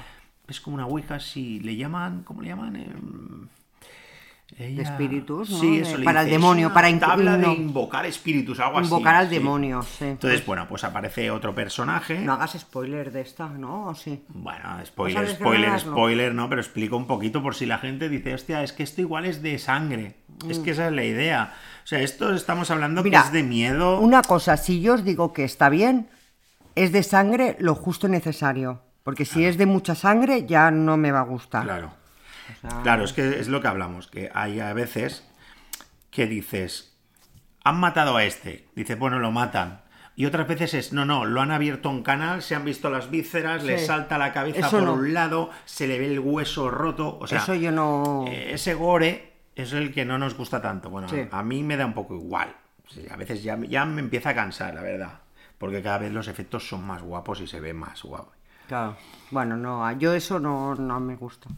Es 0.48 0.62
como 0.62 0.76
una 0.76 0.86
Ouija, 0.86 1.20
si 1.20 1.60
le 1.60 1.76
llaman, 1.76 2.24
¿cómo 2.24 2.42
le 2.42 2.48
llaman? 2.50 2.76
Em, 2.76 3.48
ella- 4.58 4.84
espíritus, 4.84 5.50
¿no? 5.50 5.60
Sí, 5.60 5.80
eso 5.80 5.98
le 5.98 6.06
para 6.06 6.22
el 6.22 6.30
demonio, 6.30 6.74
para 6.74 6.98
tabla 7.00 7.38
de 7.38 7.48
no. 7.48 7.54
invocar 7.54 8.06
espíritus, 8.06 8.60
algo 8.62 8.78
así. 8.80 8.86
Invocar 8.88 9.16
al 9.16 9.28
sí. 9.28 9.36
demonio, 9.36 9.82
sí. 9.84 10.06
Entonces, 10.06 10.46
bueno, 10.46 10.68
pues 10.70 10.86
aparece 10.86 11.30
otro 11.32 11.54
personaje. 11.54 12.20
No 12.20 12.34
hagas 12.34 12.54
spoiler 12.58 13.12
de 13.12 13.22
esta, 13.22 13.50
¿no? 13.50 13.88
¿O 13.88 13.96
sí? 13.96 14.24
Bueno, 14.30 14.80
spoiler, 14.86 15.28
spoiler, 15.28 15.72
desgranarlo. 15.72 15.92
spoiler, 15.92 16.34
no, 16.34 16.48
pero 16.48 16.62
explico 16.62 16.96
un 16.96 17.08
poquito 17.08 17.44
por 17.44 17.56
si 17.56 17.66
la 17.66 17.78
gente 17.78 18.08
dice, 18.08 18.34
hostia, 18.34 18.64
es 18.64 18.72
que 18.72 18.84
esto 18.84 19.02
igual 19.02 19.26
es 19.26 19.42
de 19.42 19.60
sangre. 19.60 20.16
Es 20.48 20.60
que 20.60 20.72
esa 20.72 20.88
es 20.88 20.94
la 20.94 21.04
idea. 21.04 21.54
O 21.84 21.88
sea, 21.88 22.00
esto 22.00 22.34
estamos 22.34 22.72
hablando 22.72 23.04
Mira, 23.04 23.22
que 23.22 23.28
es 23.28 23.34
de 23.34 23.44
miedo. 23.44 24.00
Una 24.00 24.22
cosa, 24.22 24.56
si 24.56 24.82
yo 24.82 24.94
os 24.94 25.04
digo 25.04 25.34
que 25.34 25.44
está 25.44 25.68
bien, 25.68 26.08
es 26.76 26.92
de 26.94 27.04
sangre 27.04 27.58
lo 27.60 27.76
justo 27.76 28.08
y 28.08 28.12
necesario. 28.12 28.82
Porque 29.08 29.24
si 29.24 29.46
es 29.46 29.58
de 29.58 29.66
mucha 29.66 29.96
sangre, 29.96 30.46
ya 30.46 30.70
no 30.70 30.98
me 30.98 31.14
va 31.14 31.20
a 31.22 31.24
gustar. 31.24 31.64
Claro. 31.64 31.94
O 32.58 32.60
sea, 32.70 32.82
Claro, 32.84 33.06
es 33.06 33.14
que 33.14 33.40
es 33.40 33.48
lo 33.48 33.62
que 33.62 33.70
hablamos, 33.70 34.08
que 34.08 34.30
hay 34.34 34.60
a 34.60 34.74
veces 34.74 35.26
que 36.12 36.28
dices, 36.28 36.94
han 37.64 37.80
matado 37.80 38.18
a 38.18 38.26
este. 38.26 38.68
Dices, 38.76 39.00
bueno, 39.00 39.18
lo 39.20 39.32
matan. 39.32 39.80
Y 40.18 40.26
otras 40.26 40.46
veces 40.46 40.74
es, 40.74 40.92
no, 40.92 41.06
no, 41.06 41.24
lo 41.24 41.40
han 41.40 41.52
abierto 41.52 41.90
un 41.90 42.04
canal, 42.04 42.42
se 42.42 42.54
han 42.56 42.66
visto 42.66 42.90
las 42.90 43.10
vísceras, 43.10 43.64
le 43.64 43.78
salta 43.78 44.18
la 44.18 44.34
cabeza 44.34 44.60
Eso 44.68 44.72
por 44.72 44.84
no. 44.84 44.94
un 44.96 45.14
lado, 45.14 45.52
se 45.64 45.88
le 45.88 46.00
ve 46.00 46.08
el 46.12 46.20
hueso 46.20 46.70
roto. 46.70 47.18
O 47.22 47.28
sea, 47.28 47.38
Eso 47.38 47.56
yo 47.56 47.72
no... 47.72 48.26
eh, 48.28 48.56
ese 48.56 48.74
gore 48.74 49.32
es 49.56 49.72
el 49.72 49.94
que 49.94 50.04
no 50.04 50.18
nos 50.18 50.36
gusta 50.36 50.62
tanto. 50.62 50.90
Bueno, 50.90 51.08
Sí. 51.08 51.22
a 51.32 51.44
mí 51.44 51.64
me 51.64 51.78
da 51.78 51.86
un 51.86 51.94
poco 51.94 52.14
igual. 52.14 52.54
Sí, 52.90 53.06
a 53.10 53.16
veces 53.16 53.42
ya, 53.42 53.58
ya 53.70 53.86
me 53.86 54.02
empieza 54.02 54.32
a 54.32 54.36
cansar, 54.36 54.74
la 54.74 54.82
verdad. 54.82 55.20
Porque 55.58 55.82
cada 55.82 56.00
vez 56.00 56.12
los 56.12 56.28
efectos 56.28 56.68
son 56.68 56.86
más 56.86 57.02
guapos 57.02 57.40
y 57.40 57.48
se 57.48 57.62
ve 57.62 57.74
más 57.74 58.04
guapo. 58.04 58.34
Claro. 58.68 58.98
Bueno, 59.32 59.56
no, 59.58 59.98
yo 59.98 60.14
eso 60.14 60.40
no, 60.40 60.76
no 60.76 61.00
me 61.00 61.16
gusta. 61.16 61.50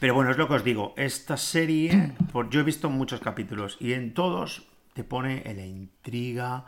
Pero 0.00 0.14
bueno, 0.14 0.30
es 0.30 0.36
lo 0.38 0.48
que 0.48 0.54
os 0.54 0.64
digo. 0.64 0.94
Esta 0.96 1.36
serie, 1.36 2.14
yo 2.50 2.60
he 2.60 2.64
visto 2.64 2.90
muchos 2.90 3.20
capítulos 3.20 3.76
y 3.80 3.92
en 3.92 4.14
todos 4.14 4.66
te 4.94 5.04
pone 5.04 5.42
la 5.54 5.64
intriga, 5.66 6.66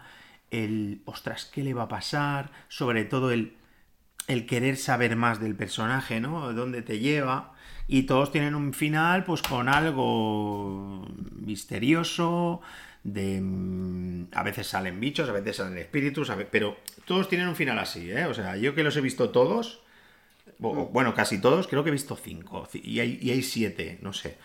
el 0.50 1.02
ostras, 1.04 1.50
¿qué 1.52 1.62
le 1.62 1.74
va 1.74 1.84
a 1.84 1.88
pasar? 1.88 2.50
Sobre 2.68 3.04
todo 3.04 3.30
el, 3.32 3.56
el 4.28 4.46
querer 4.46 4.76
saber 4.76 5.16
más 5.16 5.40
del 5.40 5.54
personaje, 5.56 6.20
¿no? 6.20 6.52
¿Dónde 6.52 6.82
te 6.82 6.98
lleva? 7.00 7.52
Y 7.86 8.04
todos 8.04 8.32
tienen 8.32 8.54
un 8.54 8.72
final, 8.72 9.24
pues 9.24 9.42
con 9.42 9.68
algo 9.68 11.06
misterioso. 11.32 12.60
De, 13.02 13.38
mm, 13.38 14.28
a 14.32 14.42
veces 14.42 14.66
salen 14.68 14.98
bichos, 14.98 15.28
a 15.28 15.32
veces 15.32 15.56
salen 15.56 15.76
espíritus, 15.76 16.30
a 16.30 16.36
ve- 16.36 16.48
pero 16.50 16.78
todos 17.04 17.28
tienen 17.28 17.48
un 17.48 17.54
final 17.56 17.78
así, 17.78 18.10
¿eh? 18.10 18.24
O 18.24 18.32
sea, 18.32 18.56
yo 18.56 18.74
que 18.74 18.82
los 18.82 18.96
he 18.96 19.02
visto 19.02 19.28
todos, 19.28 19.82
o- 20.60 20.86
Bueno, 20.86 21.14
casi 21.14 21.38
todos, 21.40 21.66
creo 21.68 21.82
que 21.84 21.90
he 21.90 21.92
visto 21.92 22.16
cinco. 22.16 22.66
ci- 22.72 22.82
Y 22.84 23.00
hay, 23.00 23.18
y 23.20 23.30
hay 23.30 23.42
siete, 23.42 23.98
no 24.02 24.12
sé. 24.12 24.36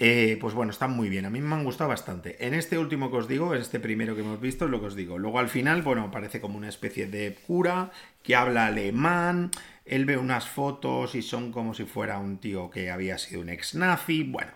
Eh, 0.00 0.38
pues 0.40 0.54
bueno, 0.54 0.70
están 0.70 0.92
muy 0.92 1.08
bien. 1.08 1.24
A 1.26 1.30
mí 1.30 1.40
me 1.40 1.54
han 1.56 1.64
gustado 1.64 1.88
bastante. 1.90 2.46
En 2.46 2.54
este 2.54 2.78
último 2.78 3.10
que 3.10 3.16
os 3.16 3.26
digo, 3.26 3.52
en 3.54 3.60
este 3.60 3.80
primero 3.80 4.14
que 4.14 4.20
hemos 4.20 4.40
visto, 4.40 4.66
es 4.66 4.70
lo 4.70 4.80
que 4.80 4.86
os 4.86 4.94
digo. 4.94 5.18
Luego 5.18 5.40
al 5.40 5.48
final, 5.48 5.82
bueno, 5.82 6.10
parece 6.12 6.40
como 6.40 6.56
una 6.56 6.68
especie 6.68 7.06
de 7.08 7.34
cura 7.46 7.90
que 8.22 8.36
habla 8.36 8.66
alemán. 8.66 9.50
Él 9.84 10.04
ve 10.04 10.16
unas 10.16 10.46
fotos 10.48 11.14
y 11.16 11.22
son 11.22 11.50
como 11.50 11.74
si 11.74 11.84
fuera 11.84 12.18
un 12.18 12.38
tío 12.38 12.70
que 12.70 12.90
había 12.92 13.18
sido 13.18 13.40
un 13.40 13.48
ex 13.48 13.74
nazi. 13.74 14.22
Bueno, 14.22 14.52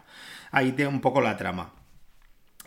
ahí 0.52 0.72
te 0.72 0.86
un 0.86 1.00
poco 1.00 1.20
la 1.20 1.36
trama. 1.36 1.72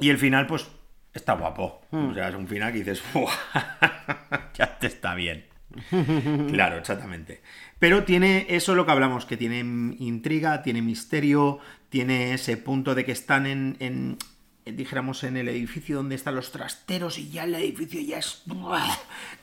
Y 0.02 0.10
el 0.10 0.18
final, 0.18 0.46
pues, 0.46 0.68
está 1.14 1.34
guapo. 1.36 1.82
O 1.92 2.14
sea, 2.14 2.28
es 2.28 2.36
un 2.36 2.48
final 2.48 2.74
que 2.74 2.80
dices, 2.80 3.02
ya 4.56 4.78
te 4.80 4.88
está 4.88 5.16
bien. 5.16 5.46
claro, 6.52 6.78
exactamente. 6.78 7.42
Pero 7.80 8.04
tiene 8.04 8.46
eso 8.50 8.72
es 8.72 8.76
lo 8.78 8.86
que 8.86 8.92
hablamos, 8.92 9.26
que 9.26 9.38
tiene 9.38 9.60
intriga, 10.00 10.64
tiene 10.64 10.82
misterio, 10.82 11.60
tiene 11.90 12.34
ese 12.34 12.58
punto 12.58 12.96
de 12.96 13.06
que 13.06 13.12
están 13.12 13.46
en, 13.46 13.76
en 13.80 14.18
dijéramos, 14.66 15.24
en 15.24 15.38
el 15.38 15.48
edificio 15.48 15.98
donde 15.98 16.16
están 16.16 16.36
los 16.36 16.52
trasteros 16.52 17.20
y 17.20 17.30
ya 17.30 17.44
el 17.44 17.56
edificio 17.56 18.02
ya 18.02 18.18
es... 18.18 18.44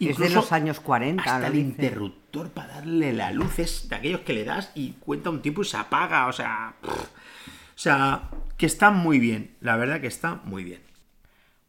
Es 0.01 0.19
de 0.19 0.31
los 0.31 0.51
años 0.51 0.81
40. 0.81 1.23
Hasta 1.23 1.47
el 1.47 1.53
dice. 1.53 1.67
interruptor 1.67 2.51
para 2.51 2.75
darle 2.75 3.13
la 3.13 3.31
luz 3.31 3.59
es 3.59 3.89
de 3.89 3.97
aquellos 3.97 4.23
que 4.23 4.33
le 4.33 4.45
das 4.45 4.73
y 4.75 4.93
cuenta 4.93 5.31
un 5.31 5.41
tiempo 5.41 5.63
y 5.63 5.65
se 5.65 5.77
apaga, 5.77 6.27
o 6.27 6.33
sea... 6.33 6.75
O 6.83 7.79
sea, 7.83 8.29
que 8.57 8.67
está 8.67 8.91
muy 8.91 9.19
bien, 9.19 9.57
la 9.61 9.77
verdad 9.77 10.01
que 10.01 10.07
está 10.07 10.41
muy 10.45 10.63
bien. 10.63 10.81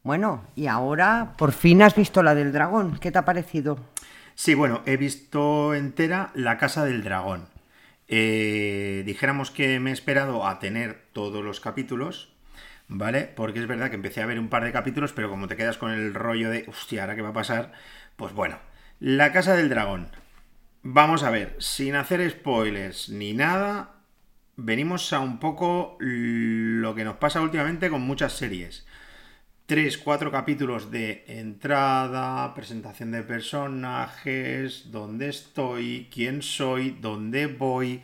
Bueno, 0.04 0.44
y 0.56 0.68
ahora 0.68 1.34
por 1.38 1.54
fin 1.54 1.82
has 1.82 1.96
visto 1.96 2.22
la 2.22 2.36
del 2.36 2.52
dragón. 2.52 2.98
¿Qué 3.00 3.12
te 3.12 3.18
ha 3.18 3.26
parecido? 3.26 3.80
Sí, 4.36 4.56
bueno, 4.56 4.82
he 4.86 4.98
visto 4.98 5.74
entera 5.74 6.32
La 6.34 6.58
Casa 6.58 6.86
del 6.86 7.04
Dragón. 7.04 7.48
Eh, 8.08 9.04
dijéramos 9.06 9.52
que 9.52 9.80
me 9.80 9.92
he 9.92 9.94
esperado 9.94 10.48
a 10.48 10.60
tener 10.60 11.04
todos 11.14 11.44
los 11.44 11.60
capítulos, 11.60 12.34
¿vale? 12.88 13.32
Porque 13.36 13.60
es 13.60 13.68
verdad 13.68 13.90
que 13.90 13.96
empecé 13.96 14.22
a 14.22 14.26
ver 14.26 14.40
un 14.40 14.50
par 14.50 14.64
de 14.64 14.72
capítulos, 14.72 15.14
pero 15.14 15.30
como 15.30 15.48
te 15.48 15.56
quedas 15.56 15.78
con 15.78 15.92
el 15.92 16.14
rollo 16.14 16.50
de, 16.50 16.66
hostia, 16.68 17.04
¿ahora 17.04 17.16
qué 17.16 17.22
va 17.22 17.30
a 17.30 17.34
pasar? 17.34 17.74
Pues 18.16 18.34
bueno, 18.34 18.60
La 19.00 19.32
Casa 19.32 19.56
del 19.56 19.70
Dragón. 19.70 20.10
Vamos 20.82 21.24
a 21.24 21.30
ver, 21.30 21.56
sin 21.60 21.96
hacer 21.96 22.30
spoilers 22.30 23.10
ni 23.10 23.34
nada, 23.34 23.96
venimos 24.58 25.14
a 25.14 25.20
un 25.20 25.40
poco 25.40 25.98
lo 26.00 26.94
que 26.96 27.06
nos 27.06 27.18
pasa 27.18 27.42
últimamente 27.42 27.90
con 27.90 28.02
muchas 28.02 28.34
series. 28.34 28.86
Tres, 29.74 29.98
cuatro 29.98 30.30
capítulos 30.30 30.92
de 30.92 31.24
entrada, 31.26 32.54
presentación 32.54 33.10
de 33.10 33.24
personajes, 33.24 34.92
dónde 34.92 35.30
estoy, 35.30 36.10
quién 36.14 36.44
soy, 36.44 36.92
dónde 37.02 37.48
voy. 37.48 38.04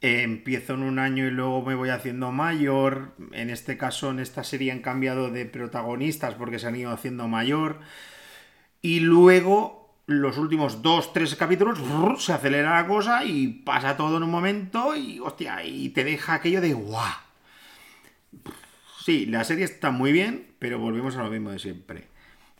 Empiezo 0.00 0.74
en 0.74 0.84
un 0.84 1.00
año 1.00 1.26
y 1.26 1.32
luego 1.32 1.62
me 1.62 1.74
voy 1.74 1.88
haciendo 1.88 2.30
mayor. 2.30 3.14
En 3.32 3.50
este 3.50 3.76
caso, 3.76 4.12
en 4.12 4.20
esta 4.20 4.44
serie 4.44 4.70
han 4.70 4.78
cambiado 4.78 5.28
de 5.28 5.44
protagonistas 5.44 6.34
porque 6.34 6.60
se 6.60 6.68
han 6.68 6.76
ido 6.76 6.92
haciendo 6.92 7.26
mayor. 7.26 7.80
Y 8.80 9.00
luego, 9.00 9.92
los 10.06 10.38
últimos 10.38 10.82
dos, 10.82 11.12
tres 11.12 11.34
capítulos, 11.34 11.80
se 12.22 12.32
acelera 12.32 12.80
la 12.80 12.86
cosa 12.86 13.24
y 13.24 13.48
pasa 13.48 13.96
todo 13.96 14.18
en 14.18 14.22
un 14.22 14.30
momento 14.30 14.94
y, 14.94 15.18
hostia, 15.18 15.64
y 15.64 15.88
te 15.88 16.04
deja 16.04 16.34
aquello 16.34 16.60
de 16.60 16.74
guau. 16.74 17.12
Sí, 19.04 19.26
la 19.26 19.42
serie 19.42 19.64
está 19.64 19.90
muy 19.90 20.12
bien, 20.12 20.47
pero 20.58 20.78
volvemos 20.78 21.16
a 21.16 21.22
lo 21.22 21.30
mismo 21.30 21.50
de 21.50 21.58
siempre. 21.58 22.08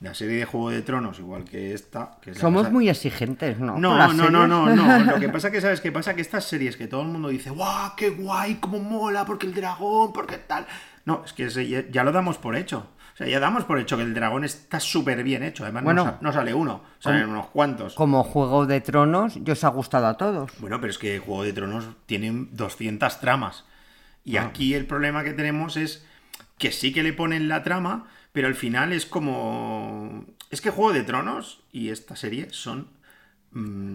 La 0.00 0.14
serie 0.14 0.36
de 0.38 0.44
Juego 0.44 0.70
de 0.70 0.82
Tronos, 0.82 1.18
igual 1.18 1.44
que 1.44 1.74
esta. 1.74 2.18
Que 2.22 2.30
es 2.30 2.36
la 2.36 2.40
Somos 2.42 2.62
casa- 2.62 2.72
muy 2.72 2.88
exigentes, 2.88 3.58
¿no? 3.58 3.78
No, 3.78 4.12
no, 4.12 4.30
no, 4.30 4.46
no, 4.46 4.66
no. 4.74 4.98
Lo 5.04 5.18
que 5.18 5.28
pasa 5.30 5.50
que, 5.50 5.60
¿sabes 5.60 5.80
qué 5.80 5.90
pasa? 5.90 6.14
Que 6.14 6.20
estas 6.20 6.44
series 6.44 6.76
que 6.76 6.86
todo 6.86 7.02
el 7.02 7.08
mundo 7.08 7.28
dice, 7.30 7.50
¡guau, 7.50 7.92
qué 7.96 8.10
guay, 8.10 8.56
cómo 8.60 8.78
mola, 8.78 9.24
porque 9.24 9.46
el 9.46 9.54
dragón, 9.54 10.12
porque 10.12 10.36
tal! 10.38 10.66
No, 11.04 11.22
es 11.24 11.32
que 11.32 11.48
ya, 11.90 12.04
lo 12.04 12.12
damos 12.12 12.38
por 12.38 12.54
hecho. 12.54 12.86
O 13.14 13.16
sea, 13.16 13.26
ya 13.26 13.40
damos 13.40 13.64
por 13.64 13.80
hecho 13.80 13.96
que 13.96 14.04
el 14.04 14.14
dragón 14.14 14.44
está 14.44 14.78
súper 14.78 15.24
bien 15.24 15.42
hecho. 15.42 15.64
Además, 15.64 15.82
Bueno. 15.82 16.04
no, 16.04 16.10
sa- 16.12 16.18
no 16.20 16.32
sale 16.32 16.54
uno, 16.54 16.84
salen 17.00 17.28
unos 17.28 17.46
cuantos. 17.48 17.94
Como 17.94 18.22
Juego 18.22 18.66
de 18.66 18.80
Tronos, 18.80 19.34
yo 19.42 19.54
os 19.54 19.64
ha 19.64 19.68
gustado 19.70 20.06
a 20.06 20.16
todos. 20.16 20.52
Bueno, 20.60 20.80
pero 20.80 20.92
es 20.92 20.98
que 20.98 21.18
Juego 21.18 21.42
de 21.42 21.52
Tronos 21.52 21.88
tiene 22.06 22.30
200 22.52 23.18
tramas. 23.18 23.64
Y 24.24 24.36
aquí 24.36 24.74
el 24.74 24.86
problema 24.86 25.24
que 25.24 25.32
tenemos 25.32 25.76
es 25.76 26.06
que 26.58 26.72
sí 26.72 26.92
que 26.92 27.02
le 27.02 27.12
ponen 27.12 27.48
la 27.48 27.62
trama, 27.62 28.08
pero 28.32 28.48
al 28.48 28.54
final 28.54 28.92
es 28.92 29.06
como... 29.06 30.26
Es 30.50 30.60
que 30.60 30.70
Juego 30.70 30.92
de 30.92 31.02
Tronos 31.04 31.62
y 31.72 31.90
esta 31.90 32.16
serie 32.16 32.48
son... 32.50 32.88
mm, 33.52 33.94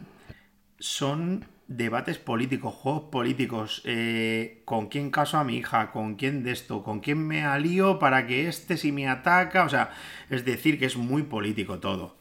son 0.80 1.46
debates 1.68 2.18
políticos, 2.18 2.74
juegos 2.76 3.04
políticos. 3.12 3.82
eh, 3.86 4.62
¿Con 4.66 4.88
quién 4.90 5.12
caso 5.12 5.38
a 5.38 5.44
mi 5.44 5.58
hija? 5.58 5.92
¿Con 5.92 6.16
quién 6.16 6.44
de 6.44 6.52
esto? 6.52 6.84
¿Con 6.84 7.00
quién 7.00 7.26
me 7.26 7.44
alío 7.46 8.00
para 8.00 8.28
que 8.28 8.48
este 8.48 8.78
si 8.78 8.92
me 8.92 9.08
ataca? 9.08 9.64
O 9.66 9.70
sea, 9.70 9.92
es 10.30 10.46
decir, 10.46 10.80
que 10.80 10.86
es 10.86 10.98
muy 10.98 11.24
político 11.24 11.80
todo. 11.80 12.18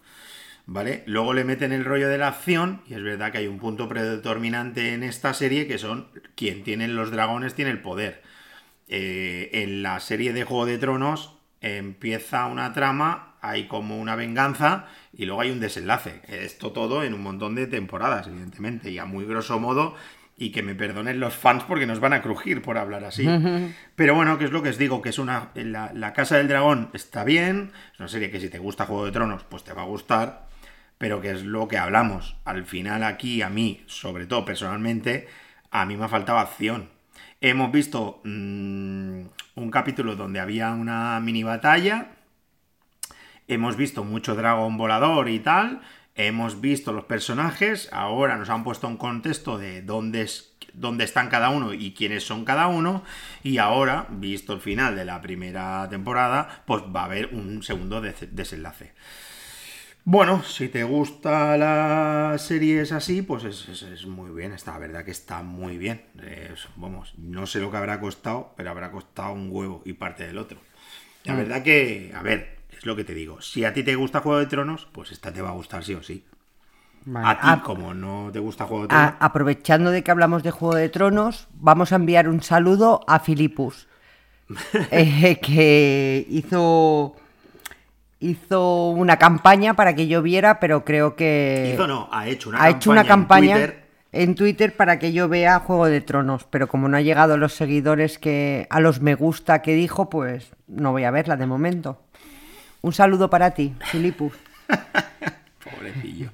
¿Vale? 0.66 1.02
Luego 1.06 1.34
le 1.34 1.44
meten 1.44 1.72
el 1.72 1.84
rollo 1.84 2.08
de 2.08 2.18
la 2.18 2.28
acción, 2.28 2.82
y 2.88 2.94
es 2.94 3.02
verdad 3.02 3.32
que 3.32 3.38
hay 3.38 3.48
un 3.48 3.58
punto 3.58 3.88
predeterminante 3.88 4.94
en 4.94 5.02
esta 5.02 5.34
serie 5.34 5.66
que 5.66 5.78
son 5.78 6.08
quien 6.36 6.62
tiene 6.62 6.88
los 6.88 7.10
dragones 7.10 7.54
tiene 7.54 7.72
el 7.72 7.80
poder. 7.82 8.22
Eh, 8.94 9.62
en 9.62 9.82
la 9.82 10.00
serie 10.00 10.34
de 10.34 10.44
Juego 10.44 10.66
de 10.66 10.76
Tronos 10.76 11.38
empieza 11.62 12.44
una 12.44 12.74
trama, 12.74 13.36
hay 13.40 13.66
como 13.66 13.98
una 13.98 14.16
venganza 14.16 14.84
y 15.16 15.24
luego 15.24 15.40
hay 15.40 15.50
un 15.50 15.60
desenlace. 15.60 16.20
Esto 16.28 16.72
todo 16.72 17.02
en 17.02 17.14
un 17.14 17.22
montón 17.22 17.54
de 17.54 17.66
temporadas, 17.66 18.26
evidentemente, 18.26 18.90
y 18.90 18.98
a 18.98 19.06
muy 19.06 19.24
grosso 19.24 19.58
modo, 19.58 19.94
y 20.36 20.52
que 20.52 20.62
me 20.62 20.74
perdonen 20.74 21.20
los 21.20 21.32
fans 21.32 21.64
porque 21.64 21.86
nos 21.86 22.00
van 22.00 22.12
a 22.12 22.20
crujir 22.20 22.60
por 22.60 22.76
hablar 22.76 23.04
así. 23.04 23.26
Pero 23.96 24.14
bueno, 24.14 24.36
que 24.36 24.44
es 24.44 24.52
lo 24.52 24.62
que 24.62 24.68
os 24.68 24.76
digo, 24.76 25.00
que 25.00 25.08
es 25.08 25.18
una... 25.18 25.52
La, 25.54 25.90
la 25.94 26.12
Casa 26.12 26.36
del 26.36 26.48
Dragón 26.48 26.90
está 26.92 27.24
bien, 27.24 27.72
es 27.94 27.98
una 27.98 28.08
serie 28.08 28.30
que 28.30 28.40
si 28.40 28.50
te 28.50 28.58
gusta 28.58 28.84
Juego 28.84 29.06
de 29.06 29.12
Tronos, 29.12 29.42
pues 29.44 29.64
te 29.64 29.72
va 29.72 29.82
a 29.82 29.86
gustar, 29.86 30.48
pero 30.98 31.22
que 31.22 31.30
es 31.30 31.44
lo 31.44 31.66
que 31.66 31.78
hablamos. 31.78 32.36
Al 32.44 32.66
final 32.66 33.04
aquí, 33.04 33.40
a 33.40 33.48
mí, 33.48 33.84
sobre 33.86 34.26
todo 34.26 34.44
personalmente, 34.44 35.28
a 35.70 35.86
mí 35.86 35.96
me 35.96 36.04
ha 36.04 36.08
faltado 36.08 36.38
acción. 36.38 36.90
Hemos 37.44 37.72
visto 37.72 38.20
mm, 38.24 39.20
un 39.56 39.70
capítulo 39.72 40.14
donde 40.14 40.38
había 40.38 40.70
una 40.70 41.18
mini 41.18 41.42
batalla, 41.42 42.12
hemos 43.48 43.76
visto 43.76 44.04
mucho 44.04 44.36
dragón 44.36 44.76
volador 44.76 45.28
y 45.28 45.40
tal, 45.40 45.80
hemos 46.14 46.60
visto 46.60 46.92
los 46.92 47.04
personajes, 47.04 47.88
ahora 47.92 48.36
nos 48.36 48.48
han 48.48 48.62
puesto 48.62 48.86
un 48.86 48.96
contexto 48.96 49.58
de 49.58 49.82
dónde, 49.82 50.30
dónde 50.72 51.02
están 51.02 51.28
cada 51.30 51.48
uno 51.48 51.74
y 51.74 51.94
quiénes 51.94 52.22
son 52.24 52.44
cada 52.44 52.68
uno, 52.68 53.02
y 53.42 53.58
ahora, 53.58 54.06
visto 54.10 54.52
el 54.52 54.60
final 54.60 54.94
de 54.94 55.04
la 55.04 55.20
primera 55.20 55.88
temporada, 55.90 56.62
pues 56.64 56.84
va 56.94 57.02
a 57.02 57.06
haber 57.06 57.34
un 57.34 57.64
segundo 57.64 58.00
des- 58.00 58.34
desenlace. 58.36 58.92
Bueno, 60.04 60.42
si 60.42 60.68
te 60.68 60.82
gusta 60.82 61.56
la 61.56 62.36
serie 62.38 62.80
es 62.82 62.90
así, 62.90 63.22
pues 63.22 63.44
es, 63.44 63.68
es- 63.68 63.82
es 63.82 64.06
muy 64.06 64.30
bien, 64.32 64.52
está, 64.52 64.72
la 64.72 64.78
verdad 64.78 65.04
que 65.04 65.12
está 65.12 65.42
muy 65.42 65.78
bien. 65.78 66.02
Es- 66.20 66.66
vamos, 66.76 67.14
no 67.18 67.46
sé 67.46 67.60
lo 67.60 67.70
que 67.70 67.76
habrá 67.76 68.00
costado, 68.00 68.52
pero 68.56 68.70
habrá 68.70 68.90
costado 68.90 69.32
un 69.32 69.48
huevo 69.50 69.82
y 69.84 69.92
parte 69.92 70.26
del 70.26 70.38
otro. 70.38 70.58
La 71.24 71.36
verdad 71.36 71.62
que, 71.62 72.12
a 72.14 72.22
ver, 72.22 72.58
es 72.70 72.84
lo 72.86 72.96
que 72.96 73.04
te 73.04 73.14
digo, 73.14 73.40
si 73.40 73.64
a 73.64 73.72
ti 73.74 73.84
te 73.84 73.94
gusta 73.96 74.20
Juego 74.20 74.40
de 74.40 74.46
Tronos, 74.46 74.88
pues 74.92 75.12
esta 75.12 75.32
te 75.32 75.42
va 75.42 75.50
a 75.50 75.52
gustar 75.52 75.84
sí 75.84 75.94
o 75.94 76.02
sí. 76.02 76.24
Vale. 77.04 77.26
A 77.30 77.40
ti, 77.40 77.48
Ah, 77.48 77.62
como 77.64 77.94
no 77.94 78.30
te 78.32 78.40
gusta 78.40 78.66
Juego 78.66 78.84
de 78.84 78.88
Tronos, 78.90 79.14
a- 79.20 79.26
aprovechando 79.26 79.90
de 79.90 80.02
que 80.02 80.10
hablamos 80.10 80.42
de 80.42 80.50
Juego 80.50 80.74
de 80.76 80.88
Tronos, 80.88 81.48
vamos 81.54 81.92
a 81.92 81.96
enviar 81.96 82.28
un 82.28 82.42
saludo 82.42 83.00
a 83.06 83.20
Filipus, 83.20 83.88
eh, 84.90 85.38
que 85.40 86.26
hizo, 86.28 87.16
hizo 88.22 88.90
una 88.90 89.18
campaña 89.18 89.74
para 89.74 89.94
que 89.94 90.06
yo 90.06 90.22
viera, 90.22 90.60
pero 90.60 90.84
creo 90.84 91.16
que 91.16 91.72
hizo 91.74 91.86
no, 91.86 92.08
ha 92.10 92.28
hecho 92.28 92.48
una 92.48 92.62
ha 92.62 92.70
hecho 92.70 92.90
una 92.90 93.04
campaña 93.04 93.56
en 93.56 93.60
Twitter 93.60 93.82
en 94.12 94.34
Twitter 94.34 94.76
para 94.76 94.98
que 94.98 95.12
yo 95.12 95.28
vea 95.28 95.58
Juego 95.60 95.86
de 95.86 96.02
Tronos, 96.02 96.44
pero 96.44 96.68
como 96.68 96.88
no 96.88 96.98
ha 96.98 97.00
llegado 97.00 97.38
los 97.38 97.54
seguidores 97.54 98.18
que 98.18 98.66
a 98.70 98.78
los 98.80 99.00
me 99.00 99.14
gusta 99.14 99.62
que 99.62 99.74
dijo, 99.74 100.10
pues 100.10 100.52
no 100.68 100.92
voy 100.92 101.04
a 101.04 101.10
verla 101.10 101.36
de 101.36 101.46
momento. 101.46 102.02
Un 102.82 102.92
saludo 102.92 103.30
para 103.30 103.52
ti, 103.52 103.74
Filipus. 103.90 104.34
Pobrecillo. 105.64 106.30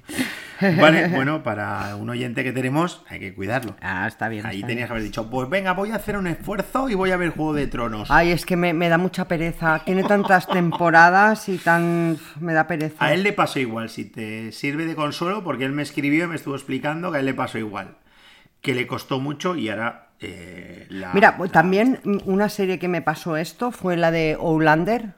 Vale, 0.61 1.07
bueno, 1.15 1.43
para 1.43 1.95
un 1.95 2.09
oyente 2.09 2.43
que 2.43 2.51
tenemos, 2.51 3.03
hay 3.09 3.19
que 3.19 3.33
cuidarlo. 3.33 3.75
Ah, 3.81 4.07
está 4.07 4.29
bien. 4.29 4.45
Ahí 4.45 4.57
está 4.57 4.67
tenías 4.67 4.77
bien. 4.77 4.87
que 4.87 4.93
haber 4.93 5.03
dicho, 5.03 5.29
pues 5.29 5.49
venga, 5.49 5.73
voy 5.73 5.91
a 5.91 5.95
hacer 5.95 6.17
un 6.17 6.27
esfuerzo 6.27 6.89
y 6.89 6.95
voy 6.95 7.11
a 7.11 7.17
ver 7.17 7.29
Juego 7.29 7.53
de 7.53 7.67
Tronos. 7.67 8.09
Ay, 8.11 8.31
es 8.31 8.45
que 8.45 8.57
me, 8.57 8.73
me 8.73 8.89
da 8.89 8.97
mucha 8.97 9.27
pereza. 9.27 9.81
Tiene 9.85 10.03
tantas 10.03 10.47
temporadas 10.47 11.49
y 11.49 11.57
tan... 11.57 12.17
me 12.39 12.53
da 12.53 12.67
pereza. 12.67 13.03
A 13.03 13.13
él 13.13 13.23
le 13.23 13.33
pasó 13.33 13.59
igual, 13.59 13.89
si 13.89 14.05
te 14.05 14.51
sirve 14.51 14.85
de 14.85 14.95
consuelo, 14.95 15.43
porque 15.43 15.65
él 15.65 15.71
me 15.71 15.83
escribió 15.83 16.25
y 16.25 16.27
me 16.27 16.35
estuvo 16.35 16.55
explicando 16.55 17.11
que 17.11 17.17
a 17.17 17.19
él 17.19 17.25
le 17.25 17.33
pasó 17.33 17.57
igual. 17.57 17.97
Que 18.61 18.75
le 18.75 18.87
costó 18.87 19.19
mucho 19.19 19.55
y 19.55 19.69
ahora 19.69 20.09
eh, 20.19 20.85
la... 20.89 21.13
Mira, 21.13 21.37
también 21.51 21.99
una 22.25 22.49
serie 22.49 22.79
que 22.79 22.87
me 22.87 23.01
pasó 23.01 23.37
esto 23.37 23.71
fue 23.71 23.95
la 23.95 24.11
de 24.11 24.33
Outlander, 24.39 25.13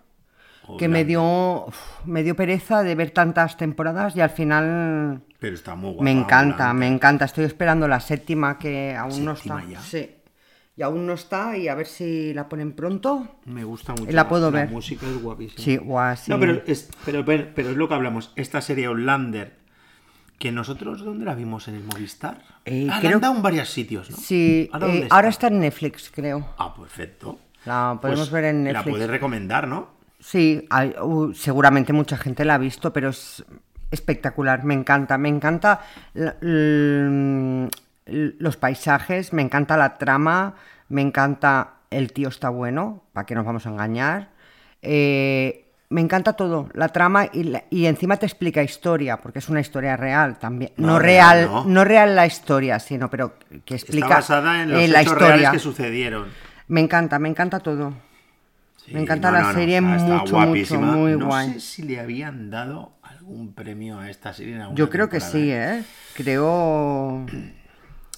que 0.78 0.88
me 0.88 1.06
dio, 1.06 1.66
uf, 1.68 2.06
me 2.06 2.24
dio 2.24 2.36
pereza 2.36 2.84
de 2.84 2.96
ver 2.96 3.12
tantas 3.12 3.58
temporadas 3.58 4.16
y 4.16 4.22
al 4.22 4.30
final 4.30 5.22
Pero 5.40 5.56
está 5.56 5.76
muy 5.76 5.90
guapa. 5.92 6.04
me 6.04 6.12
encanta, 6.12 6.74
me 6.74 6.88
encanta. 6.88 7.26
Estoy 7.26 7.46
esperando 7.46 7.88
la 7.88 8.00
séptima 8.00 8.58
que 8.58 8.96
aún 8.96 9.26
no 9.26 9.32
está. 9.34 9.62
Sí. 9.82 10.10
y 10.78 10.82
aún 10.84 11.06
no 11.06 11.14
está 11.14 11.58
y 11.58 11.68
a 11.68 11.76
ver 11.76 11.86
si 11.88 12.34
la 12.34 12.48
ponen 12.50 12.74
pronto. 12.74 13.40
Me 13.46 13.64
gusta 13.64 13.94
mucho. 13.94 14.12
La 14.12 14.28
puedo 14.28 14.52
ver. 14.52 14.66
La 14.68 14.72
música 14.72 15.06
es 15.08 15.22
guapísima. 15.22 15.64
Sí, 15.64 15.78
guau, 15.78 16.16
sí. 16.18 16.32
No, 16.32 16.40
pero 16.40 16.62
es, 16.66 16.90
pero, 17.06 17.24
pero, 17.26 17.48
pero 17.54 17.70
es 17.72 17.78
lo 17.78 17.88
que 17.88 17.94
hablamos. 17.94 18.32
Esta 18.36 18.62
serie 18.62 18.86
Outlander, 18.88 19.58
que 20.40 20.52
nosotros, 20.52 21.04
¿dónde 21.06 21.26
la 21.26 21.36
vimos? 21.36 21.68
¿En 21.68 21.76
el 21.76 21.84
Movistar? 21.84 22.42
Eh, 22.66 22.88
ah, 22.90 23.00
la 23.04 23.10
creo- 23.20 23.36
en 23.36 23.42
varias 23.44 23.70
sitios, 23.70 24.10
¿no? 24.10 24.18
Sí, 24.18 24.70
¿Ahora, 24.74 24.88
eh, 24.88 25.08
ahora 25.12 25.30
está 25.30 25.48
en 25.48 25.60
Netflix, 25.60 26.10
creo. 26.14 26.48
Ah, 26.58 26.74
perfecto. 26.74 27.38
La 27.66 28.00
podemos 28.02 28.22
Pues 28.30 28.32
ver 28.32 28.46
en 28.46 28.64
La 28.64 28.72
Netflix. 28.74 28.92
puedes 28.94 29.10
recomendar, 29.10 29.68
¿no? 29.68 29.90
Sí, 30.22 30.66
hay- 30.70 30.94
uh, 31.02 31.34
seguramente 31.34 31.92
mucha 31.94 32.16
gente 32.16 32.46
la 32.46 32.54
ha 32.56 32.58
visto, 32.60 32.94
pero 32.94 33.10
es 33.10 33.44
espectacular. 33.90 34.64
Me 34.64 34.74
encanta, 34.76 35.18
me 35.18 35.28
encanta 35.28 35.82
los 38.06 38.58
paisajes, 38.58 39.34
me 39.34 39.42
encanta 39.42 39.78
la 39.78 39.98
trama, 39.98 40.56
me 40.90 41.02
encanta 41.02 41.74
el 41.90 42.14
tío 42.14 42.30
está 42.30 42.50
bueno, 42.50 43.04
para 43.14 43.26
que 43.26 43.36
nos 43.36 43.46
vamos 43.46 43.66
a 43.66 43.70
engañar. 43.70 44.30
Eh, 44.82 45.66
me 45.90 46.00
encanta 46.02 46.34
todo, 46.34 46.70
la 46.74 46.88
trama 46.90 47.28
y, 47.34 47.44
la- 47.44 47.64
y 47.70 47.86
encima 47.86 48.16
te 48.18 48.26
explica 48.26 48.64
historia, 48.64 49.18
porque 49.18 49.40
es 49.40 49.50
una 49.50 49.60
historia 49.60 49.98
real 49.98 50.40
también. 50.40 50.72
No, 50.78 50.88
No, 50.94 51.00
real, 51.00 51.46
no. 51.52 51.66
no. 51.66 51.84
real 51.84 52.16
la 52.16 52.26
historia, 52.26 52.80
sino 52.80 53.10
pero 53.10 53.34
que 53.66 53.76
explica 53.76 54.06
Está 54.06 54.16
basada 54.16 54.64
en 54.64 54.72
los 54.72 54.82
eh, 54.82 54.88
la 54.88 55.02
hechos 55.02 55.18
reales 55.18 55.50
que 55.50 55.60
sucedieron. 55.60 56.28
Me 56.70 56.80
encanta, 56.80 57.20
me 57.20 57.28
encanta 57.28 57.60
todo. 57.60 57.94
Sí, 58.86 58.94
Me 58.94 59.02
encanta 59.02 59.30
no, 59.32 59.38
la 59.38 59.42
no, 59.44 59.48
no, 59.50 59.54
serie 59.54 59.78
está 59.78 59.90
mucho, 60.18 60.34
guapísima. 60.36 60.80
mucho, 60.88 60.98
muy 60.98 61.12
no 61.18 61.26
guay. 61.28 61.54
sé 61.54 61.60
si 61.60 61.84
le 61.84 62.00
habían 62.00 62.50
dado 62.50 62.98
algún 63.04 63.54
premio 63.54 64.00
a 64.00 64.10
esta 64.10 64.34
serie. 64.34 64.56
en 64.56 64.76
Yo 64.76 64.90
creo 64.90 65.10
que 65.10 65.20
sí, 65.20 65.52
¿eh? 65.52 65.84
Creo... 66.16 67.26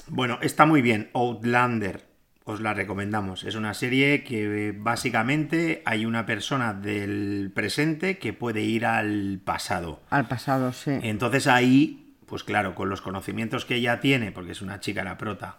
Bueno, 0.08 0.38
está 0.42 0.66
muy 0.66 0.82
bien. 0.82 1.10
Outlander, 1.14 2.04
os 2.44 2.60
la 2.60 2.74
recomendamos. 2.74 3.46
Es 3.46 3.56
una 3.56 3.74
serie 3.74 4.24
que 4.26 4.68
eh, 4.70 4.72
básicamente 4.78 5.82
hay 5.86 6.06
una 6.06 6.26
persona 6.26 6.74
del 6.74 7.52
presente 7.56 8.18
que 8.18 8.34
puede 8.34 8.62
ir 8.62 8.86
al 8.86 9.40
pasado. 9.44 10.02
Al 10.10 10.28
pasado, 10.28 10.74
sí. 10.74 10.92
Entonces 11.04 11.48
ahí, 11.48 12.16
pues 12.26 12.44
claro, 12.44 12.76
con 12.76 12.90
los 12.90 13.02
conocimientos 13.02 13.64
que 13.66 13.76
ella 13.76 14.02
tiene, 14.02 14.34
porque 14.34 14.52
es 14.52 14.62
una 14.62 14.82
chica 14.82 15.06
la 15.06 15.18
prota, 15.18 15.58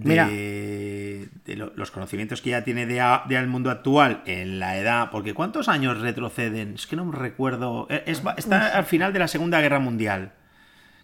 de, 0.00 0.08
Mira. 0.08 0.26
de 0.26 1.56
lo- 1.56 1.72
los 1.76 1.90
conocimientos 1.90 2.40
que 2.40 2.50
ella 2.50 2.64
tiene 2.64 2.86
de, 2.86 3.00
a- 3.00 3.24
de 3.28 3.36
al 3.36 3.46
mundo 3.46 3.70
actual 3.70 4.22
en 4.26 4.58
la 4.58 4.76
edad, 4.78 5.10
porque 5.10 5.34
¿cuántos 5.34 5.68
años 5.68 6.00
retroceden? 6.00 6.74
Es 6.74 6.86
que 6.86 6.96
no 6.96 7.04
me 7.04 7.16
recuerdo. 7.16 7.86
Eh, 7.90 8.02
es- 8.06 8.22
está 8.36 8.68
al 8.76 8.84
final 8.84 9.12
de 9.12 9.18
la 9.18 9.28
Segunda 9.28 9.60
Guerra 9.60 9.78
Mundial. 9.80 10.32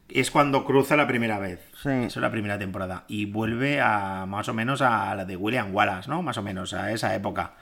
Es 0.08 0.30
cuando 0.30 0.64
cruza 0.64 0.96
la 0.96 1.06
primera 1.06 1.38
vez. 1.38 1.60
Sí. 1.82 1.90
Eso 1.90 2.18
es 2.18 2.22
la 2.22 2.30
primera 2.30 2.58
temporada. 2.58 3.04
Y 3.08 3.26
vuelve 3.26 3.80
a 3.80 4.24
más 4.26 4.48
o 4.48 4.54
menos 4.54 4.80
a 4.80 5.14
la 5.14 5.24
de 5.26 5.36
William 5.36 5.74
Wallace, 5.74 6.08
¿no? 6.08 6.22
Más 6.22 6.38
o 6.38 6.42
menos 6.42 6.72
a 6.72 6.90
esa 6.92 7.14
época. 7.14 7.52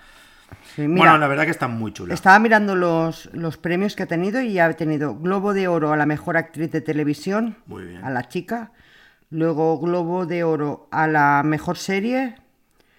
Sí, 0.77 0.83
mira, 0.83 0.97
bueno, 1.11 1.19
la 1.19 1.27
verdad 1.27 1.43
que 1.45 1.51
está 1.51 1.67
muy 1.67 1.93
chula. 1.93 2.15
estaba 2.15 2.39
mirando 2.39 2.77
los, 2.77 3.29
los 3.33 3.57
premios 3.57 3.97
que 3.97 4.05
ha 4.05 4.07
tenido 4.07 4.41
y 4.41 4.61
ha 4.61 4.73
tenido 4.75 5.17
Globo 5.17 5.53
de 5.55 5.67
Oro 5.67 5.93
a 5.93 5.97
la 5.97 6.07
mejor 6.07 6.37
actriz 6.37 6.71
de 6.71 6.81
televisión, 6.81 7.57
Muy 7.67 7.85
bien. 7.87 8.05
a 8.05 8.11
la 8.11 8.29
chica. 8.29 8.71
Luego 9.31 9.79
Globo 9.79 10.27
de 10.27 10.45
Oro 10.45 10.89
a 10.91 11.07
la 11.07 11.43
mejor 11.45 11.79
serie. 11.79 12.37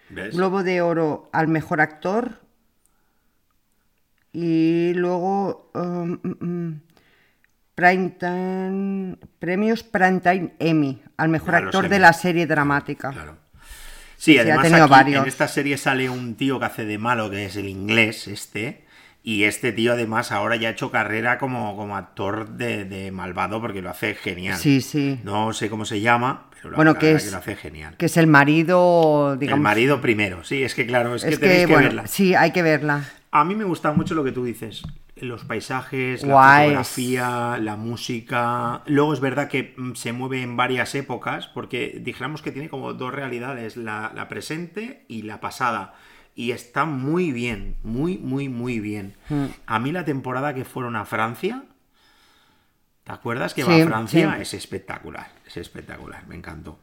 ¿Ves? 0.10 0.36
Globo 0.36 0.64
de 0.64 0.82
Oro 0.82 1.30
al 1.32 1.48
mejor 1.48 1.82
actor. 1.82 2.42
Y 4.34 4.94
luego 4.96 5.72
um, 5.74 6.20
mm, 6.22 6.46
mm, 6.46 6.82
Primetime- 7.76 9.18
premios 9.40 9.84
Primetime 9.84 10.54
Emmy 10.60 11.02
al 11.16 11.30
mejor 11.30 11.56
actor 11.56 11.90
de 11.90 12.00
la 12.00 12.14
serie 12.14 12.48
dramática. 12.48 13.12
Claro. 13.12 13.38
Sí, 14.18 14.38
ha 14.38 14.42
además 14.42 14.64
tenido 14.64 14.84
aquí, 14.86 14.92
varios. 14.92 15.22
en 15.22 15.28
esta 15.28 15.48
serie 15.48 15.78
sale 15.78 16.10
un 16.10 16.36
tío 16.36 16.60
que 16.60 16.66
hace 16.66 16.86
de 16.86 16.98
malo, 16.98 17.30
que 17.30 17.46
es 17.46 17.56
el 17.56 17.70
inglés, 17.70 18.28
este. 18.28 18.87
Y 19.30 19.44
este 19.44 19.74
tío 19.74 19.92
además 19.92 20.32
ahora 20.32 20.56
ya 20.56 20.70
ha 20.70 20.72
hecho 20.72 20.90
carrera 20.90 21.38
como, 21.38 21.76
como 21.76 21.98
actor 21.98 22.48
de, 22.52 22.86
de 22.86 23.12
malvado 23.12 23.60
porque 23.60 23.82
lo 23.82 23.90
hace 23.90 24.16
genial. 24.16 24.58
Sí, 24.58 24.80
sí. 24.80 25.20
No 25.26 25.52
sé 25.52 25.70
cómo 25.70 25.84
se 25.84 26.00
llama, 26.00 26.46
pero 26.62 26.78
Bueno, 26.78 26.94
que 26.94 27.00
que, 27.02 27.12
es- 27.16 27.30
lo 27.34 27.38
hace 27.40 27.58
genial. 27.58 27.98
Que 27.98 28.06
es 28.06 28.16
el 28.16 28.28
marido, 28.28 29.36
digamos. 29.38 29.58
el 29.58 29.64
marido 29.64 30.00
primero, 30.00 30.46
sí, 30.46 30.64
es 30.64 30.74
que 30.74 30.86
claro, 30.88 31.14
es, 31.14 31.26
que 31.26 31.36
tenéis 31.38 31.60
que, 31.64 31.68
que 31.68 31.74
bueno, 31.74 31.88
verla. 31.90 32.08
sí, 32.08 32.36
hay 32.36 32.52
que 32.52 32.62
verla. 32.62 33.04
A 33.32 33.44
mí 33.44 33.54
me 33.54 33.66
gusta 33.66 33.92
mucho 33.92 34.16
lo 34.16 34.24
que 34.24 34.32
tú 34.32 34.46
dices. 34.46 34.84
Los 35.18 35.44
paisajes, 35.44 36.24
la 36.24 36.60
fotografía, 36.60 37.58
la 37.60 37.76
música. 37.76 38.82
Luego 38.86 39.14
es 39.14 39.20
verdad 39.20 39.50
que 39.50 39.74
mm, 39.76 39.96
se 39.96 40.14
mueve 40.14 40.42
en 40.42 40.56
varias 40.56 40.96
épocas, 40.96 41.48
porque 41.48 42.00
dijéramos 42.02 42.42
que 42.42 42.52
tiene 42.54 42.70
como 42.70 42.94
dos 42.94 43.14
realidades, 43.14 43.76
la, 43.76 44.14
la 44.16 44.30
presente 44.30 45.04
y 45.10 45.24
la 45.24 45.42
pasada. 45.42 45.96
Y 46.38 46.52
está 46.52 46.86
muy 46.86 47.32
bien, 47.32 47.78
muy, 47.82 48.20
muy, 48.20 48.48
muy 48.48 48.80
bien. 48.80 49.16
Hmm. 49.28 49.46
A 49.66 49.80
mí 49.80 49.92
la 49.92 50.06
temporada 50.06 50.54
que 50.54 50.66
fueron 50.66 50.96
a 50.96 51.04
Francia, 51.04 51.64
¿te 53.04 53.12
acuerdas 53.12 53.56
que 53.56 53.64
Sí, 53.64 53.68
va 53.68 53.84
a 53.84 53.88
Francia? 53.88 54.34
sí. 54.36 54.42
Es 54.44 54.54
espectacular, 54.54 55.32
es 55.48 55.58
espectacular, 55.58 56.28
me 56.28 56.36
encantó. 56.36 56.78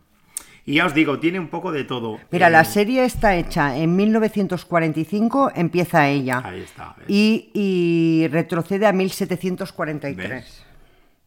Y 0.66 0.74
ya 0.74 0.86
os 0.86 0.94
digo, 0.94 1.20
tiene 1.20 1.38
un 1.38 1.46
poco 1.48 1.70
de 1.70 1.84
todo. 1.84 2.18
Mira, 2.32 2.50
la 2.50 2.64
serie 2.64 3.04
está 3.04 3.36
hecha 3.36 3.76
en 3.76 3.94
1945, 3.94 5.52
empieza 5.54 6.08
ella. 6.08 6.42
Ahí 6.44 6.62
está, 6.62 6.96
¿ves? 6.98 7.06
Y, 7.08 7.50
y 7.54 8.26
retrocede 8.32 8.86
a 8.86 8.92
1743. 8.92 10.28
¿Ves? 10.30 10.64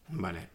Vale. 0.09 0.49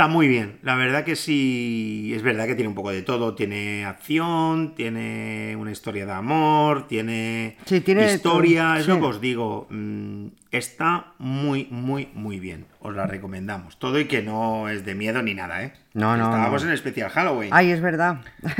Está 0.00 0.08
muy 0.08 0.28
bien. 0.28 0.58
La 0.62 0.76
verdad 0.76 1.04
que 1.04 1.14
sí. 1.14 2.10
Es 2.16 2.22
verdad 2.22 2.46
que 2.46 2.54
tiene 2.54 2.70
un 2.70 2.74
poco 2.74 2.90
de 2.90 3.02
todo. 3.02 3.34
Tiene 3.34 3.84
acción, 3.84 4.74
tiene 4.74 5.54
una 5.58 5.72
historia 5.72 6.06
de 6.06 6.12
amor, 6.12 6.88
tiene, 6.88 7.58
Sí, 7.66 7.82
tiene 7.82 8.10
historia. 8.10 8.78
Es 8.78 8.88
lo 8.88 8.98
que 8.98 9.04
os 9.04 9.20
digo. 9.20 9.66
mm, 9.68 10.28
Está 10.52 11.12
muy, 11.18 11.68
muy, 11.70 12.08
muy 12.14 12.40
bien. 12.40 12.64
Os 12.78 12.96
la 12.96 13.06
recomendamos. 13.06 13.78
Todo 13.78 14.00
y 14.00 14.06
que 14.06 14.22
no 14.22 14.70
es 14.70 14.86
de 14.86 14.94
miedo 14.94 15.20
ni 15.20 15.34
nada, 15.34 15.64
¿eh? 15.64 15.74
No, 15.92 16.16
no, 16.16 16.24
Estábamos 16.30 16.62
no. 16.62 16.68
en 16.70 16.74
especial 16.76 17.10
Halloween. 17.10 17.50
Ay, 17.52 17.70
es 17.70 17.82
verdad. 17.82 18.22
Es 18.42 18.56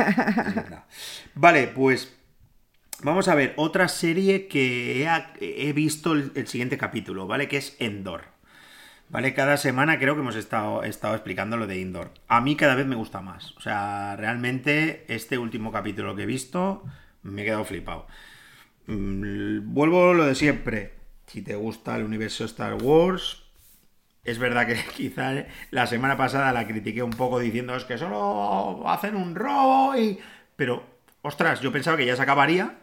verdad. 0.55 0.85
Vale, 1.35 1.69
pues 1.69 2.15
vamos 3.03 3.29
a 3.29 3.35
ver 3.35 3.55
otra 3.57 3.89
serie 3.89 4.47
que 4.47 5.07
he, 5.07 5.71
he 5.71 5.73
visto 5.73 6.13
el, 6.13 6.33
el 6.35 6.47
siguiente 6.49 6.77
capítulo, 6.77 7.27
¿vale? 7.27 7.49
Que 7.49 7.57
es 7.57 7.77
Endor. 7.79 8.25
¿Vale? 9.11 9.35
Cada 9.35 9.57
semana 9.57 9.99
creo 9.99 10.15
que 10.15 10.21
hemos 10.21 10.37
estado, 10.37 10.85
explicando 10.85 11.57
lo 11.57 11.67
de 11.67 11.81
Indoor. 11.81 12.13
A 12.29 12.41
mí 12.41 12.55
cada 12.55 12.77
vez 12.77 12.87
me 12.87 12.95
gusta 12.95 13.21
más. 13.21 13.57
O 13.57 13.61
sea, 13.61 14.15
realmente 14.17 15.05
este 15.09 15.37
último 15.37 15.73
capítulo 15.73 16.15
que 16.15 16.23
he 16.23 16.27
visto 16.27 16.85
me 17.23 17.43
he 17.43 17.45
quedado 17.45 17.65
flipado. 17.65 18.07
Mm, 18.87 19.73
Vuelvo 19.75 20.15
lo 20.15 20.27
de 20.27 20.37
siempre. 20.37 20.95
Si 21.27 21.43
te 21.43 21.57
gusta 21.57 21.97
el 21.97 22.05
universo 22.05 22.45
Star 22.45 22.75
Wars, 22.75 23.43
es 24.23 24.39
verdad 24.39 24.67
que 24.67 24.77
quizá 24.97 25.45
la 25.73 25.87
semana 25.89 26.17
pasada 26.17 26.53
la 26.53 26.67
critiqué 26.69 27.03
un 27.03 27.11
poco 27.11 27.41
diciendo 27.41 27.75
es 27.75 27.85
que 27.85 27.99
solo 27.99 28.89
hacen 28.89 29.17
un 29.17 29.35
robo 29.35 29.97
y... 29.97 30.21
Pero, 30.55 30.85
ostras, 31.23 31.61
yo 31.61 31.73
pensaba 31.73 31.97
que 31.97 32.07
ya 32.07 32.15
se 32.15 32.23
acabaría 32.23 32.77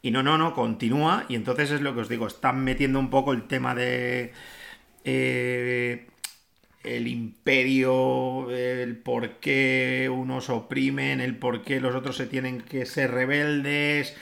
y 0.00 0.12
no, 0.12 0.22
no, 0.22 0.38
no, 0.38 0.54
continúa 0.54 1.26
y 1.28 1.34
entonces 1.34 1.70
es 1.72 1.82
lo 1.82 1.94
que 1.94 2.00
os 2.00 2.08
digo, 2.08 2.26
están 2.26 2.64
metiendo 2.64 2.98
un 2.98 3.10
poco 3.10 3.34
el 3.34 3.46
tema 3.46 3.74
de... 3.74 4.32
eh, 5.04 6.06
el 6.84 7.08
imperio, 7.08 8.50
el 8.50 8.96
por 8.96 9.38
qué 9.40 10.10
unos 10.12 10.50
oprimen, 10.50 11.20
el 11.20 11.36
por 11.36 11.62
qué 11.62 11.80
los 11.80 11.94
otros 11.94 12.16
se 12.16 12.26
tienen 12.26 12.60
que 12.60 12.86
ser 12.86 13.10
rebeldes, 13.10 14.16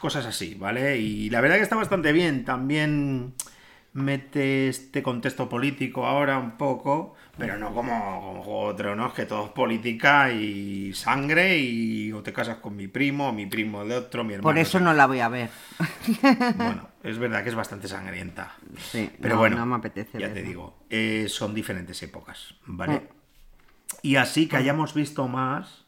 cosas 0.00 0.26
así, 0.26 0.54
¿vale? 0.54 0.98
Y 0.98 1.30
la 1.30 1.40
verdad 1.40 1.56
que 1.56 1.62
está 1.62 1.76
bastante 1.76 2.12
bien. 2.12 2.44
También 2.44 3.34
mete 3.92 4.68
este 4.68 5.02
contexto 5.02 5.48
político 5.48 6.06
ahora 6.06 6.38
un 6.38 6.56
poco, 6.56 7.14
pero 7.36 7.56
no 7.58 7.72
como, 7.72 8.20
como 8.20 8.42
Juego 8.42 8.72
de 8.72 8.78
Tronos, 8.78 9.14
que 9.14 9.24
todo 9.24 9.46
es 9.46 9.50
política 9.52 10.30
y 10.30 10.92
sangre 10.92 11.58
y 11.58 12.12
o 12.12 12.22
te 12.22 12.32
casas 12.32 12.58
con 12.58 12.76
mi 12.76 12.88
primo, 12.88 13.30
o 13.30 13.32
mi 13.32 13.46
primo 13.46 13.84
de 13.84 13.96
otro, 13.96 14.22
mi 14.22 14.34
hermano. 14.34 14.48
Por 14.48 14.58
eso 14.58 14.78
no 14.80 14.92
la 14.92 15.06
voy 15.06 15.20
a 15.20 15.28
ver. 15.28 15.50
Bueno, 16.56 16.88
es 17.02 17.18
verdad 17.18 17.42
que 17.42 17.48
es 17.48 17.54
bastante 17.54 17.88
sangrienta. 17.88 18.54
Sí, 18.78 19.10
Pero 19.20 19.34
no, 19.34 19.40
bueno, 19.40 19.56
no 19.56 19.66
me 19.66 19.76
apetece 19.76 20.20
ya 20.20 20.32
te 20.32 20.42
digo, 20.42 20.84
eh, 20.90 21.26
son 21.28 21.54
diferentes 21.54 22.02
épocas, 22.02 22.54
¿vale? 22.66 23.00
Mm. 23.00 23.08
Y 24.02 24.16
así 24.16 24.46
que 24.46 24.56
hayamos 24.56 24.94
visto 24.94 25.26
más, 25.26 25.84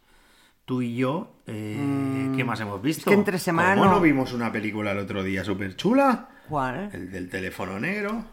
tú 0.64 0.82
y 0.82 0.96
yo, 0.96 1.36
eh, 1.46 2.32
¿qué 2.36 2.44
más 2.44 2.60
hemos 2.60 2.80
visto? 2.80 3.10
Mm. 3.10 3.12
que 3.12 3.18
entre 3.18 3.38
semana 3.38 3.74
¿Cómo 3.74 3.90
no 3.90 4.00
vimos 4.00 4.32
una 4.32 4.50
película 4.50 4.92
el 4.92 4.98
otro 4.98 5.22
día 5.22 5.44
súper 5.44 5.76
chula? 5.76 6.28
¿Cuál? 6.48 6.90
El 6.92 7.10
del 7.10 7.28
teléfono 7.28 7.78
negro. 7.78 8.24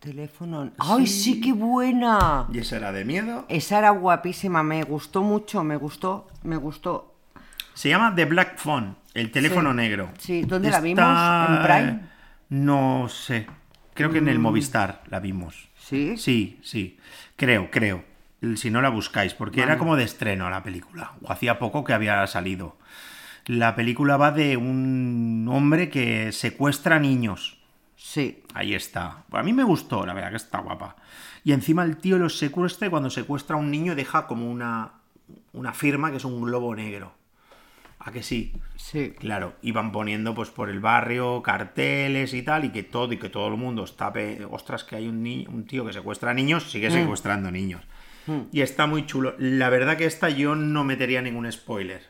Teléfono. 0.00 0.70
¡Ay, 0.78 1.06
sí, 1.06 1.40
qué 1.40 1.52
buena! 1.52 2.46
Y 2.52 2.58
esa 2.58 2.76
era 2.76 2.92
de 2.92 3.04
miedo. 3.04 3.44
Esa 3.48 3.78
era 3.78 3.90
guapísima, 3.90 4.62
me 4.62 4.84
gustó 4.84 5.22
mucho, 5.22 5.64
me 5.64 5.76
gustó, 5.76 6.28
me 6.44 6.56
gustó. 6.56 7.14
Se 7.74 7.88
llama 7.88 8.14
The 8.14 8.24
Black 8.24 8.58
Phone, 8.58 8.94
el 9.14 9.30
teléfono 9.32 9.70
Sí. 9.72 9.76
negro. 9.76 10.10
Sí, 10.18 10.42
¿dónde 10.42 10.70
la 10.70 10.80
vimos? 10.80 11.04
¿En 11.48 11.62
Prime? 11.62 11.92
Mm. 11.92 12.64
No 12.64 13.08
sé. 13.08 13.46
Creo 13.94 14.10
que 14.10 14.18
en 14.18 14.28
el 14.28 14.38
Movistar 14.38 15.02
la 15.08 15.18
vimos. 15.18 15.68
¿Sí? 15.76 16.16
Sí, 16.16 16.60
sí. 16.62 16.98
Creo, 17.36 17.70
creo. 17.70 18.04
si 18.54 18.70
no 18.70 18.80
la 18.80 18.88
buscáis, 18.90 19.34
porque 19.34 19.62
era 19.62 19.78
como 19.78 19.96
de 19.96 20.04
estreno 20.04 20.48
la 20.48 20.62
película, 20.62 21.14
o 21.22 21.32
hacía 21.32 21.58
poco 21.58 21.82
que 21.82 21.92
había 21.92 22.24
salido. 22.28 22.76
La 23.46 23.74
película 23.74 24.16
va 24.16 24.30
de 24.30 24.56
un 24.56 25.48
hombre 25.50 25.88
que 25.90 26.30
secuestra 26.30 27.00
niños. 27.00 27.57
Sí. 28.00 28.42
Ahí 28.54 28.74
está. 28.74 29.24
A 29.32 29.42
mí 29.42 29.52
me 29.52 29.64
gustó, 29.64 30.06
la 30.06 30.14
verdad 30.14 30.30
que 30.30 30.36
está 30.36 30.60
guapa. 30.60 30.94
Y 31.42 31.52
encima 31.52 31.82
el 31.82 31.96
tío 31.96 32.16
los 32.16 32.38
secuestra 32.38 32.86
y 32.86 32.90
cuando 32.90 33.10
secuestra 33.10 33.56
a 33.56 33.58
un 33.58 33.70
niño 33.72 33.96
deja 33.96 34.26
como 34.28 34.48
una, 34.50 34.92
una 35.52 35.72
firma 35.72 36.10
que 36.12 36.18
es 36.18 36.24
un 36.24 36.40
globo 36.40 36.74
negro. 36.76 37.12
¿A 37.98 38.12
que 38.12 38.22
sí? 38.22 38.52
Sí. 38.76 39.10
Claro, 39.18 39.54
iban 39.62 39.90
poniendo 39.90 40.32
pues 40.32 40.50
por 40.50 40.70
el 40.70 40.78
barrio 40.78 41.42
carteles 41.42 42.32
y 42.32 42.42
tal, 42.42 42.64
y 42.64 42.70
que 42.70 42.84
todo, 42.84 43.12
y 43.12 43.18
que 43.18 43.28
todo 43.28 43.48
el 43.48 43.56
mundo 43.56 43.82
está, 43.82 44.12
pe- 44.12 44.46
ostras, 44.48 44.84
que 44.84 44.94
hay 44.94 45.08
un, 45.08 45.22
niño, 45.24 45.50
un 45.50 45.66
tío 45.66 45.84
que 45.84 45.92
secuestra 45.92 46.32
niños, 46.32 46.70
sigue 46.70 46.90
secuestrando 46.92 47.50
niños. 47.50 47.82
Y 48.52 48.60
está 48.60 48.86
muy 48.86 49.06
chulo. 49.06 49.34
La 49.38 49.70
verdad 49.70 49.96
que 49.96 50.04
esta 50.04 50.28
yo 50.28 50.54
no 50.54 50.84
metería 50.84 51.20
ningún 51.22 51.50
spoiler. 51.50 52.02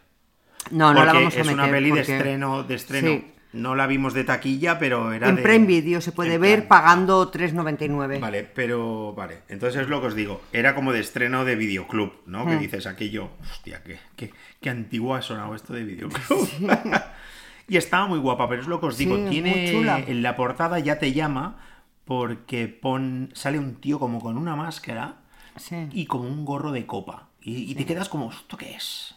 No, 0.71 0.93
no 0.93 1.05
la 1.05 1.13
vamos 1.15 1.37
a 1.37 1.41
es 1.41 1.49
una 1.49 1.71
peli 1.71 1.91
de 1.93 2.01
estreno, 2.19 2.63
de 2.65 2.75
estreno. 2.75 3.09
Sí. 3.09 3.25
No 3.53 3.75
la 3.75 3.87
vimos 3.87 4.13
de 4.13 4.25
taquilla, 4.25 4.79
pero 4.79 5.13
era 5.13 5.29
En 5.31 5.37
de... 5.37 5.43
Prime 5.43 5.67
Video 5.67 6.01
se 6.03 6.13
puede 6.13 6.35
en 6.35 6.41
ver 6.41 6.69
plan- 6.69 6.83
pagando 6.83 7.33
3.99. 7.33 8.21
Vale, 8.21 8.43
pero 8.45 9.15
vale. 9.15 9.39
Entonces 9.49 9.81
es 9.83 9.89
lo 9.89 10.01
que 10.03 10.09
os 10.09 10.15
digo. 10.15 10.43
Era 10.53 10.75
como 10.75 10.93
de 10.93 11.01
estreno 11.01 11.45
de 11.47 11.57
videoclub, 11.57 12.13
¿no? 12.27 12.45
Hmm. 12.45 12.49
Que 12.51 12.57
dices 12.59 12.87
aquello, 12.87 13.31
hostia, 13.41 13.83
qué, 13.83 13.99
qué, 14.17 14.33
qué 14.61 14.71
antiguo 14.71 15.15
ha 15.15 15.23
sonado 15.23 15.55
esto 15.55 15.73
de 15.73 15.85
videoclub. 15.85 16.49
y 17.69 17.77
estaba 17.79 18.07
muy 18.07 18.19
guapa, 18.19 18.49
pero 18.49 18.61
es 18.63 18.69
lo 18.69 18.81
que 18.81 18.87
os 18.87 18.99
digo. 18.99 19.17
Sí, 19.17 19.27
Tiene 19.31 19.73
chula. 19.73 19.99
en 20.07 20.23
la 20.23 20.37
portada 20.37 20.79
ya 20.79 20.99
te 20.99 21.13
llama 21.13 21.59
porque 22.05 22.69
pon, 22.69 23.31
sale 23.35 23.59
un 23.59 23.77
tío 23.77 23.99
como 23.99 24.21
con 24.21 24.37
una 24.39 24.57
máscara 24.57 25.17
Sí. 25.57 25.89
y 25.93 26.07
como 26.07 26.25
un 26.29 26.45
gorro 26.45 26.71
de 26.73 26.87
copa. 26.87 27.29
Y, 27.41 27.71
y 27.71 27.75
te 27.75 27.85
quedas 27.87 28.09
como, 28.09 28.31
¿esto 28.31 28.57
qué 28.57 28.75
es? 28.75 29.15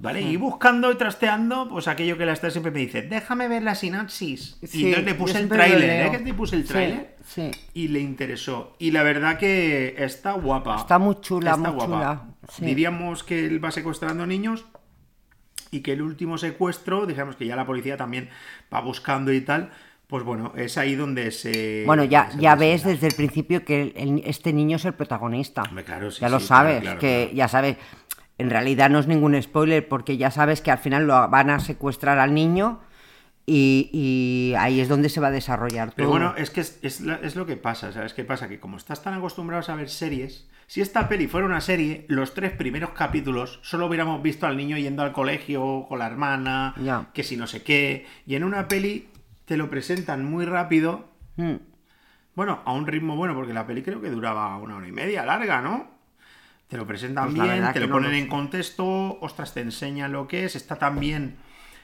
¿Vale? 0.00 0.20
Y 0.20 0.36
buscando 0.36 0.90
y 0.92 0.96
trasteando, 0.96 1.68
pues 1.68 1.88
aquello 1.88 2.18
que 2.18 2.26
la 2.26 2.32
está 2.32 2.50
siempre 2.50 2.70
me 2.72 2.80
dice, 2.80 3.02
déjame 3.02 3.48
ver 3.48 3.62
la 3.62 3.74
sinapsis. 3.74 4.58
y 4.60 4.86
entonces 4.86 5.04
le 5.04 5.10
yo 5.12 5.18
puse 5.18 5.38
el 5.38 5.48
tráiler. 5.48 6.06
¿eh? 6.06 6.10
Que 6.10 6.18
te 6.18 6.34
puse 6.34 6.56
el 6.56 6.64
tráiler. 6.64 7.16
sí. 7.24 7.50
Y 7.72 7.88
le 7.88 8.00
interesó. 8.00 8.76
Y 8.78 8.90
la 8.90 9.02
verdad 9.02 9.38
que 9.38 9.94
está 9.98 10.32
guapa. 10.32 10.76
Está 10.76 10.98
muy 10.98 11.20
chula, 11.20 11.52
Está 11.52 11.70
muy 11.72 11.80
chula, 11.84 12.24
sí. 12.52 12.64
Diríamos 12.66 13.24
que 13.24 13.46
él 13.46 13.64
va 13.64 13.70
secuestrando 13.70 14.26
niños 14.26 14.64
y 15.70 15.80
que 15.80 15.92
el 15.92 16.02
último 16.02 16.38
secuestro, 16.38 17.06
digamos 17.06 17.36
que 17.36 17.46
ya 17.46 17.56
la 17.56 17.66
policía 17.66 17.96
también 17.96 18.28
va 18.72 18.80
buscando 18.80 19.32
y 19.32 19.40
tal, 19.40 19.70
pues 20.06 20.22
bueno, 20.22 20.52
es 20.54 20.76
ahí 20.76 20.94
donde 20.94 21.30
se... 21.32 21.82
Bueno, 21.86 22.04
ya, 22.04 22.30
se 22.30 22.38
ya 22.38 22.54
ves 22.54 22.84
desde 22.84 23.06
el 23.08 23.14
principio 23.14 23.64
que 23.64 23.82
el- 23.82 23.92
el- 23.96 24.22
este 24.26 24.52
niño 24.52 24.76
es 24.76 24.84
el 24.84 24.92
protagonista. 24.92 25.62
Hombre, 25.62 25.82
claro, 25.82 26.10
sí, 26.10 26.20
ya 26.20 26.28
lo 26.28 26.38
sí, 26.40 26.46
sabes, 26.46 26.82
claro, 26.82 27.00
que 27.00 27.32
ya 27.34 27.48
sabes. 27.48 27.78
En 28.38 28.50
realidad 28.50 28.90
no 28.90 28.98
es 28.98 29.06
ningún 29.06 29.40
spoiler 29.40 29.88
porque 29.88 30.16
ya 30.16 30.30
sabes 30.30 30.60
que 30.60 30.70
al 30.70 30.78
final 30.78 31.06
lo 31.06 31.28
van 31.28 31.50
a 31.50 31.60
secuestrar 31.60 32.18
al 32.18 32.34
niño 32.34 32.80
y, 33.46 33.90
y 33.92 34.54
ahí 34.58 34.80
es 34.80 34.88
donde 34.88 35.08
se 35.08 35.20
va 35.20 35.28
a 35.28 35.30
desarrollar 35.30 35.88
todo. 35.88 35.96
Pero 35.96 36.08
bueno, 36.08 36.34
es 36.36 36.50
que 36.50 36.60
es, 36.60 36.78
es 36.82 37.36
lo 37.36 37.46
que 37.46 37.56
pasa, 37.56 37.92
¿sabes 37.92 38.14
qué 38.14 38.24
pasa? 38.24 38.48
Que 38.48 38.58
como 38.58 38.76
estás 38.76 39.02
tan 39.02 39.14
acostumbrados 39.14 39.68
a 39.68 39.74
ver 39.76 39.90
series, 39.90 40.48
si 40.66 40.80
esta 40.80 41.08
peli 41.08 41.26
fuera 41.28 41.46
una 41.46 41.60
serie, 41.60 42.06
los 42.08 42.32
tres 42.32 42.52
primeros 42.52 42.90
capítulos 42.90 43.60
solo 43.62 43.86
hubiéramos 43.86 44.22
visto 44.22 44.46
al 44.46 44.56
niño 44.56 44.78
yendo 44.78 45.02
al 45.02 45.12
colegio 45.12 45.84
con 45.88 45.98
la 45.98 46.06
hermana, 46.06 46.74
Ya. 46.80 47.06
que 47.12 47.22
si 47.22 47.36
no 47.36 47.46
sé 47.46 47.62
qué, 47.62 48.06
y 48.26 48.34
en 48.34 48.44
una 48.44 48.66
peli 48.66 49.08
te 49.44 49.56
lo 49.58 49.68
presentan 49.70 50.24
muy 50.24 50.44
rápido, 50.46 51.12
Mm, 51.36 51.56
bueno, 52.36 52.60
a 52.64 52.72
un 52.72 52.86
ritmo 52.86 53.16
bueno, 53.16 53.34
porque 53.34 53.52
la 53.52 53.66
peli 53.66 53.82
creo 53.82 54.00
que 54.00 54.08
duraba 54.08 54.56
una 54.56 54.76
hora 54.76 54.86
y 54.88 54.92
media, 54.92 55.24
larga, 55.26 55.60
¿no? 55.60 55.93
Te 56.74 56.78
lo 56.78 56.88
presentan 56.88 57.32
Pues 57.32 57.48
bien, 57.48 57.72
te 57.72 57.78
lo 57.78 57.86
no 57.86 57.92
ponen 57.92 58.10
lo 58.10 58.16
en 58.16 58.26
contexto, 58.26 59.20
ostras, 59.20 59.54
te 59.54 59.60
enseñan 59.60 60.10
lo 60.10 60.26
que 60.26 60.44
es, 60.44 60.56
está 60.56 60.74
también, 60.74 61.36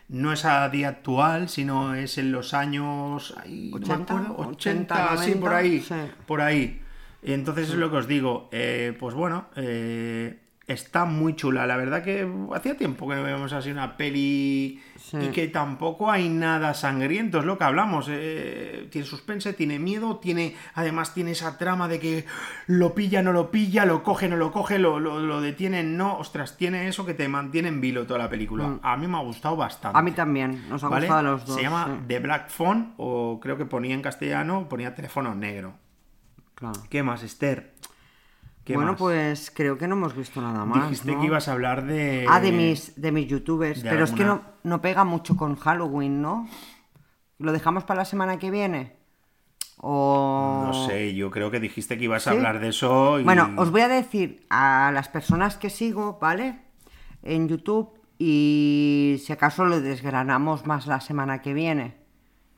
no 0.08 0.32
es 0.32 0.44
a 0.44 0.68
día 0.68 0.88
actual, 0.88 1.48
sino 1.48 1.94
es 1.94 2.18
en 2.18 2.32
los 2.32 2.54
años, 2.54 3.32
ay, 3.40 3.70
no 3.70 3.78
me 3.78 3.84
80, 3.84 4.02
acuerdo, 4.02 4.34
80, 4.48 5.12
80, 5.12 5.22
sí, 5.22 5.30
por 5.36 5.50
90, 5.52 5.56
ahí, 5.56 5.80
sí. 5.80 5.94
por 6.26 6.40
ahí. 6.40 6.82
Entonces 7.22 7.68
es 7.68 7.76
lo 7.76 7.88
que 7.88 7.98
os 7.98 8.08
digo, 8.08 8.48
eh, 8.50 8.96
pues 8.98 9.14
bueno, 9.14 9.46
eh, 9.54 10.40
está 10.72 11.04
muy 11.04 11.34
chula, 11.36 11.66
la 11.66 11.76
verdad 11.76 12.02
que 12.02 12.28
hacía 12.54 12.76
tiempo 12.76 13.08
que 13.08 13.16
no 13.16 13.22
veíamos 13.22 13.52
así 13.52 13.70
una 13.70 13.96
peli 13.96 14.82
Sí. 14.96 15.16
y 15.16 15.28
que 15.30 15.48
tampoco 15.48 16.10
hay 16.10 16.28
nada 16.28 16.72
sangriento, 16.74 17.38
es 17.40 17.44
lo 17.44 17.58
que 17.58 17.64
hablamos. 17.64 18.06
eh, 18.10 18.86
tiene 18.90 19.06
suspense, 19.06 19.52
tiene 19.54 19.78
miedo, 19.78 20.18
tiene 20.18 20.54
además 20.74 21.14
tiene 21.14 21.32
esa 21.32 21.58
trama 21.58 21.88
de 21.88 21.98
que 21.98 22.26
lo 22.66 22.94
pilla, 22.94 23.22
no 23.22 23.32
lo 23.32 23.50
pilla, 23.50 23.84
lo 23.86 24.02
coge, 24.02 24.28
no 24.28 24.36
lo 24.36 24.52
coge, 24.52 24.78
lo, 24.78 25.00
lo, 25.00 25.20
no. 25.20 26.16
Ostras, 26.18 26.56
tiene 26.56 26.86
eso 26.86 27.04
que 27.06 27.14
te 27.14 27.26
mantiene 27.28 27.68
en 27.68 27.80
vilo 27.80 28.06
toda 28.06 28.18
la 28.18 28.28
película. 28.30 28.78
A 28.82 28.96
mí 28.96 29.06
me 29.08 29.16
ha 29.16 29.20
gustado 29.22 29.56
bastante. 29.56 29.96
Mm. 29.96 29.98
A 29.98 30.02
mí 30.02 30.12
también, 30.12 30.68
nos 30.68 30.84
ha 30.84 30.88
¿vale? 30.88 31.06
gustado 31.06 31.20
a 31.20 31.32
los 31.32 31.46
dos. 31.46 31.56
Se 31.56 31.62
llama 31.62 31.86
sí, 31.86 32.04
The 32.06 32.18
Black 32.20 32.50
Phone, 32.50 32.94
o 32.96 33.40
creo 33.42 33.56
que 33.56 33.64
ponía 33.64 33.94
en 33.94 34.02
castellano, 34.02 34.68
ponía 34.68 34.94
teléfono 34.94 35.34
negro. 35.34 35.74
claro. 36.54 36.80
¿Qué 36.88 37.02
más, 37.02 37.22
Esther? 37.22 37.72
¿Qué 38.70 38.76
Bueno, 38.76 38.92
más? 38.92 38.98
pues 39.00 39.50
creo 39.54 39.76
que 39.78 39.86
no 39.88 39.94
hemos 39.96 40.14
visto 40.16 40.40
nada 40.40 40.64
más. 40.64 40.84
Dijiste 40.88 41.12
¿no? 41.12 41.20
que 41.20 41.26
ibas 41.26 41.48
a 41.48 41.52
hablar 41.52 41.84
de. 41.86 42.26
Ah, 42.28 42.40
de 42.40 42.52
mis, 42.52 43.00
de 43.00 43.12
mis 43.12 43.26
youtubers. 43.26 43.82
de 43.82 43.90
Pero 43.90 44.04
es 44.04 44.12
que 44.12 44.24
no, 44.24 44.42
no 44.62 44.80
pega 44.80 45.04
mucho 45.04 45.36
con 45.36 45.56
Halloween, 45.56 46.20
¿no? 46.22 46.48
¿Lo 47.38 47.52
dejamos 47.52 47.84
para 47.84 47.98
la 48.00 48.04
semana 48.04 48.38
que 48.38 48.50
viene? 48.50 48.96
O... 49.78 50.64
No 50.66 50.86
sé, 50.86 51.14
yo 51.14 51.30
creo 51.30 51.50
que 51.50 51.58
dijiste 51.60 51.96
que 51.96 52.04
ibas 52.04 52.26
a 52.26 52.32
hablar 52.32 52.60
de 52.60 52.68
eso. 52.68 53.18
Y... 53.18 53.24
Bueno, 53.24 53.50
os 53.56 53.70
voy 53.70 53.80
a 53.80 53.88
decir 53.88 54.44
a 54.50 54.90
las 54.92 55.08
personas 55.08 55.56
que 55.56 55.70
sigo, 55.70 56.18
¿vale? 56.20 56.58
En 57.22 57.48
YouTube 57.48 57.90
y 58.18 59.16
si 59.24 59.32
acaso 59.32 59.64
lo 59.64 59.80
desgranamos 59.80 60.66
más 60.66 60.86
la 60.86 61.00
semana 61.00 61.40
que 61.40 61.54
viene. 61.54 61.96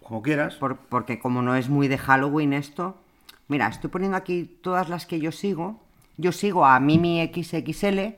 Como 0.03 0.21
quieras. 0.23 0.57
por- 0.57 0.79
porque 0.79 1.21
como 1.21 1.43
no 1.43 1.55
es 1.55 1.69
muy 1.69 1.87
de 1.87 1.97
Halloween 1.97 2.53
esto, 2.53 2.97
mira, 3.47 3.69
estoy 3.69 3.89
poniendo 3.89 4.17
aquí 4.17 4.59
todas 4.61 4.89
las 4.89 5.07
que 5.07 5.21
yo 5.21 5.31
sigo. 5.31 5.81
Yo 6.17 6.33
sigo 6.33 6.65
a 6.67 6.79
Mimi 6.81 7.25
XXL, 7.33 8.17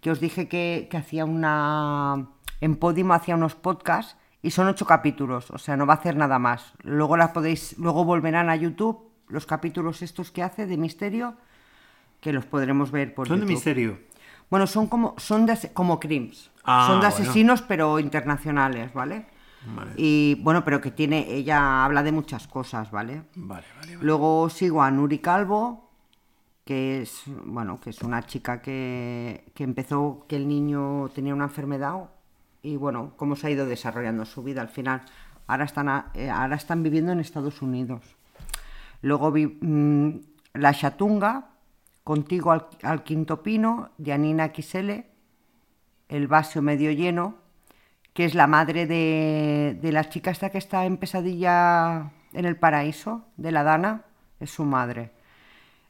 que 0.00 0.10
os 0.10 0.20
dije 0.20 0.48
que, 0.48 0.88
que 0.90 0.96
hacía 0.96 1.24
una... 1.24 2.28
En 2.60 2.76
Podimo 2.76 3.14
hacía 3.14 3.34
unos 3.34 3.54
podcasts 3.56 4.16
y 4.40 4.50
son 4.50 4.68
ocho 4.68 4.86
capítulos, 4.86 5.50
o 5.50 5.58
sea, 5.58 5.76
no 5.76 5.86
va 5.86 5.94
a 5.94 5.96
hacer 5.96 6.16
nada 6.16 6.38
más. 6.38 6.74
Luego 6.82 7.16
las 7.16 7.30
podéis, 7.30 7.76
luego 7.78 8.04
volverán 8.04 8.50
a 8.50 8.56
YouTube 8.56 9.10
los 9.28 9.46
capítulos 9.46 10.02
estos 10.02 10.30
que 10.30 10.42
hace 10.42 10.66
de 10.66 10.76
misterio, 10.76 11.34
que 12.20 12.32
los 12.32 12.44
podremos 12.44 12.90
ver 12.90 13.14
por 13.14 13.26
Son 13.26 13.36
de 13.38 13.40
YouTube. 13.42 13.52
misterio. 13.52 13.98
Bueno, 14.50 14.66
son 14.66 14.86
como, 14.86 15.14
son 15.18 15.46
de, 15.46 15.56
como 15.72 15.98
crims. 15.98 16.50
Ah, 16.64 16.84
son 16.86 17.00
de 17.00 17.08
bueno. 17.08 17.24
asesinos, 17.24 17.62
pero 17.62 17.98
internacionales, 17.98 18.92
¿vale? 18.92 19.26
Vale. 19.74 19.92
Y 19.96 20.36
bueno, 20.42 20.64
pero 20.64 20.80
que 20.80 20.90
tiene, 20.90 21.32
ella 21.32 21.84
habla 21.84 22.02
de 22.02 22.12
muchas 22.12 22.46
cosas, 22.48 22.90
¿vale? 22.90 23.22
Vale, 23.34 23.66
vale, 23.76 23.96
vale. 23.96 24.04
Luego 24.04 24.50
sigo 24.50 24.82
a 24.82 24.90
Nuri 24.90 25.18
Calvo, 25.20 25.91
que 26.64 27.02
es, 27.02 27.22
bueno, 27.26 27.80
que 27.80 27.90
es 27.90 28.02
una 28.02 28.22
chica 28.22 28.62
que, 28.62 29.44
que 29.54 29.64
empezó 29.64 30.24
que 30.28 30.36
el 30.36 30.48
niño 30.48 31.08
tenía 31.14 31.34
una 31.34 31.44
enfermedad 31.44 32.10
y 32.62 32.76
bueno, 32.76 33.12
cómo 33.16 33.34
se 33.36 33.48
ha 33.48 33.50
ido 33.50 33.66
desarrollando 33.66 34.24
su 34.24 34.42
vida 34.42 34.60
al 34.60 34.68
final. 34.68 35.02
Ahora 35.46 35.64
están, 35.64 36.06
eh, 36.14 36.30
ahora 36.30 36.56
están 36.56 36.82
viviendo 36.82 37.12
en 37.12 37.20
Estados 37.20 37.60
Unidos. 37.62 38.16
Luego 39.02 39.32
mm, 39.32 40.10
La 40.54 40.72
Chatunga, 40.72 41.48
Contigo 42.04 42.50
al, 42.50 42.66
al 42.82 43.04
Quinto 43.04 43.42
Pino, 43.42 43.90
de 43.96 44.12
Anina 44.12 44.50
Quisele, 44.50 45.06
El 46.08 46.26
Vaso 46.26 46.60
Medio 46.60 46.90
Lleno, 46.90 47.36
que 48.12 48.24
es 48.24 48.34
la 48.34 48.46
madre 48.46 48.86
de, 48.86 49.78
de 49.80 49.92
la 49.92 50.08
chica 50.08 50.30
esta 50.30 50.50
que 50.50 50.58
está 50.58 50.84
en 50.84 50.96
Pesadilla 50.96 52.10
en 52.32 52.44
el 52.44 52.56
Paraíso, 52.56 53.24
de 53.36 53.52
la 53.52 53.62
Dana, 53.62 54.04
es 54.40 54.50
su 54.50 54.64
madre. 54.64 55.12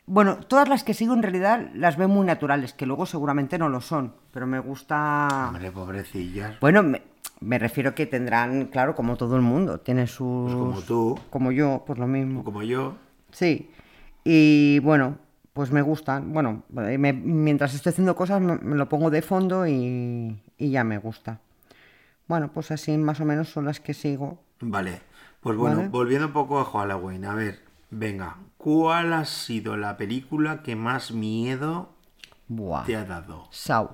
Bueno, 0.06 0.36
todas 0.38 0.68
las 0.68 0.82
que 0.84 0.94
sigo 0.94 1.14
en 1.14 1.22
realidad 1.22 1.70
las 1.74 1.96
veo 1.96 2.08
muy 2.08 2.26
naturales, 2.26 2.72
que 2.72 2.86
luego 2.86 3.06
seguramente 3.06 3.56
no 3.58 3.68
lo 3.68 3.80
son, 3.80 4.14
pero 4.32 4.46
me 4.46 4.58
gusta... 4.58 5.28
Hombre, 5.48 5.70
pobrecillas. 5.70 6.58
Bueno, 6.60 6.82
me, 6.82 7.02
me 7.40 7.58
refiero 7.58 7.94
que 7.94 8.06
tendrán, 8.06 8.66
claro, 8.66 8.94
como 8.94 9.16
todo 9.16 9.36
el 9.36 9.42
mundo, 9.42 9.78
tiene 9.78 10.06
sus... 10.08 10.52
Pues 10.52 10.54
como 10.56 10.80
tú. 10.82 11.18
Como 11.30 11.52
yo, 11.52 11.84
pues 11.86 11.98
lo 11.98 12.06
mismo. 12.08 12.42
Como 12.44 12.62
yo. 12.64 12.96
Sí. 13.30 13.70
Y 14.24 14.80
bueno, 14.80 15.18
pues 15.52 15.70
me 15.70 15.82
gustan. 15.82 16.32
Bueno, 16.32 16.64
eh, 16.78 16.98
me- 16.98 17.12
mientras 17.12 17.72
estoy 17.74 17.90
haciendo 17.90 18.16
cosas 18.16 18.40
me, 18.40 18.56
me 18.58 18.76
lo 18.76 18.88
pongo 18.88 19.08
de 19.10 19.22
fondo 19.22 19.66
y, 19.68 20.36
y 20.58 20.70
ya 20.70 20.82
me 20.82 20.98
gusta. 20.98 21.38
Bueno, 22.26 22.50
pues 22.52 22.70
así 22.72 22.96
más 22.98 23.20
o 23.20 23.24
menos 23.24 23.48
son 23.50 23.64
las 23.66 23.78
que 23.80 23.94
sigo. 23.94 24.40
Vale. 24.60 25.00
Pues 25.40 25.56
bueno, 25.56 25.76
Vale. 25.76 25.88
volviendo 25.88 26.26
un 26.26 26.32
poco 26.32 26.58
a 26.60 26.64
Halloween. 26.64 27.24
A 27.24 27.34
ver, 27.34 27.60
venga. 27.90 28.36
¿Cuál 28.62 29.12
ha 29.12 29.26
sido 29.26 29.76
la 29.76 29.98
película 29.98 30.62
que 30.62 30.74
más 30.74 31.12
miedo 31.12 31.94
Buah. 32.48 32.86
te 32.86 32.96
ha 32.96 33.04
dado? 33.04 33.48
Sau. 33.50 33.90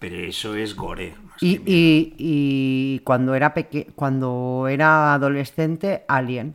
Pero 0.00 0.16
eso 0.16 0.56
es 0.56 0.74
gore. 0.74 1.14
más 1.22 1.44
Y, 1.44 1.48
que 1.48 1.60
miedo. 1.60 2.02
y- 2.08 2.14
y 2.18 2.98
cuando 3.00 3.34
era 3.34 3.54
peque 3.54 3.86
cuando 3.94 4.66
era 4.68 5.14
adolescente, 5.14 6.04
Alien. 6.08 6.54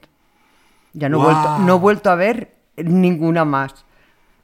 Ya 0.93 1.09
no, 1.09 1.17
he 1.17 1.21
vuelto, 1.21 1.51
no 1.55 1.75
he 1.75 1.79
vuelto 1.79 2.09
a 2.11 2.15
ver 2.15 2.55
ninguna 2.77 3.45
más. 3.45 3.85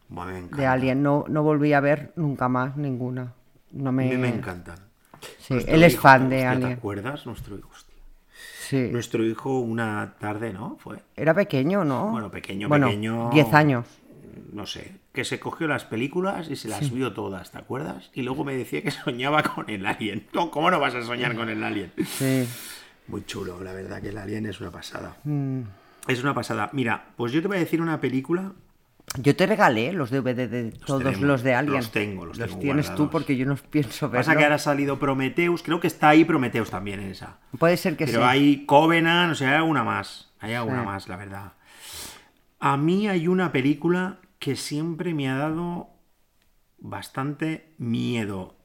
Buah, 0.10 0.26
me 0.28 0.38
de. 0.40 0.66
Alien. 0.66 1.04
No, 1.04 1.26
no 1.28 1.44
volví 1.44 1.74
a 1.74 1.80
ver 1.80 2.14
nunca 2.16 2.48
más 2.50 2.78
ninguna. 2.78 3.34
No 3.72 3.92
A 4.00 4.04
me... 4.04 4.08
mí 4.08 4.18
me 4.18 4.28
encantan. 4.28 4.80
Sí, 5.38 5.66
él 5.68 5.84
es 5.84 5.98
fan 5.98 6.30
de 6.30 6.46
hostia, 6.46 6.60
¿Te 6.60 6.68
Alien. 6.68 6.68
acuerdas? 6.68 7.26
Nuestro 7.26 7.58
hijo, 7.58 7.70
hostia. 7.72 7.91
Sí. 8.72 8.88
Nuestro 8.90 9.26
hijo 9.26 9.60
una 9.60 10.14
tarde, 10.18 10.54
¿no? 10.54 10.78
Fue, 10.80 11.00
Era 11.18 11.34
pequeño, 11.34 11.84
¿no? 11.84 12.10
Bueno, 12.10 12.32
pequeño, 12.32 12.70
Bueno, 12.70 12.86
pequeño. 12.88 13.30
10 13.34 13.54
años. 13.54 13.86
no 14.54 14.66
sé, 14.66 14.94
que 15.12 15.26
se 15.26 15.42
cogió 15.42 15.68
las 15.68 15.84
películas 15.84 16.50
y 16.50 16.56
se 16.56 16.70
las 16.70 16.90
vio 16.90 17.12
todas, 17.12 17.52
¿te 17.52 17.58
acuerdas? 17.58 18.10
Y 18.14 18.22
luego 18.22 18.46
me 18.46 18.56
decía 18.56 18.82
que 18.82 18.92
soñaba 18.92 19.44
con 19.44 19.70
el 19.70 19.86
alien. 19.86 20.26
No, 20.32 20.50
¿Cómo 20.52 20.72
no 20.72 20.80
vas 20.80 20.96
a 20.96 21.04
soñar 21.04 21.36
con 21.36 21.50
el 21.50 21.62
alien? 21.62 21.92
Sí. 22.06 22.48
Muy 23.10 23.26
chulo, 23.26 23.62
la 23.62 23.74
verdad 23.74 24.02
que 24.02 24.08
el 24.08 24.18
alien 24.18 24.46
es 24.46 24.62
una 24.62 24.72
pasada. 24.72 25.18
Mm. 25.26 25.64
Es 26.08 26.24
una 26.24 26.34
pasada. 26.34 26.70
Mira, 26.72 27.08
pues 27.18 27.34
yo 27.34 27.42
te 27.42 27.50
voy 27.50 27.58
a 27.58 27.60
decir 27.60 27.82
una 27.82 28.00
película. 28.00 28.54
Yo 29.18 29.36
te 29.36 29.46
regalé 29.46 29.92
los 29.92 30.10
DVD 30.10 30.48
de 30.48 30.72
todos 30.72 31.04
tenemos, 31.04 31.22
los 31.26 31.44
de 31.44 31.54
Alien. 31.54 31.76
los 31.76 31.92
tengo, 31.92 32.26
los 32.26 32.38
tengo 32.38 32.60
tienes 32.60 32.96
tú 32.96 33.10
porque 33.10 33.36
yo 33.36 33.46
no 33.46 33.56
pienso 33.58 34.08
verlo. 34.10 34.20
Pasa 34.26 34.38
que 34.38 34.44
ahora 34.44 34.56
ha 34.56 34.60
salido 34.60 35.00
Prometheus, 35.00 35.64
creo 35.64 35.80
que 35.82 35.88
está 35.88 36.10
ahí 36.10 36.24
Prometheus 36.24 36.70
también 36.70 37.02
en 37.02 37.12
esa. 37.12 37.40
Puede 37.60 37.76
ser 37.76 37.98
que 37.98 38.06
Pero 38.06 38.20
sí. 38.22 38.26
hay 38.28 38.66
Covenant, 38.66 39.34
o 39.34 39.36
sea, 39.36 39.50
hay 39.50 39.56
alguna 39.58 39.84
más. 39.84 40.32
Hay 40.40 40.54
alguna 40.54 40.80
Sí. 40.82 40.86
más, 40.86 41.08
la 41.10 41.18
verdad. 41.18 41.54
A 42.60 42.78
mí 42.78 43.08
hay 43.10 43.28
una 43.28 43.52
película 43.52 44.20
que 44.40 44.56
siempre 44.56 45.14
me 45.14 45.30
ha 45.30 45.36
dado 45.36 45.90
bastante 46.80 47.74
miedo. 47.78 48.56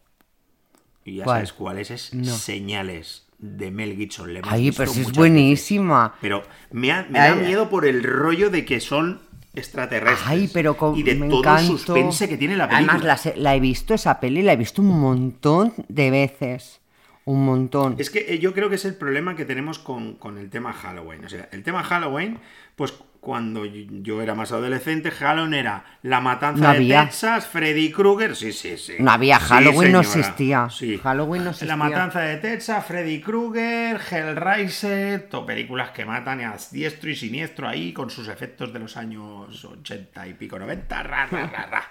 Y 1.05 1.17
ya 1.17 1.25
¿Cuál? 1.25 1.37
sabes 1.39 1.53
cuál 1.53 1.79
es, 1.79 1.91
es 1.91 2.15
No. 2.15 2.35
Señales 2.35 3.27
de 3.39 3.71
Mel 3.71 3.97
Gibson. 3.97 4.33
Le 4.33 4.41
Ay, 4.45 4.73
pero 4.73 4.91
si 4.93 5.03
es 5.03 5.13
buenísima. 5.13 6.05
veces. 6.09 6.19
Pero 6.23 6.43
me, 6.71 6.93
ha- 6.93 7.07
me 7.11 7.19
da 7.19 7.35
miedo 7.35 7.69
por 7.69 7.85
el 7.85 8.03
rollo 8.03 8.49
de 8.51 8.65
que 8.65 8.81
son 8.81 9.21
extraterrestres. 9.57 10.27
Ay, 10.27 10.51
pero 10.53 10.77
con, 10.77 10.97
Y 10.97 11.03
de 11.03 11.15
me 11.15 11.29
todo 11.29 11.43
el 11.57 11.67
suspense 11.67 12.29
que 12.29 12.37
tiene 12.37 12.57
la 12.57 12.69
película. 12.69 13.15
Además, 13.15 13.37
la 13.37 13.57
he 13.57 13.61
visto, 13.61 13.95
esa 13.95 14.21
peli, 14.21 14.43
la 14.43 14.53
he 14.53 14.57
visto 14.57 14.83
un 14.83 15.01
montón 15.01 15.73
de 15.89 16.11
veces. 16.11 16.81
Un 17.25 17.45
montón. 17.45 17.97
Es 17.99 18.09
que 18.09 18.25
eh, 18.29 18.39
yo 18.39 18.55
creo 18.55 18.69
que 18.69 18.77
es 18.77 18.85
el 18.85 18.95
problema 18.95 19.35
que 19.35 19.45
tenemos 19.45 19.81
con, 19.81 20.15
con 20.15 20.39
el 20.39 20.49
tema 20.49 20.73
Halloween. 20.73 21.25
O 21.25 21.29
sea, 21.29 21.49
el 21.51 21.65
tema 21.65 21.83
Halloween, 21.83 22.39
pues 22.77 22.95
cuando 23.27 23.65
yo 23.65 24.23
era 24.23 24.37
más 24.37 24.53
adolescente, 24.53 25.11
Halloween 25.11 25.55
era 25.55 25.85
la 26.03 26.21
matanza 26.21 26.63
No 26.63 26.71
de 26.71 26.77
había. 26.77 27.05
Texas, 27.07 27.45
Freddy 27.49 27.91
Krueger, 27.91 28.37
sí, 28.37 28.53
sí, 28.53 28.79
sí. 28.79 28.93
No 29.01 29.11
había, 29.11 29.41
Sí, 29.41 29.47
Halloween 29.49 29.91
no 29.91 30.05
señora, 30.05 30.21
existía. 30.29 30.71
sí. 30.71 30.97
Halloween 30.99 31.43
no 31.43 31.51
existía. 31.51 31.77
La 31.77 31.77
matanza 31.77 32.21
de 32.21 32.37
Texas, 32.37 32.87
Freddy 32.87 33.21
Krueger, 33.21 34.01
Hellraiser, 34.09 35.29
to 35.29 35.45
películas 35.45 35.91
que 35.91 36.05
matan 36.05 36.41
a 36.43 36.55
diestro 36.71 37.11
y 37.11 37.17
siniestro 37.17 37.67
ahí 37.67 37.93
con 37.93 38.11
sus 38.11 38.29
efectos 38.29 38.73
de 38.73 38.79
los 38.79 38.97
años 38.97 39.65
80 39.65 40.29
y 40.29 40.35
pico, 40.35 40.57
90, 40.61 41.03
ra, 41.03 41.27
ra, 41.27 41.47
ra, 41.49 41.67
ra. 41.67 41.83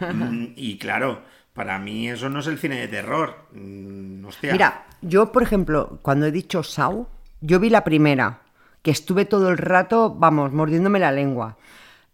Mm, 0.12 0.48
y 0.56 0.76
claro, 0.78 1.22
para 1.54 1.78
mí 1.78 2.10
eso 2.10 2.28
no 2.28 2.40
es 2.40 2.48
el 2.48 2.58
cine 2.58 2.80
de 2.80 2.88
terror. 2.88 3.46
Mm, 3.52 4.24
hostia. 4.26 4.52
Mira, 4.52 4.84
yo, 5.00 5.30
por 5.30 5.44
ejemplo, 5.44 6.00
cuando 6.02 6.26
he 6.26 6.32
dicho 6.32 6.64
Saw, 6.64 7.06
yo 7.40 7.60
vi 7.60 7.70
la 7.70 7.84
primera, 7.84 8.40
que 8.86 8.92
estuve 8.92 9.24
todo 9.24 9.48
el 9.50 9.58
rato, 9.58 10.14
vamos, 10.16 10.52
mordiéndome 10.52 11.00
la 11.00 11.10
lengua. 11.10 11.56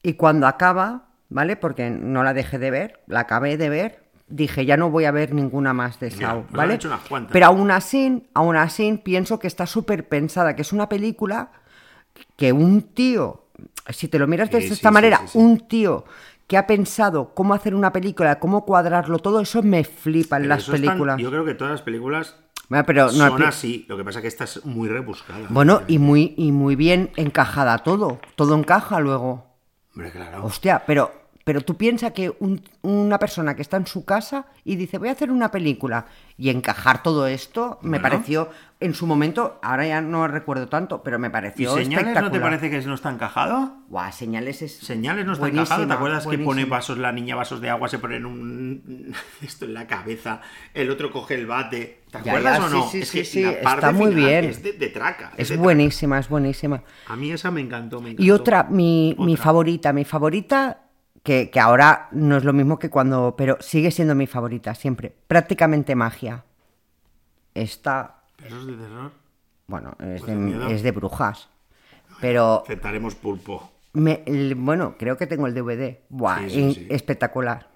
Y 0.03 0.14
cuando 0.14 0.47
acaba, 0.47 1.03
¿vale? 1.29 1.57
Porque 1.57 1.91
no 1.91 2.25
la 2.25 2.33
dejé 2.33 2.59
de 2.59 2.70
ver, 2.70 3.01
la 3.07 3.20
acabé 3.20 3.59
de 3.59 3.68
ver, 3.68 4.05
dije, 4.27 4.64
ya 4.64 4.79
no 4.79 4.89
voy 4.89 5.05
a 5.05 5.11
ver 5.11 5.35
ninguna 5.35 5.75
más 5.75 6.01
de 6.01 6.09
Ya, 6.09 6.31
han 6.31 6.47
¿vale? 6.51 6.73
hecho 6.77 6.89
unas 6.89 7.03
cuantas. 7.03 7.31
Pero 7.31 7.45
aún 7.45 7.70
así, 7.70 8.27
aún 8.33 8.57
así, 8.57 8.99
pienso 9.05 9.39
que 9.39 9.49
está 9.49 9.66
súper 9.66 10.09
pensada, 10.09 10.57
que 10.57 10.62
es 10.62 10.73
una 10.73 10.89
película 10.89 11.51
que 12.39 12.55
un 12.55 12.81
tío, 12.81 13.43
si 13.91 14.09
te 14.09 14.18
lo 14.18 14.27
miras 14.27 14.51
de 14.51 14.62
Sí, 14.62 14.73
esta 14.73 14.89
sí, 14.89 14.95
manera, 14.95 15.20
sí, 15.27 15.37
un 15.39 15.68
tío 15.68 16.07
que 16.47 16.57
ha 16.57 16.66
pensado 16.66 17.35
cómo 17.35 17.53
hacer 17.53 17.75
una 17.75 17.93
película, 17.93 18.39
cómo 18.39 18.64
cuadrarlo 18.64 19.18
todo, 19.18 19.41
eso 19.41 19.62
me 19.62 19.85
flipa 19.85 20.37
en 20.37 20.45
Pero 20.45 20.55
las 20.55 20.64
películas. 20.66 21.20
yo 21.20 21.29
creo 21.29 21.45
que 21.45 21.53
todas 21.53 21.70
las 21.73 21.83
películas 21.83 22.37
Bueno, 22.68 22.84
pero 22.86 23.06
no 23.06 23.28
son 23.28 23.42
así. 23.42 23.84
Lo 23.88 23.96
que 23.96 24.04
pasa 24.04 24.18
es 24.18 24.22
que 24.22 24.28
esta 24.28 24.44
es 24.44 24.64
muy 24.64 24.88
rebuscada. 24.88 25.46
Bueno, 25.50 25.82
y 25.88 25.98
muy, 25.98 26.34
y 26.36 26.52
muy 26.52 26.76
bien 26.76 27.10
encajada 27.16 27.78
todo. 27.78 28.20
Todo 28.34 28.54
encaja 28.56 29.00
luego. 29.00 29.46
Hombre, 29.94 30.10
claro. 30.10 30.44
Hostia, 30.44 30.82
pero, 30.86 31.12
pero 31.45 31.61
tú 31.62 31.76
piensas 31.76 32.12
que 32.12 32.34
un- 32.40 32.62
una 32.82 33.18
persona 33.18 33.55
que 33.57 33.62
está 33.62 33.76
en 33.76 33.86
su 33.86 34.05
casa 34.05 34.47
y 34.64 34.76
dice, 34.76 34.99
voy 34.99 35.09
a 35.09 35.12
hacer 35.12 35.30
una 35.30 35.51
película 35.51 36.07
y 36.36 36.51
encajar 36.51 37.03
todo 37.03 37.26
esto, 37.26 37.78
me 37.82 37.99
Bueno. 37.99 38.03
pareció 38.03 38.51
en 38.80 38.95
su 38.95 39.07
momento, 39.07 39.61
ahora 39.62 39.86
ya 39.86 40.01
no 40.01 40.26
recuerdo 40.26 40.68
tanto, 40.68 41.03
pero 41.05 41.18
me 41.18 41.28
¿Y 41.28 41.30
pareció 41.30 41.74
señales 41.76 42.20
no 42.20 42.30
te 42.32 42.40
parece 42.40 42.68
que 42.68 42.80
no 42.80 42.95
está 42.95 43.11
encajado? 43.11 43.76
Guau, 43.88 44.11
señales 44.12 44.61
es 44.62 44.76
Señales 44.78 45.24
no 45.24 45.34
está 45.34 45.47
encajado. 45.49 45.86
¿Te 45.86 45.93
acuerdas 45.93 46.26
que 46.26 46.38
pone 46.38 46.64
vasos, 46.64 46.99
la 46.99 47.12
niña 47.12 47.36
vasos 47.36 47.61
de 47.61 47.70
agua, 47.70 47.88
se 47.88 47.99
ponen 48.01 48.26
un 48.26 49.14
esto 49.43 49.66
en 49.66 49.74
la 49.74 49.86
cabeza, 49.86 50.40
el 50.74 50.90
otro 50.90 51.12
coge 51.12 51.34
el 51.34 51.47
bate? 51.47 52.03
¿Te 52.11 52.18
acuerdas 52.18 52.59
ya, 52.59 52.66
o 52.66 52.68
no? 52.68 52.82
sí, 52.82 52.90
sí, 52.90 52.99
es 53.03 53.11
que 53.12 53.24
sí, 53.24 53.43
la 53.43 53.61
parte 53.62 53.86
está 53.86 53.93
muy 53.93 54.14
bien. 54.14 54.45
Es 54.47 54.62
de, 54.62 54.72
de 54.72 54.88
traca. 54.88 55.32
Es 55.36 55.49
de 55.49 55.55
traca. 55.55 55.62
buenísima, 55.62 56.18
es 56.18 56.28
buenísima. 56.28 56.82
A 57.07 57.16
mí 57.16 57.30
esa 57.30 57.51
me 57.51 57.61
encantó, 57.61 58.01
me 58.01 58.11
encantó. 58.11 58.22
Y 58.22 58.30
otra, 58.32 58.64
mi, 58.64 59.14
mi 59.18 59.32
Otra. 59.34 59.45
favorita, 59.45 59.93
mi 59.93 60.05
favorita, 60.05 60.82
que, 61.23 61.51
que 61.51 61.61
ahora 61.61 62.09
no 62.12 62.37
es 62.37 62.45
lo 62.45 62.53
mismo 62.53 62.79
que 62.79 62.91
cuando, 62.91 63.35
pero 63.37 63.57
sigue 63.61 63.91
siendo 63.91 64.14
mi 64.14 64.27
favorita 64.27 64.75
siempre, 64.75 65.14
prácticamente 65.29 65.95
magia. 65.95 66.45
Esta, 67.55 68.23
¿Pero 68.37 68.59
es 68.61 68.66
de 68.66 68.75
terror? 68.75 69.12
bueno, 69.66 69.95
es, 70.01 70.23
Pues 70.23 70.27
de, 70.37 70.75
es 70.75 70.83
de 70.83 70.91
brujas. 70.91 71.49
Pero, 72.20 72.62
Aceptaremos 72.62 73.14
pulpo. 73.14 73.70
me- 73.95 74.23
el- 74.27 74.55
bueno, 74.55 74.97
creo 74.99 75.16
que 75.16 75.27
tengo 75.27 75.47
el 75.47 75.55
DVD. 75.55 76.01
Buah, 76.09 76.39
Sí, 76.41 76.51
sí, 76.51 76.61
in- 76.61 76.75
sí. 76.75 76.87
espectacular. 76.91 77.68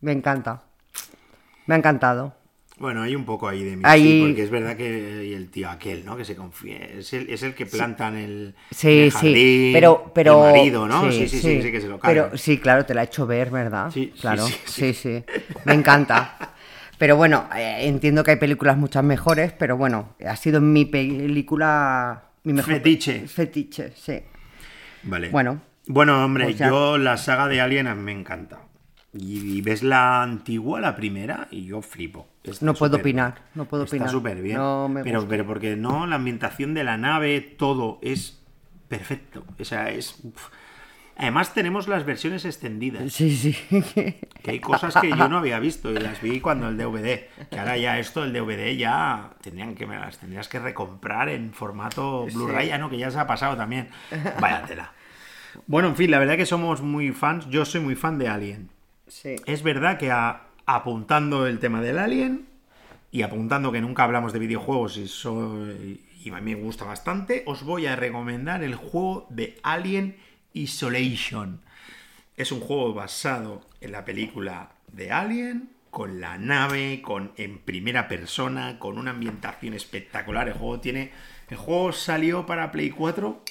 Me 0.00 0.12
encanta. 0.12 0.62
Me 1.66 1.74
ha 1.74 1.78
encantado. 1.78 2.34
Bueno, 2.78 3.02
hay 3.02 3.14
un 3.14 3.24
poco 3.24 3.48
ahí 3.48 3.62
de 3.62 3.76
mí, 3.76 3.84
sí, 3.96 4.18
porque 4.22 4.42
es 4.42 4.50
verdad 4.50 4.76
que 4.76 5.24
y 5.24 5.34
el 5.34 5.50
tío 5.50 5.68
aquel, 5.70 6.04
¿no? 6.04 6.16
Que 6.16 6.24
se 6.24 6.34
confía, 6.34 6.78
es 6.78 7.12
el, 7.12 7.28
es 7.28 7.42
el 7.42 7.54
que 7.54 7.66
planta 7.66 8.08
en 8.08 8.16
el, 8.16 8.54
Sí, 8.70 8.88
el 9.02 9.12
sí, 9.12 9.70
pero, 9.72 10.10
pero... 10.14 10.46
el 10.46 10.52
marido, 10.54 10.88
¿no? 10.88 11.10
Sí, 11.12 11.28
sí, 11.28 11.40
sí, 11.40 11.62
sí, 11.62 11.70
que 11.70 11.80
se 11.80 11.88
lo 11.88 12.00
carga. 12.00 12.24
Pero 12.28 12.38
sí, 12.38 12.58
claro, 12.58 12.84
te 12.86 12.94
la 12.94 13.02
he 13.02 13.04
hecho 13.04 13.26
ver, 13.26 13.50
¿verdad? 13.50 13.90
Sí, 13.92 14.10
sí, 14.14 14.20
claro, 14.20 14.46
sí, 14.46 14.54
sí, 14.66 14.94
sí. 14.94 15.24
sí, 15.24 15.24
Me 15.64 15.74
encanta. 15.74 16.36
Pero 16.98 17.16
bueno, 17.16 17.48
eh, 17.56 17.78
entiendo 17.88 18.22
que 18.22 18.30
hay 18.32 18.36
películas 18.36 18.76
muchas 18.76 19.02
mejores, 19.02 19.52
pero 19.52 19.76
bueno, 19.76 20.14
ha 20.24 20.36
sido 20.36 20.60
mi 20.60 20.84
película... 20.84 22.26
Mi 22.44 22.52
mejor 22.52 22.74
Fetiche. 22.74 23.26
Fetiche, 23.26 23.92
sí. 23.96 24.20
Vale. 25.02 25.30
Bueno. 25.30 25.60
Bueno, 25.88 26.24
hombre, 26.24 26.44
Pues 26.44 26.58
ya- 26.58 26.68
yo 26.68 26.98
la 26.98 27.16
saga 27.16 27.48
de 27.48 27.60
Alien 27.60 28.00
me 28.04 28.12
encanta. 28.12 28.60
Y, 29.14 29.60
ves 29.60 29.82
la 29.82 30.22
antigua, 30.22 30.80
la 30.80 30.96
primera, 30.96 31.48
y 31.50 31.66
yo 31.66 31.82
flipo. 31.82 32.28
Está 32.42 32.64
No 32.64 32.74
puedo 32.74 32.96
opinar, 32.96 33.42
no 33.54 33.66
puedo 33.66 33.84
Está 33.84 33.96
opinar. 33.96 34.10
súper 34.10 34.40
bien. 34.40 34.56
No 34.56 34.90
pero, 35.04 35.28
pero 35.28 35.46
porque 35.46 35.76
no, 35.76 36.06
la 36.06 36.16
ambientación 36.16 36.72
de 36.72 36.84
la 36.84 36.96
nave, 36.96 37.40
todo 37.40 37.98
es 38.02 38.42
perfecto. 38.88 39.44
O 39.60 39.64
sea, 39.64 39.90
es. 39.90 40.18
uf. 40.22 40.48
Además, 41.16 41.52
tenemos 41.52 41.88
las 41.88 42.06
versiones 42.06 42.44
extendidas. 42.46 43.12
Sí, 43.12 43.36
sí. 43.36 43.54
Que 44.42 44.50
hay 44.50 44.60
cosas 44.60 44.94
que 44.96 45.10
yo 45.10 45.28
no 45.28 45.38
había 45.38 45.60
visto 45.60 45.92
y 45.92 45.98
las 45.98 46.20
vi 46.20 46.40
cuando 46.40 46.68
el 46.68 46.76
DVD. 46.76 47.28
Que 47.50 47.60
ahora 47.60 47.76
ya 47.76 47.98
esto, 47.98 48.24
el 48.24 48.32
DVD 48.32 48.76
ya 48.76 49.30
tendrían 49.42 49.74
que 49.74 49.86
me 49.86 49.96
las 49.96 50.18
tendrías 50.18 50.48
que 50.48 50.58
recomprar 50.58 51.28
en 51.28 51.52
formato 51.52 52.26
Blu-ray, 52.32 52.68
ya 52.68 52.78
no, 52.78 52.88
que 52.88 52.98
ya 52.98 53.10
se 53.10 53.18
ha 53.18 53.26
pasado 53.26 53.56
también. 53.56 53.88
Vaya 54.40 54.62
tela. 54.62 54.92
Bueno, 55.66 55.88
en 55.88 55.96
fin, 55.96 56.10
la 56.10 56.18
verdad 56.18 56.36
que 56.36 56.46
somos 56.46 56.80
muy 56.80 57.12
fans. 57.12 57.46
Yo 57.50 57.64
soy 57.66 57.82
muy 57.82 57.94
fan 57.94 58.18
de 58.18 58.28
Alien. 58.28 58.70
Es 59.46 59.62
verdad 59.62 59.98
que 59.98 60.10
apuntando 60.66 61.46
el 61.46 61.58
tema 61.58 61.80
del 61.80 61.98
Alien 61.98 62.46
y 63.10 63.22
apuntando 63.22 63.70
que 63.72 63.80
nunca 63.80 64.04
hablamos 64.04 64.32
de 64.32 64.38
videojuegos 64.38 64.96
y, 64.96 65.06
soy- 65.08 66.00
y 66.24 66.30
a 66.30 66.40
mí 66.40 66.54
me 66.54 66.60
gusta 66.62 66.84
bastante, 66.84 67.42
os 67.46 67.62
voy 67.62 67.86
a 67.86 67.96
recomendar 67.96 68.62
el 68.62 68.74
juego 68.74 69.26
de 69.28 69.58
Alien 69.62 70.16
Isolation. 70.54 71.60
Es 72.36 72.52
un 72.52 72.60
juego 72.60 72.94
basado 72.94 73.66
en 73.80 73.92
la 73.92 74.04
película 74.04 74.70
de 74.92 75.10
Alien, 75.12 75.70
con 75.90 76.20
la 76.22 76.38
nave, 76.38 77.02
con 77.02 77.32
en 77.36 77.58
primera 77.58 78.08
persona, 78.08 78.78
con 78.78 78.96
una 78.96 79.10
ambientación 79.10 79.74
espectacular. 79.74 80.48
El 80.48 80.54
juego 80.54 80.80
tiene. 80.80 81.10
El 81.50 81.58
juego 81.58 81.92
salió 81.92 82.46
para 82.46 82.72
Play 82.72 82.88
4. 82.90 83.42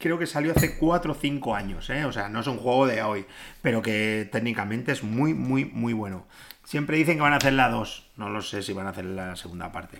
Creo 0.00 0.18
que 0.18 0.26
salió 0.26 0.52
hace 0.52 0.76
4 0.78 1.12
o 1.12 1.14
5 1.14 1.54
años, 1.54 1.88
¿eh? 1.90 2.04
O 2.06 2.12
sea, 2.12 2.28
no 2.28 2.40
es 2.40 2.46
un 2.46 2.56
juego 2.56 2.86
de 2.86 3.02
hoy, 3.02 3.26
pero 3.62 3.82
que 3.82 4.28
técnicamente 4.32 4.92
es 4.92 5.04
muy, 5.04 5.34
muy, 5.34 5.66
muy 5.66 5.92
bueno. 5.92 6.24
Siempre 6.64 6.96
dicen 6.96 7.16
que 7.16 7.22
van 7.22 7.34
a 7.34 7.36
hacer 7.36 7.52
la 7.52 7.68
2. 7.68 8.10
No 8.16 8.30
lo 8.30 8.40
sé 8.42 8.62
si 8.62 8.72
van 8.72 8.86
a 8.86 8.90
hacer 8.90 9.04
la 9.04 9.36
segunda 9.36 9.70
parte. 9.72 9.98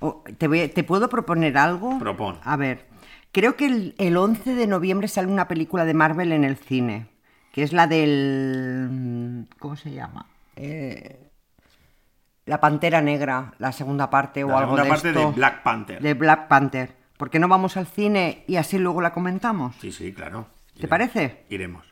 Oh, 0.00 0.24
¿Te, 0.38 0.48
voy- 0.48 0.68
¿Te 0.68 0.82
puedo 0.84 1.08
proponer 1.08 1.56
algo? 1.58 1.98
Propon. 1.98 2.38
A 2.44 2.56
ver, 2.56 2.86
creo 3.30 3.54
que 3.56 3.66
el, 3.66 3.94
el 3.98 4.16
11 4.16 4.54
de 4.54 4.66
noviembre 4.66 5.06
sale 5.06 5.28
una 5.28 5.46
película 5.48 5.84
de 5.84 5.94
Marvel 5.94 6.32
en 6.32 6.44
el 6.44 6.56
cine, 6.56 7.08
que 7.52 7.62
es 7.62 7.72
la 7.74 7.86
del... 7.86 9.46
¿Cómo 9.58 9.76
se 9.76 9.92
llama? 9.92 10.26
Eh, 10.56 11.28
la 12.46 12.60
Pantera 12.60 13.00
Negra, 13.02 13.52
la 13.58 13.72
segunda 13.72 14.08
parte 14.10 14.44
o 14.44 14.48
La 14.48 14.58
algo 14.58 14.76
segunda 14.76 14.82
de 14.84 14.88
parte 14.88 15.08
esto. 15.10 15.20
de 15.28 15.32
Black 15.36 15.62
Panther. 15.62 16.00
De 16.02 16.14
Black 16.14 16.48
Panther. 16.48 17.01
¿Por 17.22 17.30
qué 17.30 17.38
no 17.38 17.46
vamos 17.46 17.76
al 17.76 17.86
cine 17.86 18.42
y 18.48 18.56
así 18.56 18.78
luego 18.78 19.00
la 19.00 19.12
comentamos? 19.12 19.76
Sí, 19.80 19.92
sí, 19.92 20.12
claro. 20.12 20.48
¿Te 20.80 20.88
parece? 20.88 21.44
Iremos. 21.50 21.86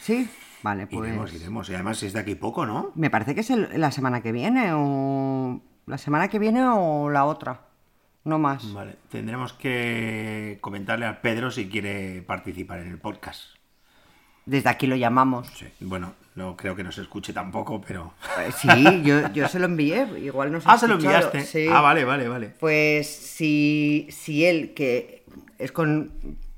¿Sí? 0.00 0.26
Vale, 0.62 0.86
pues. 0.86 1.06
Iremos, 1.10 1.34
iremos. 1.34 1.68
Y 1.68 1.74
además 1.74 2.02
es 2.02 2.14
de 2.14 2.20
aquí 2.20 2.36
poco, 2.36 2.64
¿no? 2.64 2.90
Me 2.94 3.10
parece 3.10 3.34
que 3.34 3.42
es 3.42 3.50
el- 3.50 3.68
la 3.78 3.90
semana 3.90 4.22
que 4.22 4.32
viene 4.32 4.70
o. 4.72 5.60
La 5.84 5.98
semana 5.98 6.28
que 6.28 6.38
viene 6.38 6.64
o 6.64 7.10
la 7.10 7.26
otra. 7.26 7.66
No 8.24 8.38
más. 8.38 8.72
Vale. 8.72 8.96
Tendremos 9.10 9.52
que 9.52 10.56
comentarle 10.62 11.04
a 11.04 11.20
Pedro 11.20 11.50
si 11.50 11.68
quiere 11.68 12.22
participar 12.22 12.78
en 12.80 12.88
el 12.92 12.98
podcast. 12.98 13.42
Desde 14.46 14.70
aquí 14.70 14.86
lo 14.86 14.96
llamamos. 14.96 15.48
Sí. 15.48 15.66
Bueno, 15.80 16.14
no 16.34 16.56
creo 16.56 16.74
que 16.74 16.82
nos 16.82 16.96
escuche 16.98 17.32
tampoco, 17.32 17.80
pero. 17.86 18.14
Eh, 18.40 18.50
Sí, 18.56 18.68
yo, 19.04 19.28
yo 19.32 19.48
se 19.48 19.58
lo 19.58 19.66
envié. 19.66 20.06
Igual 20.20 20.52
no 20.52 20.60
se 20.60 20.68
Ah, 20.70 20.78
se 20.78 20.88
lo 20.88 20.94
escuchado. 20.98 21.26
enviaste. 21.32 21.42
Sí. 21.44 21.66
Ah, 21.70 21.80
vale, 21.80 22.04
vale, 22.04 22.28
vale. 22.28 22.48
Pues 22.58 23.06
si, 23.08 24.06
si 24.10 24.44
él, 24.44 24.72
que 24.74 25.24
es 25.58 25.72
con, 25.72 26.10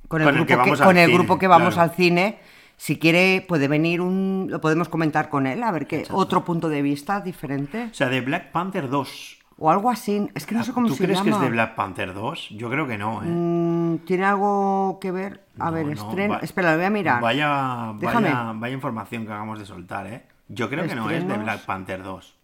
con 0.08 0.22
el, 0.22 0.26
Con 0.28 0.28
el 0.28 0.34
grupo, 0.34 0.46
que 0.46 0.56
vamos 0.56 0.80
con 0.80 0.96
el 0.96 1.04
cine, 1.06 1.14
grupo 1.18 1.38
que 1.38 1.46
vamos 1.48 1.74
claro. 1.74 1.90
al 1.90 1.96
cine, 1.96 2.38
si 2.76 2.98
quiere 2.98 3.44
puede 3.46 3.68
venir 3.68 4.00
un... 4.00 4.46
Lo 4.50 4.60
podemos 4.60 4.88
comentar 4.88 5.28
con 5.28 5.46
él, 5.46 5.62
a 5.62 5.70
ver 5.72 5.86
qué 5.86 6.04
otro 6.10 6.44
punto 6.44 6.68
de 6.68 6.82
vista 6.82 7.20
diferente. 7.20 7.88
O 7.90 7.94
sea, 7.94 8.08
de 8.08 8.20
Black 8.20 8.52
Panther 8.52 8.88
2. 8.88 9.38
O 9.56 9.70
algo 9.70 9.88
así. 9.90 10.28
Es 10.34 10.46
que 10.46 10.54
no 10.54 10.64
sé 10.64 10.72
cómo 10.72 10.86
Ah, 10.86 10.90
¿Tú 10.90 10.96
se 10.96 11.04
crees 11.04 11.18
llama. 11.18 11.30
que 11.30 11.36
es 11.36 11.40
de 11.42 11.50
Black 11.50 11.74
Panther 11.76 12.12
2? 12.12 12.48
Yo 12.56 12.68
creo 12.70 12.86
que 12.88 12.98
no, 12.98 13.22
¿eh? 13.22 13.26
Mm, 13.26 13.98
¿Tiene 13.98 14.24
algo 14.24 14.98
que 15.00 15.12
ver? 15.12 15.44
A 15.58 15.66
No, 15.66 15.72
ver, 15.72 15.86
no, 15.86 15.92
estreno... 15.92 16.34
va- 16.34 16.40
Espera, 16.40 16.72
lo 16.72 16.76
voy 16.78 16.86
a 16.86 16.90
mirar. 16.90 17.22
Vaya, 17.22 17.92
Déjame. 17.98 18.28
vaya, 18.32 18.52
vaya 18.56 18.74
información 18.74 19.22
que 19.24 19.28
acabamos 19.30 19.58
de 19.60 19.66
soltar, 19.66 20.06
¿eh? 20.08 20.26
Yo 20.48 20.68
creo 20.68 20.86
que 20.86 20.94
no 20.94 21.08
es 21.08 21.26
de. 21.26 21.36
Black 21.38 21.60
Panther 21.64 22.02
2. 22.02 22.36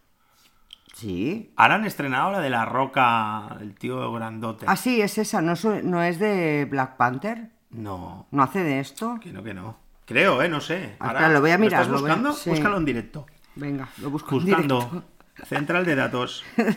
Sí. 0.95 1.53
Ahora 1.57 1.77
han 1.77 1.85
estrenado 1.87 2.31
la 2.33 2.41
de 2.41 2.51
la 2.51 2.65
roca, 2.65 3.57
el 3.61 3.75
tío 3.75 4.13
grandote. 4.13 4.67
Ah, 4.69 4.77
sí, 4.77 5.01
es 5.01 5.19
esa. 5.19 5.41
¿No, 5.41 5.55
no 5.83 6.03
es 6.03 6.19
de 6.19 6.67
Black 6.71 6.97
Panther? 6.97 7.51
No, 7.71 8.27
¿No 8.31 8.43
hace 8.43 8.63
de 8.65 8.81
esto? 8.81 9.19
que 9.21 9.33
no, 9.33 9.43
que 9.43 9.55
no. 9.55 9.77
Creo, 10.05 10.43
¿eh? 10.43 10.49
No 10.49 10.61
sé. 10.61 10.97
Ah, 10.99 11.09
espera, 11.09 11.29
lo 11.31 11.41
voy 11.41 11.53
a 11.53 11.59
mirar, 11.59 11.81
¿Lo 11.87 11.97
estás 11.97 12.01
buscando? 12.03 12.33
sí. 12.33 12.51
Búscalo 12.51 12.77
en 12.79 12.85
directo. 12.85 13.27
Venga, 13.55 13.89
lo 13.99 14.11
busco 14.11 14.37
en 14.39 14.45
directo. 14.45 15.05
Central 15.47 15.85
de 15.85 15.95
datos. 15.95 16.45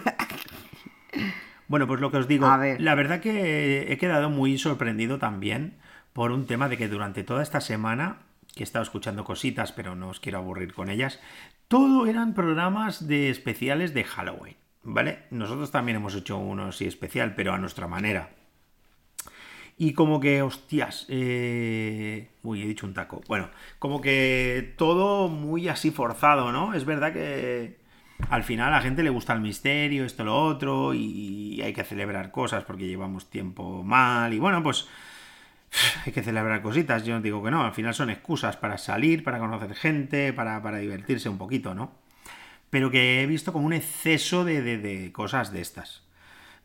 Bueno, 1.68 1.88
pues 1.88 2.01
lo 2.01 2.11
que 2.11 2.18
os 2.18 2.28
digo, 2.28 2.45
A 2.45 2.57
ver. 2.57 2.80
la 2.82 2.93
verdad 2.93 3.20
que 3.20 3.91
he 3.91 3.97
quedado 3.97 4.30
muy 4.30 4.57
sorprendido 4.59 5.18
también 5.18 5.78
por 6.11 6.32
un 6.32 6.45
tema 6.45 6.70
de 6.70 6.78
que 6.78 6.88
durante 6.88 7.24
toda 7.24 7.41
esta 7.41 7.61
semana, 7.61 8.18
que 8.53 8.61
he 8.61 8.64
estado 8.64 8.84
escuchando 8.84 9.24
cositas, 9.24 9.72
pero 9.72 9.95
no 9.95 10.09
os 10.09 10.20
quiero 10.20 10.38
aburrir 10.38 10.74
con 10.74 10.89
ellas, 10.89 11.20
todo 11.70 12.05
eran 12.05 12.34
programas 12.36 13.07
de 13.07 13.30
especiales 13.30 13.93
de 13.95 14.03
Halloween, 14.03 14.55
¿vale? 14.84 15.20
Nosotros 15.32 15.72
también 15.72 15.95
hemos 15.95 16.14
hecho 16.14 16.38
uno 16.38 16.66
así 16.66 16.86
especial, 16.86 17.34
pero 17.34 17.53
a 17.53 17.57
nuestra 17.57 17.88
manera. 17.88 18.30
Y 19.78 19.93
como 19.93 20.20
que, 20.20 20.43
hostias, 20.43 21.07
eh... 21.09 22.30
uy, 22.43 22.61
he 22.61 22.68
dicho 22.68 22.86
un 22.86 22.93
taco. 22.93 23.22
Bueno, 23.28 23.49
como 23.80 24.01
que 24.01 24.76
todo 24.78 25.28
muy 25.30 25.68
así 25.70 25.89
forzado, 25.89 26.51
¿no? 26.51 26.76
Es 26.76 26.86
verdad 26.86 27.14
que 27.14 27.82
al 28.30 28.43
final 28.43 28.69
a 28.69 28.78
la 28.78 28.82
gente 28.82 29.03
le 29.03 29.09
gusta 29.09 29.34
el 29.34 29.41
misterio, 29.41 30.05
esto, 30.05 30.24
lo 30.24 30.36
otro, 30.38 30.93
y 30.93 31.61
hay 31.61 31.74
que 31.74 31.84
celebrar 31.84 32.32
cosas 32.32 32.63
porque 32.63 32.88
llevamos 32.88 33.30
tiempo 33.30 33.84
mal, 33.84 34.34
y 34.34 34.39
bueno, 34.39 34.61
pues 34.63 34.88
hay 36.05 36.11
que 36.11 36.24
celebrar 36.24 36.61
cositas, 36.61 37.05
yo 37.05 37.15
no 37.15 37.21
digo 37.21 37.43
que 37.43 37.51
no, 37.51 37.63
al 37.63 37.74
final 37.74 37.93
son 37.93 38.09
excusas 38.09 38.57
para 38.57 38.78
salir, 38.78 39.24
para 39.24 39.39
conocer 39.39 39.74
gente, 39.76 40.34
para, 40.34 40.61
para 40.61 40.78
divertirse 40.78 41.30
un 41.30 41.38
poquito, 41.38 41.74
¿no? 41.76 41.91
Pero 42.69 42.89
que 42.91 43.21
he 43.21 43.28
visto 43.28 43.53
como 43.53 43.65
un 43.67 43.74
exceso 43.74 44.43
de, 44.45 44.61
de- 44.61 44.78
de 44.80 45.11
cosas 45.11 45.51
de 45.51 45.61
estas. 45.61 46.03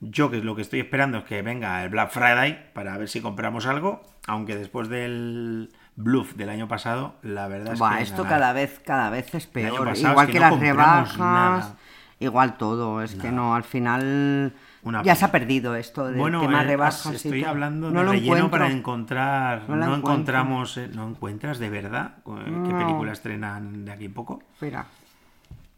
Yo 0.01 0.31
que 0.31 0.39
lo 0.39 0.55
que 0.57 0.63
estoy 0.63 0.81
esperando 0.81 1.19
es 1.19 1.25
que 1.25 1.43
venga 1.43 1.83
el 1.83 1.91
Black 1.91 2.11
Friday 2.11 2.71
para 2.73 2.97
ver 2.97 3.09
si 3.09 3.21
compramos 3.21 3.67
algo, 3.67 4.03
aunque 4.27 4.57
después 4.57 4.89
del 4.89 5.71
bluff 6.01 6.35
del 6.37 6.49
año 6.49 6.69
pasado, 6.69 7.17
la 7.23 7.49
verdad 7.49 7.73
es 7.75 7.79
Buah, 7.79 7.97
que... 7.99 8.03
esto 8.05 8.23
nada. 8.25 8.37
cada 8.37 8.53
vez, 8.53 8.81
cada 8.87 9.11
vez 9.11 9.35
es 9.35 9.47
peor. 9.47 9.75
Igual 9.95 9.95
es 9.95 10.27
que, 10.27 10.33
que 10.33 10.39
no 10.41 10.51
las 10.51 10.61
rebajas, 10.61 11.19
nada. 11.19 11.75
igual 12.21 12.57
todo. 12.57 13.03
Es 13.03 13.15
que 13.17 13.31
no, 13.33 13.55
al 13.55 13.65
final 13.65 14.53
Una 14.85 15.03
ya 15.03 15.15
se 15.17 15.25
ha 15.25 15.33
perdido 15.33 15.75
esto 15.75 16.07
del 16.07 16.15
Bueno, 16.17 16.41
tema 16.41 16.63
eh, 16.63 16.67
rebajas. 16.67 17.07
estoy 17.07 17.43
hablando 17.45 17.91
No 17.91 17.99
de 18.01 18.05
lo 18.07 18.13
relleno 18.13 18.37
encuentro. 18.37 18.51
para 18.59 18.71
encontrar. 18.71 19.69
No 19.69 19.95
encontramos. 19.97 20.77
eh, 20.79 20.89
¿No 20.95 21.09
encuentras 21.09 21.59
de 21.59 21.69
verdad? 21.69 22.13
Eh, 22.27 22.63
¿Qué 22.67 22.75
película 22.75 23.13
estrenan 23.13 23.85
de 23.85 23.93
aquí 23.93 24.09
poco? 24.09 24.41
Espera, 24.55 24.87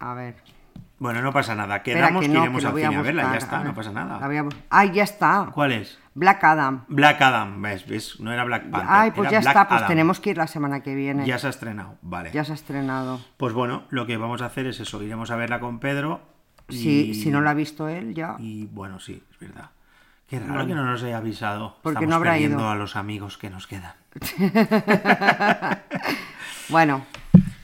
a 0.00 0.14
ver. 0.14 0.36
Bueno, 1.00 1.22
no 1.22 1.32
pasa 1.32 1.54
nada. 1.54 1.82
Quedamos 1.82 2.20
que 2.20 2.28
que, 2.28 2.34
no, 2.34 2.40
iremos 2.42 2.60
que 2.60 2.66
al 2.66 2.72
voy 2.72 2.82
cine 2.82 2.96
a 2.96 3.02
verla, 3.02 3.22
ya 3.32 3.38
está, 3.38 3.56
a 3.56 3.58
no 3.60 3.64
ver. 3.64 3.74
pasa 3.74 3.90
La 3.92 4.04
nada. 4.04 4.26
voy 4.26 4.36
a 4.36 4.42
bus- 4.42 4.54
¡Ay, 4.68 4.92
ya 4.92 5.02
está! 5.02 5.48
¿Cuál 5.52 5.72
es? 5.72 5.98
Black 6.14 6.44
Adam. 6.44 6.84
Black 6.88 7.20
Adam, 7.22 7.62
¿ves? 7.62 7.86
¿Ves? 7.88 8.20
No 8.20 8.30
era 8.32 8.44
Black 8.44 8.70
Panther. 8.70 8.88
Ay, 8.92 9.10
pues 9.12 9.28
era 9.30 9.40
ya 9.40 9.40
Black 9.40 9.56
está, 9.56 9.68
pues 9.68 9.78
Adam. 9.78 9.88
tenemos 9.88 10.20
que 10.20 10.30
ir 10.30 10.36
la 10.36 10.46
semana 10.46 10.80
que 10.82 10.94
viene. 10.94 11.24
Ya 11.26 11.38
se 11.38 11.46
ha 11.46 11.50
estrenado, 11.50 11.96
vale. 12.02 12.30
Ya 12.32 12.44
se 12.44 12.52
ha 12.52 12.54
estrenado. 12.54 13.18
Pues 13.38 13.54
bueno, 13.54 13.84
lo 13.88 14.06
que 14.06 14.18
vamos 14.18 14.42
a 14.42 14.46
hacer 14.46 14.66
es 14.66 14.78
eso, 14.78 15.02
iremos 15.02 15.30
a 15.30 15.36
verla 15.36 15.58
con 15.58 15.80
Pedro. 15.80 16.20
Y, 16.68 16.76
Si, 16.76 17.14
si 17.14 17.30
no 17.30 17.40
la 17.40 17.50
ha 17.50 17.54
visto 17.54 17.88
él, 17.88 18.14
ya. 18.14 18.36
Y 18.38 18.66
bueno, 18.66 19.00
sí, 19.00 19.24
es 19.32 19.38
verdad. 19.38 19.70
Qué 20.28 20.38
raro 20.38 20.66
que 20.66 20.74
no 20.74 20.84
nos 20.84 21.02
haya 21.02 21.16
avisado. 21.16 21.78
Porque 21.82 21.94
Estamos 21.94 22.10
no 22.10 22.16
habrá 22.16 22.32
perdiendo 22.32 22.58
ido. 22.58 22.68
a 22.70 22.74
los 22.76 22.94
amigos 22.94 23.38
que 23.38 23.48
nos 23.50 23.66
quedan. 23.66 23.94
Bueno, 26.68 27.04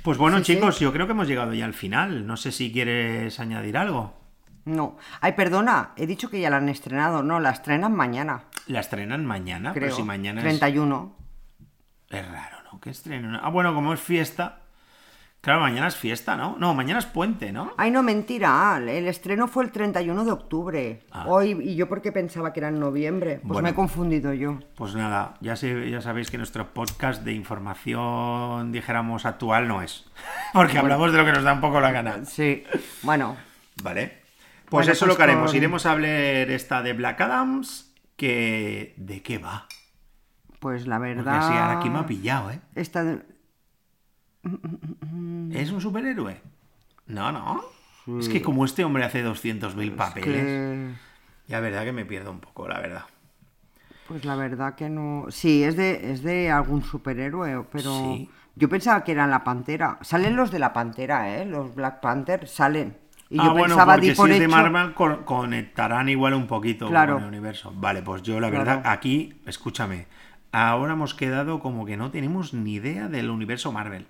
Pues 0.06 0.18
bueno, 0.18 0.38
Sí, 0.38 0.44
sí. 0.44 0.54
chicos, 0.54 0.78
yo 0.78 0.92
creo 0.92 1.06
que 1.06 1.12
hemos 1.14 1.26
llegado 1.26 1.52
ya 1.52 1.64
al 1.64 1.74
final. 1.74 2.28
No 2.28 2.36
sé 2.36 2.52
si 2.52 2.72
quieres 2.72 3.40
añadir 3.40 3.76
algo. 3.76 4.14
no. 4.64 4.96
Ay, 5.20 5.32
perdona, 5.32 5.90
he 5.96 6.06
dicho 6.06 6.30
que 6.30 6.40
ya 6.40 6.48
la 6.48 6.58
han 6.58 6.68
estrenado. 6.68 7.24
No, 7.24 7.40
la 7.40 7.50
estrenan 7.50 7.92
mañana, 7.92 8.44
La 8.68 8.78
estrenan 8.78 9.26
mañana, 9.26 9.72
creo. 9.72 9.86
pero 9.86 9.96
si 9.96 10.04
mañana 10.04 10.40
es... 10.40 10.44
31. 10.44 11.16
Es 12.10 12.24
raro, 12.30 12.56
¿no? 12.72 12.80
Que 12.80 12.90
estrenen. 12.90 13.34
Ah, 13.34 13.48
bueno, 13.48 13.74
como 13.74 13.92
es 13.92 14.00
fiesta. 14.00 14.60
Claro, 15.46 15.60
mañana 15.60 15.86
es 15.86 15.94
fiesta, 15.94 16.36
¿no? 16.36 16.56
No, 16.58 16.74
mañana 16.74 16.98
es 16.98 17.06
puente, 17.06 17.52
¿no? 17.52 17.72
Ay, 17.76 17.92
no, 17.92 18.02
mentira. 18.02 18.78
El 18.78 19.06
estreno 19.06 19.46
fue 19.46 19.62
el 19.62 19.70
31 19.70 20.24
de 20.24 20.32
octubre. 20.32 21.02
Ah. 21.12 21.26
Hoy, 21.28 21.52
y 21.62 21.76
yo 21.76 21.88
porque 21.88 22.10
pensaba 22.10 22.52
que 22.52 22.58
era 22.58 22.68
en 22.70 22.80
noviembre. 22.80 23.34
Pues 23.36 23.44
Bueno. 23.44 23.62
me 23.62 23.70
he 23.70 23.74
confundido 23.74 24.32
yo. 24.32 24.58
Pues 24.74 24.96
nada, 24.96 25.36
ya, 25.40 25.54
sé- 25.54 25.88
ya 25.88 26.00
sabéis 26.00 26.32
que 26.32 26.36
nuestro 26.38 26.74
podcast 26.74 27.22
de 27.22 27.32
información, 27.32 28.72
dijéramos, 28.72 29.24
actual 29.24 29.68
no 29.68 29.82
es. 29.82 30.04
Porque 30.52 30.78
hablamos 30.78 31.12
de 31.12 31.18
lo 31.18 31.24
que 31.24 31.30
nos 31.32 31.44
da 31.44 31.52
un 31.52 31.60
poco 31.60 31.80
la 31.80 31.92
gana. 31.92 32.24
Sí. 32.24 32.64
Bueno, 33.04 33.36
¿Vale? 33.84 34.22
Pues 34.64 34.70
Bueno, 34.86 34.92
eso 34.94 35.04
pues 35.04 35.08
lo 35.12 35.16
que 35.16 35.22
haremos. 35.22 35.50
con- 35.50 35.56
Iremos 35.56 35.86
a 35.86 35.92
hablar 35.92 36.10
esta 36.50 36.82
de 36.82 36.92
Black 36.92 37.20
Adams, 37.20 37.94
que... 38.16 38.94
¿De 38.96 39.22
qué 39.22 39.38
va? 39.38 39.68
pues 40.58 40.88
la 40.88 40.96
Porque 40.98 41.14
verdad. 41.14 41.36
así 41.38 41.52
ahora 41.52 41.78
aquí 41.78 41.88
me 41.90 41.98
ha 42.00 42.06
pillado, 42.06 42.50
¿eh? 42.50 42.58
Esta 42.74 43.04
de- 43.04 43.22
¿Es 45.52 45.70
un 45.70 45.80
superhéroe? 45.80 46.40
No, 47.06 47.32
no. 47.32 47.62
Es 48.20 48.28
que 48.28 48.40
como 48.42 48.64
este 48.64 48.84
hombre 48.84 49.04
hace 49.04 49.22
200.000 49.24 49.94
papeles, 49.96 50.44
que- 50.44 50.90
ya 51.48 51.60
verdad 51.60 51.84
que 51.84 51.92
me 51.92 52.04
pierdo 52.04 52.30
un 52.30 52.40
poco, 52.40 52.68
la 52.68 52.80
verdad. 52.80 53.04
Pues 54.08 54.24
la 54.24 54.36
verdad 54.36 54.74
que 54.76 54.88
no. 54.88 55.26
Sí, 55.30 55.64
es 55.64 55.76
de, 55.76 56.12
es 56.12 56.22
de 56.22 56.50
algún 56.50 56.82
superhéroe, 56.82 57.64
pero. 57.72 57.90
Sí. 57.90 58.30
Yo 58.58 58.68
pensaba 58.70 59.04
que 59.04 59.12
eran 59.12 59.30
la 59.30 59.44
pantera. 59.44 59.98
Salen 60.00 60.34
los 60.34 60.50
de 60.50 60.58
la 60.58 60.72
pantera, 60.72 61.36
¿eh? 61.36 61.44
Los 61.44 61.74
Black 61.74 62.00
Panther 62.00 62.48
salen. 62.48 62.96
Y 63.28 63.38
ah, 63.38 63.44
yo 63.46 63.50
bueno, 63.50 63.66
pensaba, 63.66 63.94
porque 63.94 64.08
di 64.10 64.14
por 64.14 64.28
si 64.28 64.34
es 64.34 64.40
de 64.40 64.48
Marvel 64.48 64.94
co- 64.94 65.24
conectarán 65.26 66.08
igual 66.08 66.32
un 66.32 66.46
poquito 66.46 66.88
Claro. 66.88 67.14
con 67.14 67.24
el 67.24 67.28
universo. 67.28 67.72
Vale, 67.76 68.00
pues 68.02 68.22
yo 68.22 68.40
la 68.40 68.48
Claro. 68.48 68.64
verdad, 68.64 68.82
aquí, 68.86 69.42
escúchame, 69.44 70.06
ahora 70.64 70.92
hemos 70.94 71.14
quedado 71.14 71.60
como 71.60 71.84
que 71.86 71.96
no 71.96 72.10
tenemos 72.10 72.54
ni 72.54 72.74
idea 72.74 73.08
del 73.08 73.30
universo 73.30 73.72
Marvel. 73.72 74.06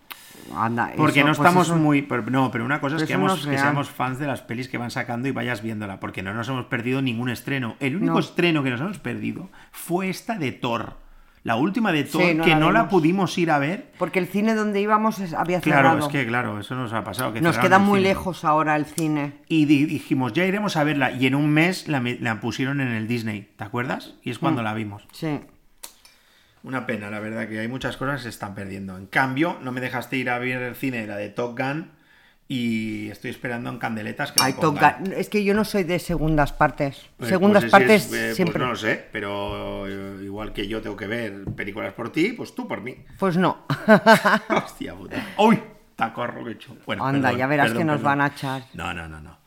Anda, 0.55 0.92
Porque 0.97 1.20
eso, 1.20 1.28
no 1.28 1.34
pues 1.34 1.38
estamos 1.49 1.66
eso- 1.68 1.76
muy... 1.76 2.03
pero- 2.03 2.22
no, 2.30 2.51
pero 2.53 2.64
una 2.64 2.80
cosa 2.80 2.97
es 2.97 3.03
Pero 3.03 3.07
que, 3.09 3.14
hemos- 3.14 3.42
seamos 3.42 3.88
fans 3.90 4.18
de 4.18 4.26
las 4.26 4.42
pelis 4.42 4.68
que 4.68 4.78
van 4.78 4.90
sacando 4.90 5.26
y 5.26 5.32
vayas 5.32 5.62
viéndola, 5.62 5.99
porque 5.99 6.22
no 6.22 6.32
nos 6.34 6.49
hemos 6.49 6.66
perdido 6.66 7.03
ningún 7.03 7.30
estreno. 7.30 7.74
El 7.80 7.97
único 7.97 8.14
No. 8.14 8.18
estreno 8.20 8.62
que 8.62 8.70
nos 8.70 8.80
hemos 8.80 8.99
perdido 8.99 9.51
fue 9.72 10.09
esta 10.09 10.38
de 10.38 10.53
Thor. 10.53 10.94
La 11.42 11.55
última 11.57 11.92
de 11.92 12.03
Thor, 12.05 12.22
Sí, 12.22 12.34
no 12.34 12.44
que 12.44 12.51
la 12.51 12.59
no 12.59 12.72
la 12.72 12.88
pudimos 12.88 13.38
ir 13.38 13.51
a 13.53 13.59
ver. 13.59 13.92
Porque 13.99 14.18
el 14.18 14.26
cine 14.26 14.55
donde 14.55 14.80
íbamos 14.80 15.20
había 15.32 15.61
Claro, 15.61 15.88
cerrado. 15.90 16.07
es 16.07 16.12
que 16.12 16.26
claro, 16.26 16.59
eso 16.61 16.74
nos 16.74 16.92
ha 16.92 17.03
pasado. 17.05 17.32
que 17.32 17.40
Nos 17.40 17.57
queda 17.59 17.78
muy 17.78 18.01
cine. 18.01 18.09
lejos 18.11 18.44
ahora 18.44 18.74
el 18.76 18.84
cine. 18.84 19.34
Y 19.49 19.64
di- 19.64 19.86
dijimos, 19.86 20.32
ya 20.32 20.44
iremos 20.44 20.76
a 20.76 20.82
verla. 20.84 21.12
Y 21.12 21.26
en 21.26 21.34
un 21.36 21.49
mes 21.51 21.86
la, 21.88 22.40
pusieron 22.40 22.80
en 22.80 22.88
el 22.88 23.07
Disney, 23.09 23.49
¿te 23.57 23.62
acuerdas? 23.64 24.14
Y 24.22 24.30
es 24.30 24.38
Mm. 24.38 24.40
cuando 24.40 24.62
la 24.64 24.74
vimos. 24.74 25.07
Sí. 25.12 25.40
Una 26.66 26.84
pena, 26.84 27.10
la 27.10 27.20
verdad, 27.20 27.46
que 27.48 27.60
hay 27.60 27.68
muchas 27.68 27.96
cosas 27.96 28.16
que 28.16 28.22
se 28.24 28.28
están 28.30 28.56
perdiendo. 28.56 28.96
En 28.98 29.06
cambio, 29.06 29.56
no 29.62 29.70
me 29.70 29.80
dejaste 29.80 30.16
ir 30.16 30.28
a 30.28 30.40
ver 30.40 30.60
el 30.62 30.74
cine, 30.74 31.06
la 31.06 31.16
de 31.16 31.28
Top 31.28 31.56
Gun, 31.56 31.92
y 32.48 33.08
estoy 33.08 33.30
esperando 33.30 33.70
en 33.70 33.78
candeletas 33.78 34.32
que 34.32 34.42
Ay, 34.42 34.52
toca. 34.54 34.98
Es 35.16 35.28
que 35.28 35.44
yo 35.44 35.54
no 35.54 35.64
soy 35.64 35.84
de 35.84 36.00
segundas 36.00 36.52
partes. 36.52 37.06
Pues- 37.18 37.28
segundas 37.28 37.62
pues 37.62 37.66
ese 37.66 37.70
partes 37.70 38.06
es, 38.06 38.12
eh, 38.12 38.18
pues 38.24 38.34
siempre. 38.36 38.58
no 38.58 38.70
lo 38.70 38.74
sé, 38.74 39.06
pero 39.12 39.86
eh, 39.86 40.24
igual 40.24 40.52
que 40.52 40.66
yo 40.66 40.82
tengo 40.82 40.96
que 40.96 41.06
ver 41.06 41.44
películas 41.54 41.92
por 41.92 42.10
ti, 42.10 42.32
pues 42.32 42.52
tú 42.52 42.66
por 42.66 42.80
mí. 42.80 42.96
Pues 43.16 43.36
no. 43.36 43.64
Hostia 44.48 44.92
puta. 44.96 45.24
¡Uy! 45.38 45.62
Tacorro 45.94 46.42
que 46.42 46.50
he 46.50 46.54
hecho. 46.54 46.76
Bueno, 46.84 47.06
Anda, 47.06 47.28
perdón, 47.28 47.38
ya 47.38 47.46
verás 47.46 47.66
perdón, 47.68 47.78
que 47.78 47.84
nos 47.84 47.96
perdón. 47.98 48.18
van 48.18 48.20
a 48.22 48.26
echar. 48.26 48.62
No, 48.74 48.92
no, 48.92 49.08
no, 49.08 49.20
no. 49.20 49.38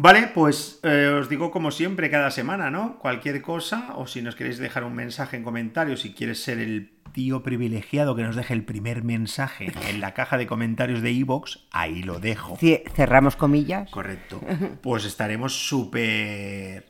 Vale, 0.00 0.30
pues 0.32 0.78
eh, 0.84 1.08
os 1.08 1.28
digo 1.28 1.50
como 1.50 1.72
siempre 1.72 2.08
cada 2.08 2.30
semana, 2.30 2.70
¿no? 2.70 3.00
Cualquier 3.00 3.42
cosa, 3.42 3.94
o 3.96 4.06
si 4.06 4.22
nos 4.22 4.36
queréis 4.36 4.58
dejar 4.58 4.84
un 4.84 4.94
mensaje 4.94 5.36
en 5.36 5.42
comentarios, 5.42 6.02
si 6.02 6.14
quieres 6.14 6.40
ser 6.40 6.60
el 6.60 6.92
tío 7.12 7.42
privilegiado 7.42 8.14
que 8.14 8.22
nos 8.22 8.36
deje 8.36 8.54
el 8.54 8.62
primer 8.62 9.02
mensaje 9.02 9.72
en 9.88 10.00
la 10.00 10.14
caja 10.14 10.38
de 10.38 10.46
comentarios 10.46 11.02
de 11.02 11.10
iVoox, 11.10 11.56
ahí 11.72 12.04
lo 12.04 12.20
dejo. 12.20 12.56
Cerramos 12.94 13.34
comillas. 13.34 13.90
Correcto. 13.90 14.40
Pues 14.82 15.04
estaremos 15.04 15.66
súper 15.66 16.86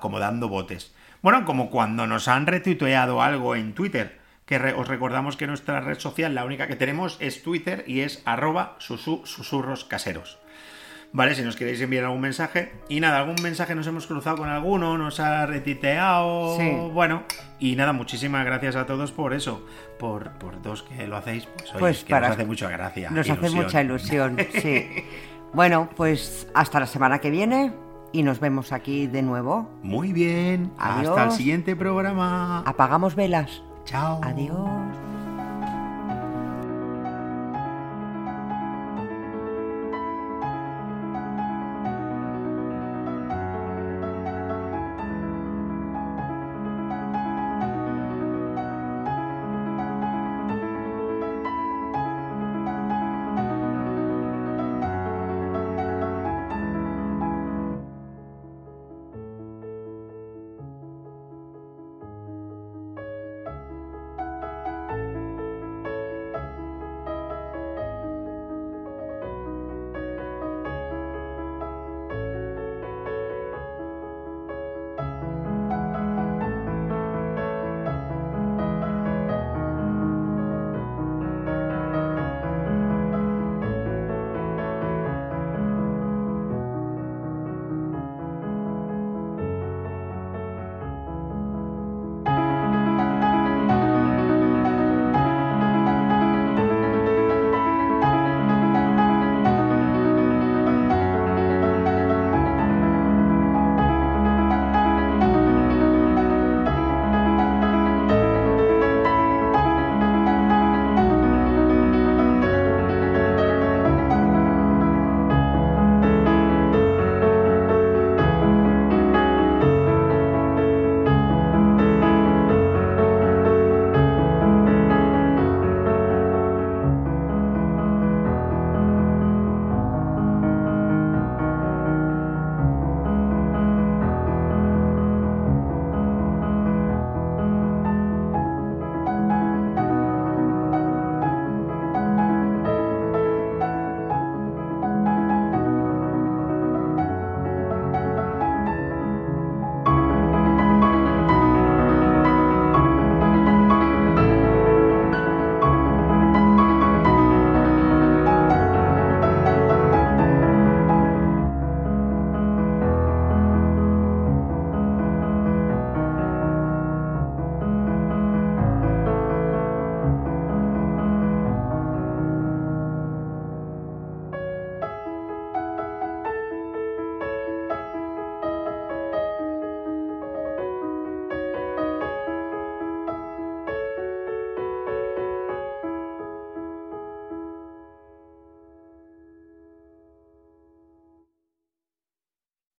como 0.00 0.20
dando 0.20 0.48
botes. 0.48 0.94
Bueno, 1.22 1.44
como 1.46 1.68
cuando 1.68 2.06
nos 2.06 2.28
han 2.28 2.46
retuiteado 2.46 3.22
algo 3.22 3.56
en 3.56 3.74
Twitter, 3.74 4.20
que 4.44 4.56
os 4.56 4.86
recordamos 4.86 5.36
que 5.36 5.48
nuestra 5.48 5.80
red 5.80 5.98
social, 5.98 6.36
la 6.36 6.44
única 6.44 6.68
que 6.68 6.76
tenemos, 6.76 7.16
es 7.18 7.42
Twitter 7.42 7.82
y 7.88 8.00
es 8.00 8.22
arroba 8.24 8.76
susurros 8.78 9.84
caseros. 9.84 10.38
¿Vale? 11.12 11.34
Si 11.34 11.42
nos 11.42 11.56
queréis 11.56 11.80
enviar 11.80 12.04
algún 12.04 12.20
mensaje. 12.20 12.72
Y 12.88 13.00
nada, 13.00 13.18
algún 13.18 13.36
mensaje 13.42 13.74
nos 13.74 13.86
hemos 13.86 14.06
cruzado 14.06 14.36
con 14.36 14.48
alguno, 14.48 14.98
nos 14.98 15.20
ha 15.20 15.46
retiteado, 15.46 16.58
bueno. 16.90 17.24
Y 17.58 17.76
nada, 17.76 17.92
muchísimas 17.92 18.44
gracias 18.44 18.76
a 18.76 18.86
todos 18.86 19.12
por 19.12 19.32
eso, 19.32 19.64
por, 19.98 20.30
por 20.32 20.60
dos 20.62 20.82
que 20.82 21.06
lo 21.06 21.16
hacéis, 21.16 21.46
pues, 21.46 21.72
pues 21.78 22.04
que 22.04 22.14
nos 22.14 22.30
hace 22.30 22.44
mucha 22.44 22.68
gracia. 22.68 23.10
Nos 23.10 23.28
hace 23.30 23.50
mucha 23.50 23.82
ilusión, 23.82 24.36
sí. 24.60 24.86
bueno, 25.52 25.88
pues 25.96 26.48
hasta 26.54 26.80
la 26.80 26.86
semana 26.86 27.18
que 27.18 27.30
viene 27.30 27.72
y 28.12 28.22
nos 28.22 28.40
vemos 28.40 28.72
aquí 28.72 29.06
de 29.06 29.22
nuevo. 29.22 29.70
Muy 29.82 30.12
bien, 30.12 30.72
hasta 30.78 31.24
el 31.24 31.32
siguiente 31.32 31.76
programa. 31.76 32.60
Apagamos 32.66 33.14
velas. 33.14 33.62
Chao. 33.84 34.20
Adiós. 34.22 35.05